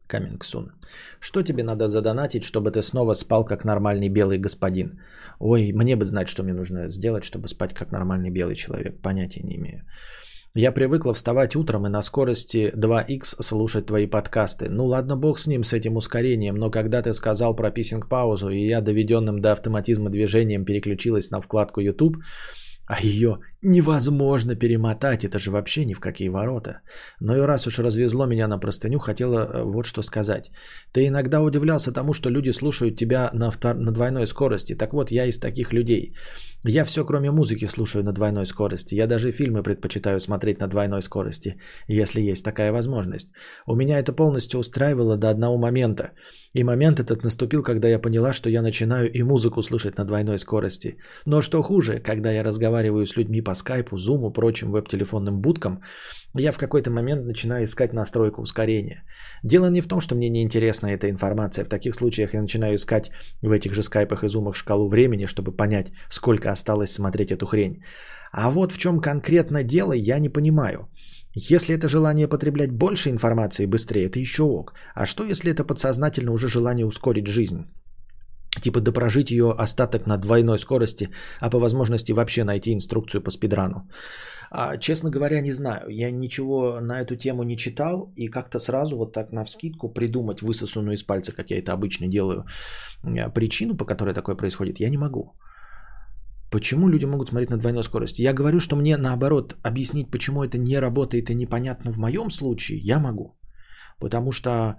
[0.09, 0.73] Камингсун.
[1.21, 4.99] Что тебе надо задонатить, чтобы ты снова спал как нормальный белый господин?
[5.39, 9.03] Ой, мне бы знать, что мне нужно сделать, чтобы спать как нормальный белый человек.
[9.03, 9.85] Понятия не имею.
[10.57, 14.69] Я привыкла вставать утром и на скорости 2х слушать твои подкасты.
[14.71, 18.69] Ну ладно, бог с ним, с этим ускорением, но когда ты сказал про писинг-паузу, и
[18.69, 22.19] я доведенным до автоматизма движением переключилась на вкладку YouTube,
[22.87, 26.83] а ее невозможно перемотать, это же вообще ни в какие ворота.
[27.19, 30.51] Но и раз уж развезло меня на простыню, хотела э, вот что сказать.
[30.93, 33.75] Ты иногда удивлялся тому, что люди слушают тебя на, втор...
[33.75, 34.77] на двойной скорости.
[34.77, 36.15] Так вот, я из таких людей.
[36.67, 38.95] Я все, кроме музыки, слушаю на двойной скорости.
[38.95, 41.57] Я даже фильмы предпочитаю смотреть на двойной скорости,
[41.89, 43.33] если есть такая возможность.
[43.67, 46.13] У меня это полностью устраивало до одного момента.
[46.55, 50.39] И момент этот наступил, когда я поняла, что я начинаю и музыку слушать на двойной
[50.39, 50.97] скорости.
[51.27, 55.83] Но что хуже, когда я разговариваю с людьми по скайпу, зуму, прочим веб-телефонным будкам,
[56.37, 59.05] я в какой-то момент начинаю искать настройку ускорения.
[59.43, 61.65] Дело не в том, что мне не интересна эта информация.
[61.65, 63.11] В таких случаях я начинаю искать
[63.43, 67.83] в этих же скайпах и зумах шкалу времени, чтобы понять, сколько осталось смотреть эту хрень.
[68.33, 70.89] А вот в чем конкретно дело, я не понимаю.
[71.53, 74.73] Если это желание потреблять больше информации быстрее, это еще ок.
[74.95, 77.67] А что, если это подсознательно уже желание ускорить жизнь?
[78.63, 81.09] Типа допрожить ее остаток на двойной скорости,
[81.41, 83.89] а по возможности вообще найти инструкцию по спидрану.
[84.51, 85.89] А, честно говоря, не знаю.
[85.89, 88.13] Я ничего на эту тему не читал.
[88.17, 92.07] И как-то сразу вот так на вскидку придумать высосанную из пальца, как я это обычно
[92.07, 92.45] делаю,
[93.35, 95.33] причину, по которой такое происходит, я не могу.
[96.51, 98.23] Почему люди могут смотреть на двойной скорости?
[98.23, 102.79] Я говорю, что мне наоборот объяснить, почему это не работает и непонятно в моем случае,
[102.79, 103.37] я могу.
[103.99, 104.77] Потому что э,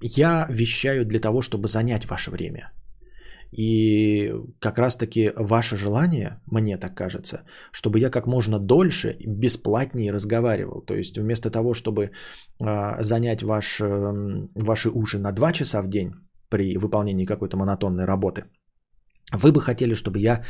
[0.00, 2.72] я вещаю для того, чтобы занять ваше время.
[3.50, 7.42] И как раз-таки ваше желание, мне так кажется,
[7.72, 10.82] чтобы я как можно дольше, бесплатнее разговаривал.
[10.82, 12.10] То есть вместо того, чтобы
[12.60, 16.12] э, занять ваш, э, ваши уши на 2 часа в день
[16.48, 18.44] при выполнении какой-то монотонной работы–
[19.32, 20.42] вы бы хотели, чтобы я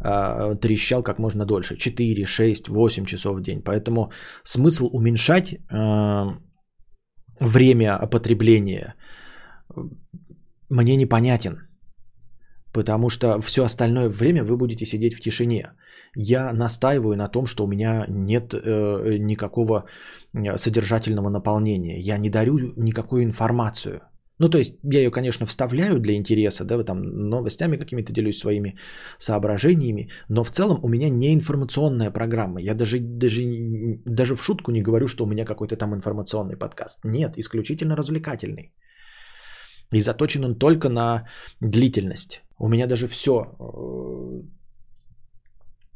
[0.00, 1.76] э, трещал как можно дольше.
[1.76, 3.62] 4, 6, 8 часов в день.
[3.62, 4.10] Поэтому
[4.42, 6.24] смысл уменьшать э,
[7.40, 8.94] время потребления
[10.70, 11.58] мне непонятен.
[12.72, 15.72] Потому что все остальное время вы будете сидеть в тишине.
[16.16, 19.84] Я настаиваю на том, что у меня нет э, никакого
[20.56, 22.00] содержательного наполнения.
[22.00, 24.00] Я не дарю никакую информацию.
[24.38, 28.76] Ну, то есть я ее, конечно, вставляю для интереса, да, там новостями какими-то делюсь своими
[29.18, 32.60] соображениями, но в целом у меня не информационная программа.
[32.60, 33.42] Я даже, даже,
[34.04, 37.04] даже в шутку не говорю, что у меня какой-то там информационный подкаст.
[37.04, 38.72] Нет, исключительно развлекательный.
[39.92, 41.28] И заточен он только на
[41.60, 42.42] длительность.
[42.58, 43.30] У меня даже все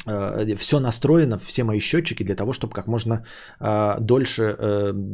[0.07, 3.25] э, э, все настроено, все мои счетчики для того, чтобы как можно
[3.61, 4.57] э, дольше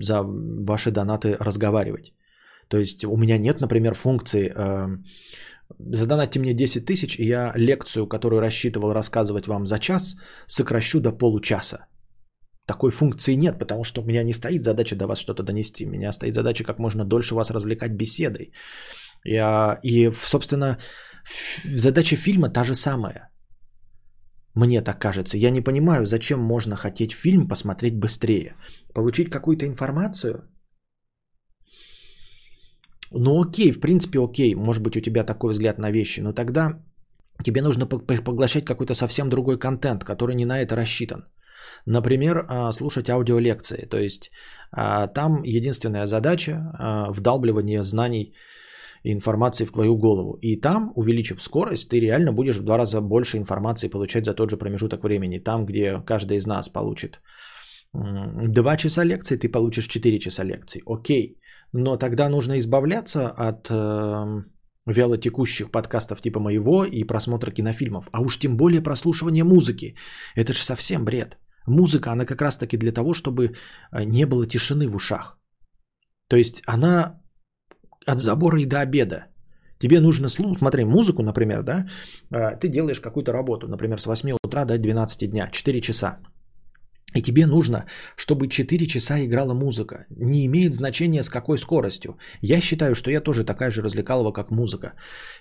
[0.00, 2.12] за ваши донаты разговаривать.
[2.68, 4.88] То есть у меня нет, например, функции э,
[5.78, 10.16] задонатьте мне 10 тысяч, и я лекцию, которую рассчитывал рассказывать вам за час,
[10.46, 11.86] сокращу до получаса.
[12.66, 15.86] Такой функции нет, потому что у меня не стоит задача до вас что-то донести.
[15.86, 18.52] У меня стоит задача как можно дольше вас развлекать беседой.
[19.24, 20.78] Я, и, собственно,
[21.64, 23.30] задача фильма та же самая.
[24.54, 25.36] Мне так кажется.
[25.36, 28.54] Я не понимаю, зачем можно хотеть фильм посмотреть быстрее.
[28.94, 30.48] Получить какую-то информацию–
[33.14, 36.72] ну окей, в принципе окей, может быть у тебя такой взгляд на вещи, но тогда
[37.44, 41.24] тебе нужно поглощать какой-то совсем другой контент, который не на это рассчитан.
[41.86, 43.86] Например, а, слушать аудиолекции.
[43.90, 44.30] То есть
[44.72, 48.34] а, там единственная задача а, вдалбливание знаний
[49.02, 50.38] и информации в твою голову.
[50.40, 54.50] И там, увеличив скорость, ты реально будешь в два раза больше информации получать за тот
[54.50, 55.38] же промежуток времени.
[55.38, 57.20] Там, где каждый из нас получит
[57.92, 60.82] 2 часа лекции, ты получишь 4 часа лекций.
[60.86, 61.38] Окей.
[61.72, 64.44] Но тогда нужно избавляться от э,
[64.86, 68.08] вялотекущих подкастов типа моего и просмотра кинофильмов.
[68.12, 69.96] А уж тем более прослушивания музыки.
[70.36, 71.38] Это же совсем бред.
[71.66, 73.54] Музыка, она как раз таки для того, чтобы
[73.92, 75.38] э, не было тишины в ушах.
[76.28, 77.20] То есть она
[78.06, 79.26] от забора и до обеда.
[79.78, 81.86] Тебе нужно слушать, смотри, музыку, например, да,
[82.30, 86.18] э, ты делаешь какую-то работу, например, с 8 утра до 12 дня, 4 часа.
[87.14, 87.84] И тебе нужно,
[88.16, 90.06] чтобы 4 часа играла музыка.
[90.10, 92.16] Не имеет значения с какой скоростью.
[92.42, 94.94] Я считаю, что я тоже такая же развлекалова, как музыка.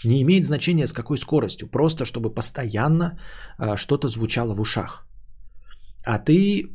[0.04, 1.68] Не имеет значения с какой скоростью.
[1.68, 3.18] Просто чтобы постоянно
[3.58, 5.08] а, что-то звучало в ушах.
[6.06, 6.70] А ты,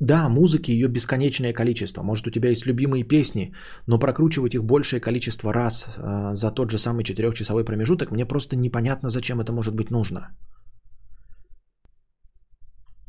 [0.00, 2.02] да, музыки ее бесконечное количество.
[2.02, 3.54] Может у тебя есть любимые песни,
[3.86, 8.56] но прокручивать их большее количество раз а, за тот же самый 4-часовой промежуток, мне просто
[8.56, 10.36] непонятно, зачем это может быть нужно.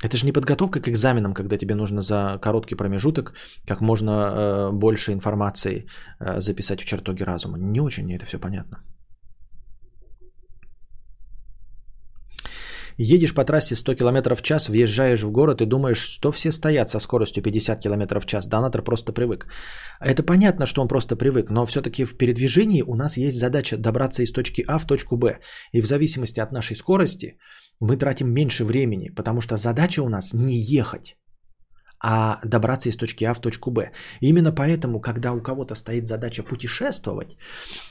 [0.04, 3.34] Это же не подготовка к экзаменам, когда тебе нужно за короткий промежуток
[3.68, 5.88] как можно э, больше информации
[6.20, 7.58] э, записать в чертоге разума.
[7.58, 8.78] Не очень мне это все понятно.
[13.02, 16.90] Едешь по трассе 100 км в час, въезжаешь в город и думаешь, что все стоят
[16.90, 18.48] со скоростью 50 км в час.
[18.48, 19.48] Донатор просто привык.
[20.02, 24.24] Это понятно, что он просто привык, но все-таки в передвижении у нас есть задача добраться
[24.24, 25.40] из точки А в точку Б.
[25.72, 27.38] И в зависимости от нашей скорости
[27.80, 31.16] мы тратим меньше времени, потому что задача у нас не ехать,
[32.02, 33.92] а добраться из точки А в точку Б.
[34.22, 37.38] Именно поэтому, когда у кого-то стоит задача путешествовать,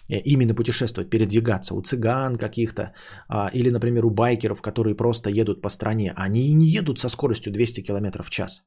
[0.08, 2.94] э, именно путешествовать, передвигаться, у цыган каких-то,
[3.28, 7.52] а, или, например, у байкеров, которые просто едут по стране, они не едут со скоростью
[7.52, 8.62] 200 км в час.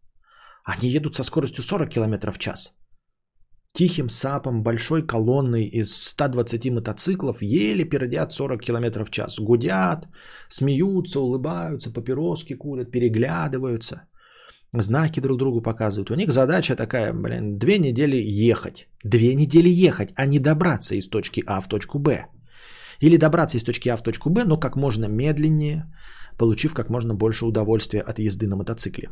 [0.64, 2.74] Они едут со скоростью 40 км в час
[3.74, 9.40] тихим сапом большой колонной из 120 мотоциклов еле пердят 40 км в час.
[9.40, 10.08] Гудят,
[10.50, 14.02] смеются, улыбаются, папироски курят, переглядываются.
[14.74, 16.12] Знаки друг другу показывают.
[16.12, 18.18] У них задача такая, блин, две недели
[18.52, 18.88] ехать.
[19.04, 22.28] Две недели ехать, а не добраться из точки А в точку Б.
[23.02, 25.92] Или добраться из точки А в точку Б, но как можно медленнее,
[26.38, 29.10] получив как можно больше удовольствия от езды на мотоцикле.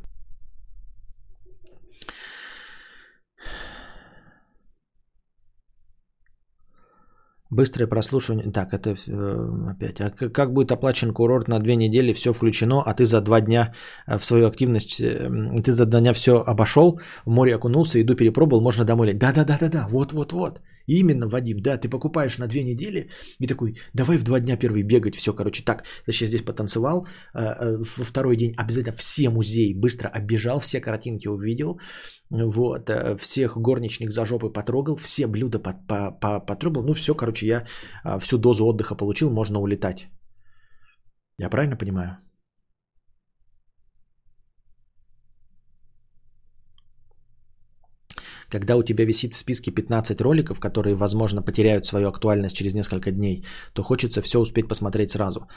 [7.51, 8.51] Быстрое прослушивание.
[8.51, 10.01] Так, это э, опять.
[10.01, 12.13] А как будет оплачен курорт на две недели?
[12.13, 13.73] Все включено, а ты за два дня
[14.07, 18.15] э, в свою активность, э, ты за два дня все обошел, в море окунулся, еду
[18.15, 19.13] перепробовал, можно домой.
[19.13, 20.61] Да-да-да-да-да, вот-вот-вот.
[20.85, 23.09] Именно, Вадим, да, ты покупаешь на две недели
[23.39, 28.03] и такой, давай в два дня первый бегать, все, короче, так, сейчас здесь потанцевал, во
[28.03, 31.79] второй день обязательно все музеи быстро оббежал, все картинки увидел,
[32.31, 36.83] вот, э, всех горничных за жопы потрогал, все блюда потрогал.
[36.83, 37.65] Ну, все, короче, я
[38.03, 40.07] а, всю дозу отдыха получил, можно улетать.
[41.39, 42.17] Я правильно понимаю?
[48.51, 53.11] Когда у тебя висит в списке 15 роликов, которые, возможно, потеряют свою актуальность через несколько
[53.11, 55.47] дней, то хочется все успеть посмотреть сразу.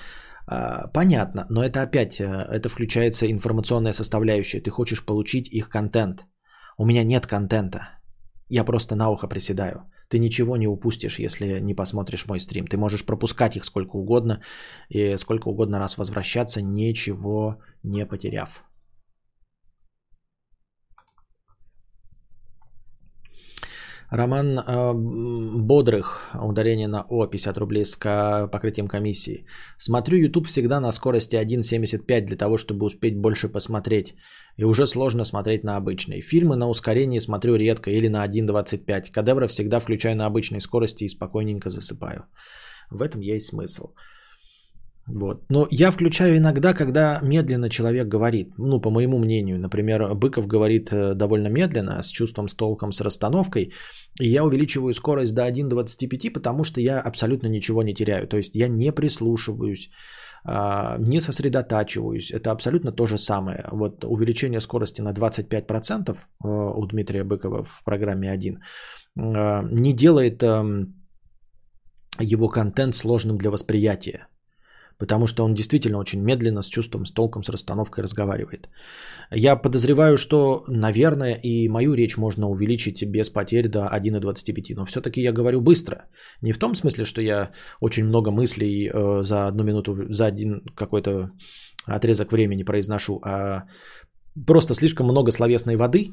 [0.47, 4.61] А, понятно, но это опять, э, это включается информационная составляющая.
[4.61, 6.27] Ты хочешь получить их контент.
[6.79, 7.89] У меня нет контента.
[8.49, 9.91] Я просто на ухо приседаю.
[10.09, 12.67] Ты ничего не упустишь, если не посмотришь мой стрим.
[12.67, 14.43] Ты можешь пропускать их сколько угодно
[14.91, 18.63] и сколько угодно раз возвращаться, ничего не потеряв.
[24.13, 27.97] Роман э, Бодрых, ударение на О, 50 рублей с
[28.53, 29.47] покрытием комиссии.
[29.79, 34.15] Смотрю YouTube всегда на скорости 1.75 для того, чтобы успеть больше посмотреть.
[34.59, 36.21] И уже сложно смотреть на обычной.
[36.21, 39.11] Фильмы на ускорении смотрю редко или на 1.25.
[39.11, 42.27] Кадевра всегда включаю на обычной скорости и спокойненько засыпаю.
[42.91, 43.95] В этом есть смысл.
[45.07, 45.45] Вот.
[45.51, 48.55] Но я включаю иногда, когда медленно человек говорит.
[48.59, 53.01] Ну, по моему мнению, например, Быков говорит э, довольно медленно, с чувством, с толком, с
[53.01, 53.73] расстановкой.
[54.21, 58.29] И я увеличиваю скорость до 1.25, потому что я абсолютно ничего не теряю.
[58.29, 59.91] То есть я не прислушиваюсь,
[60.45, 62.31] а, не сосредотачиваюсь.
[62.31, 63.69] Это абсолютно то же самое.
[63.73, 70.43] Вот увеличение скорости на 25% э, у Дмитрия Быкова в программе 1 э, не делает
[70.45, 70.95] эм,
[72.21, 74.29] его контент сложным для восприятия
[75.03, 78.69] потому что он действительно очень медленно, с чувством, с толком, с расстановкой разговаривает.
[79.33, 85.21] Я подозреваю, что, наверное, и мою речь можно увеличить без потерь до 1,25, но все-таки
[85.21, 86.05] я говорю быстро.
[86.43, 87.51] Не в том смысле, что я
[87.81, 91.31] очень много мыслей э, за одну минуту, за один какой-то
[91.85, 93.65] отрезок времени произношу, а
[94.47, 96.13] просто слишком много словесной воды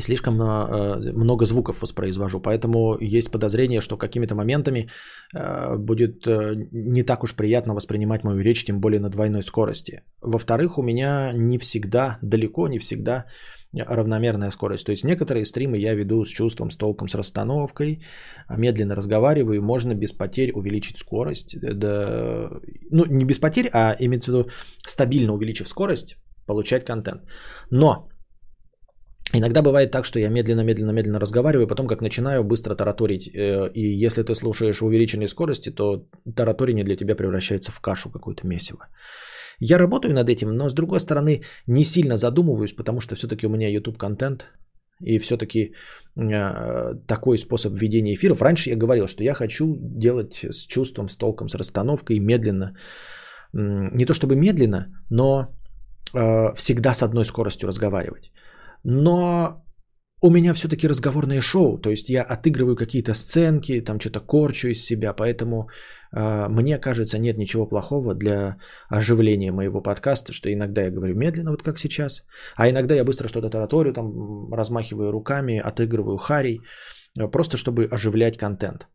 [0.00, 2.40] слишком э, много звуков воспроизвожу.
[2.40, 4.88] Поэтому есть подозрение, что какими-то моментами
[5.34, 10.02] э, будет э, не так уж приятно воспринимать мою речь, тем более на двойной скорости.
[10.20, 13.24] Во-вторых, у меня не всегда, далеко не всегда
[13.74, 14.86] равномерная скорость.
[14.86, 18.04] То есть некоторые стримы я веду с чувством, с толком, с расстановкой,
[18.50, 21.56] медленно разговариваю, можно без потерь увеличить скорость.
[21.60, 22.50] Да,
[22.90, 24.50] ну, не без потерь, а имеется в виду
[24.86, 26.16] стабильно увеличив скорость,
[26.46, 27.22] получать контент.
[27.70, 28.11] Но
[29.34, 33.28] Иногда бывает так, что я медленно-медленно-медленно разговариваю, потом как начинаю быстро тараторить.
[33.28, 36.06] Э, и если ты слушаешь увеличенной скорости, то
[36.36, 38.88] тараторение для тебя превращается в кашу какую-то месиво.
[39.60, 43.50] Я работаю над этим, но с другой стороны не сильно задумываюсь, потому что все-таки у
[43.50, 44.46] меня YouTube контент
[45.00, 45.74] и все-таки
[46.16, 48.42] э, такой способ ведения эфиров.
[48.42, 52.74] Раньше я говорил, что я хочу делать с чувством, с толком, с расстановкой, медленно.
[53.52, 55.48] Не то чтобы медленно, но
[56.14, 58.32] э, всегда с одной скоростью разговаривать.
[58.84, 59.62] Но
[60.24, 64.84] у меня все-таки разговорное шоу, то есть я отыгрываю какие-то сценки, там что-то корчу из
[64.84, 65.68] себя, поэтому
[66.16, 68.56] э, мне кажется, нет ничего плохого для
[68.88, 72.22] оживления моего подкаста, что иногда я говорю медленно, вот как сейчас,
[72.56, 76.60] а иногда я быстро что-то тараторю, там размахиваю руками, отыгрываю харей,
[77.18, 78.86] э, просто чтобы оживлять контент.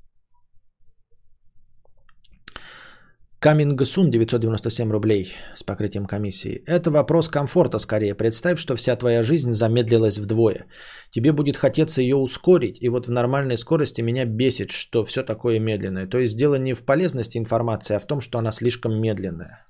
[3.40, 6.64] Камингасун 997 рублей с покрытием комиссии.
[6.66, 8.16] Это вопрос комфорта скорее.
[8.16, 10.66] Представь, что вся твоя жизнь замедлилась вдвое.
[11.12, 12.82] Тебе будет хотеться ее ускорить.
[12.82, 16.08] И вот в нормальной скорости меня бесит, что все такое медленное.
[16.08, 19.64] То есть дело не в полезности информации, а в том, что она слишком медленная.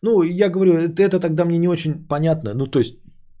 [0.00, 2.54] Ну, я говорю, это тогда мне не очень понятно.
[2.54, 2.96] Ну, то есть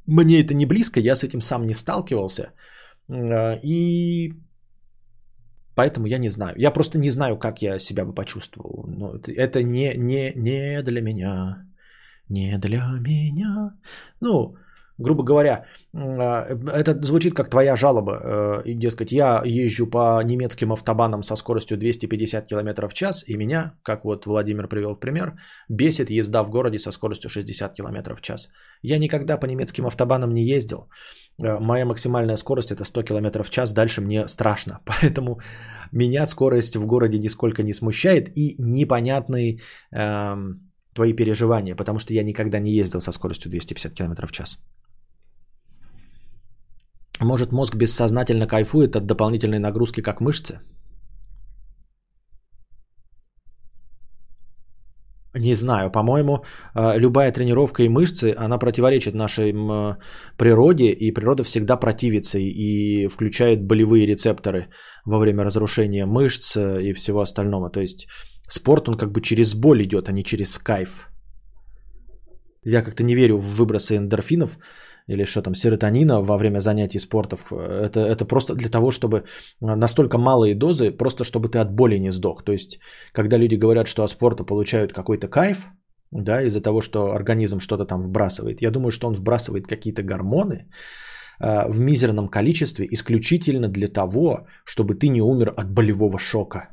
[0.06, 2.52] мне это не близко, я с этим сам не сталкивался.
[3.08, 4.34] А, и
[5.74, 6.54] Поэтому я не знаю.
[6.58, 8.84] Я просто не знаю, как я себя бы почувствовал.
[8.88, 11.66] Но это, это не, не, не для меня.
[12.28, 13.74] Не для меня.
[14.20, 14.56] Ну,
[14.98, 18.62] грубо говоря, а, это звучит как твоя жалоба.
[18.64, 23.72] Э, дескать, я езжу по немецким автобанам со скоростью 250 км в час, и меня,
[23.82, 25.34] как вот Владимир привел в пример,
[25.68, 28.50] бесит езда в городе со скоростью 60 км в час.
[28.82, 30.88] Я никогда по немецким автобанам не ездил.
[31.38, 34.80] Э, моя максимальная скорость это 100 км в час, дальше мне страшно.
[34.84, 35.40] Поэтому
[35.92, 39.60] меня скорость в городе нисколько не смущает и непонятные
[39.92, 44.58] эм, твои переживания, потому что я никогда не ездил со скоростью 250 км в час.
[47.20, 50.60] Может, мозг бессознательно кайфует от дополнительной нагрузки, как мышцы?
[55.34, 56.44] Не знаю, по-моему,
[56.74, 59.52] э, любая тренировка и мышцы, она противоречит нашей
[60.36, 64.68] природе, и природа всегда противится и включает болевые рецепторы
[65.06, 67.70] во время разрушения мышц э, и всего остального.
[67.70, 68.06] То есть
[68.46, 71.08] спорт, он как бы через боль идет, а не через кайф.
[72.64, 74.58] Я как-то не верю в выбросы эндорфинов,
[75.08, 77.52] или что там, серотонина во время занятий спортов.
[77.52, 79.24] Это, это просто для того, чтобы
[79.60, 82.44] настолько малые дозы, просто чтобы ты от боли не сдох.
[82.44, 82.78] То есть,
[83.12, 85.68] когда люди говорят, что от спорта получают какой-то кайф,
[86.10, 90.68] да, из-за того, что организм что-то там вбрасывает, я думаю, что он вбрасывает какие-то гормоны
[91.40, 96.68] э, в мизерном количестве исключительно для того, чтобы ты не умер от болевого шока.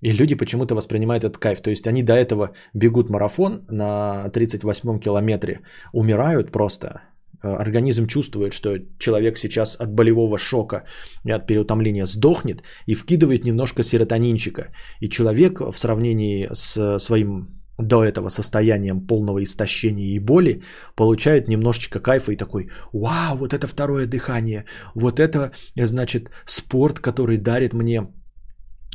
[0.00, 1.60] И люди почему-то воспринимают этот кайф.
[1.60, 5.60] То есть они до этого бегут марафон на 38-м километре,
[5.92, 7.07] умирают просто, Э,
[7.42, 10.84] организм чувствует, что человек сейчас от болевого шока
[11.24, 14.72] и от переутомления сдохнет и вкидывает немножко серотонинчика.
[15.00, 20.62] И человек в сравнении с своим до этого состоянием полного истощения и боли
[20.96, 27.38] получает немножечко кайфа и такой, вау, вот это второе дыхание, вот это, значит, спорт, который
[27.38, 28.08] дарит мне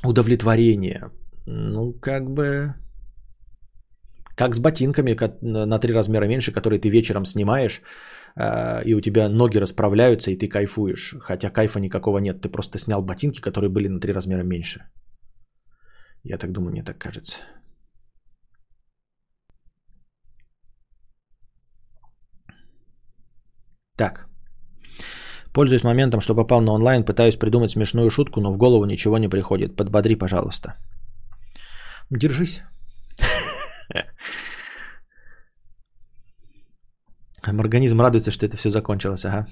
[0.04, 1.12] удовлетворение.
[1.46, 2.74] Ну, как бы,
[4.36, 7.82] как с ботинками на три размера меньше, которые ты вечером снимаешь,
[8.36, 11.16] и у тебя ноги расправляются, и ты кайфуешь.
[11.20, 12.42] Хотя кайфа никакого нет.
[12.42, 14.82] Ты просто снял ботинки, которые были на три размера меньше.
[16.24, 17.38] Я так думаю, мне так кажется.
[23.98, 24.28] Так.
[25.54, 29.30] Пользуясь моментом, что попал на онлайн, пытаюсь придумать смешную шутку, но в голову ничего не
[29.30, 29.76] приходит.
[29.76, 30.76] Подбодри, пожалуйста.
[32.10, 32.64] Держись.
[37.44, 39.48] Организм радуется, что это все закончилось, ага.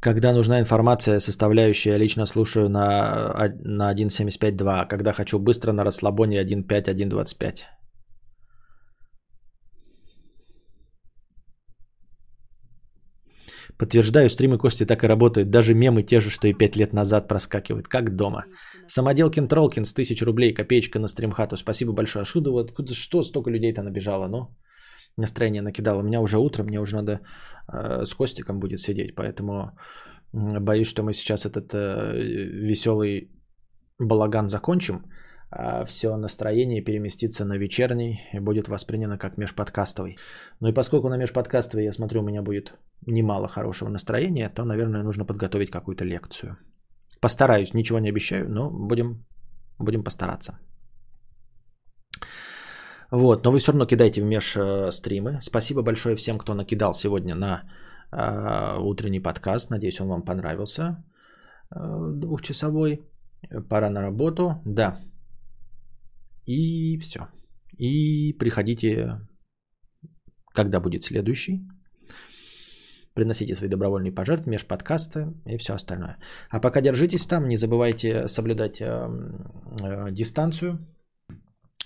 [0.00, 4.86] Когда нужна информация, составляющая, лично слушаю на, на 1.75.2.
[4.86, 7.77] Когда хочу быстро на расслабоне 1.5, 1.25.
[13.78, 15.50] Подтверждаю, стримы Кости так и работают.
[15.50, 17.88] Даже мемы те же, что и 5 лет назад проскакивают.
[17.88, 18.44] Как дома.
[18.88, 20.54] Самоделкин Тролкин с 1000 рублей.
[20.54, 21.56] Копеечка на стримхату.
[21.56, 22.24] Спасибо большое.
[22.24, 24.26] Шуда, вот откуда, что столько людей-то набежало?
[24.26, 24.48] Ну,
[25.16, 26.00] настроение накидало.
[26.00, 27.20] У меня уже утро, мне уже надо
[27.72, 29.14] э, с Костиком будет сидеть.
[29.14, 29.70] Поэтому
[30.32, 32.12] боюсь, что мы сейчас этот э,
[32.68, 33.30] веселый
[34.00, 35.04] балаган закончим.
[35.50, 40.18] А все настроение переместится на вечерний и будет воспринято как межподкастовый.
[40.60, 42.74] Ну и поскольку на межподкастовый, я смотрю, у меня будет
[43.06, 46.58] немало хорошего настроения, то, наверное, нужно подготовить какую-то лекцию.
[47.20, 49.24] Постараюсь, ничего не обещаю, но будем,
[49.78, 50.58] будем постараться.
[53.10, 54.90] Вот, но вы все равно кидайте в меж э.
[55.40, 57.62] Спасибо большое всем, кто накидал сегодня на
[58.12, 59.70] э, утренний подкаст.
[59.70, 61.02] Надеюсь, он вам понравился.
[61.74, 61.78] Э,
[62.14, 63.00] двухчасовой.
[63.70, 64.60] Пора на работу.
[64.66, 64.98] Да.
[66.48, 67.20] И все.
[67.78, 69.20] И приходите,
[70.54, 71.60] когда будет следующий.
[73.14, 76.16] Приносите свои добровольные пожертвования, межподкасты и все остальное.
[76.50, 80.78] А пока держитесь там, не забывайте соблюдать э, э, дистанцию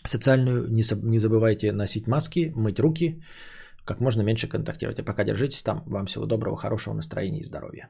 [0.04, 3.22] социальную, не, не забывайте носить маски, мыть руки,
[3.84, 5.00] как можно меньше контактировать.
[5.00, 5.82] А пока держитесь там.
[5.86, 7.88] Вам всего доброго, хорошего настроения и здоровья.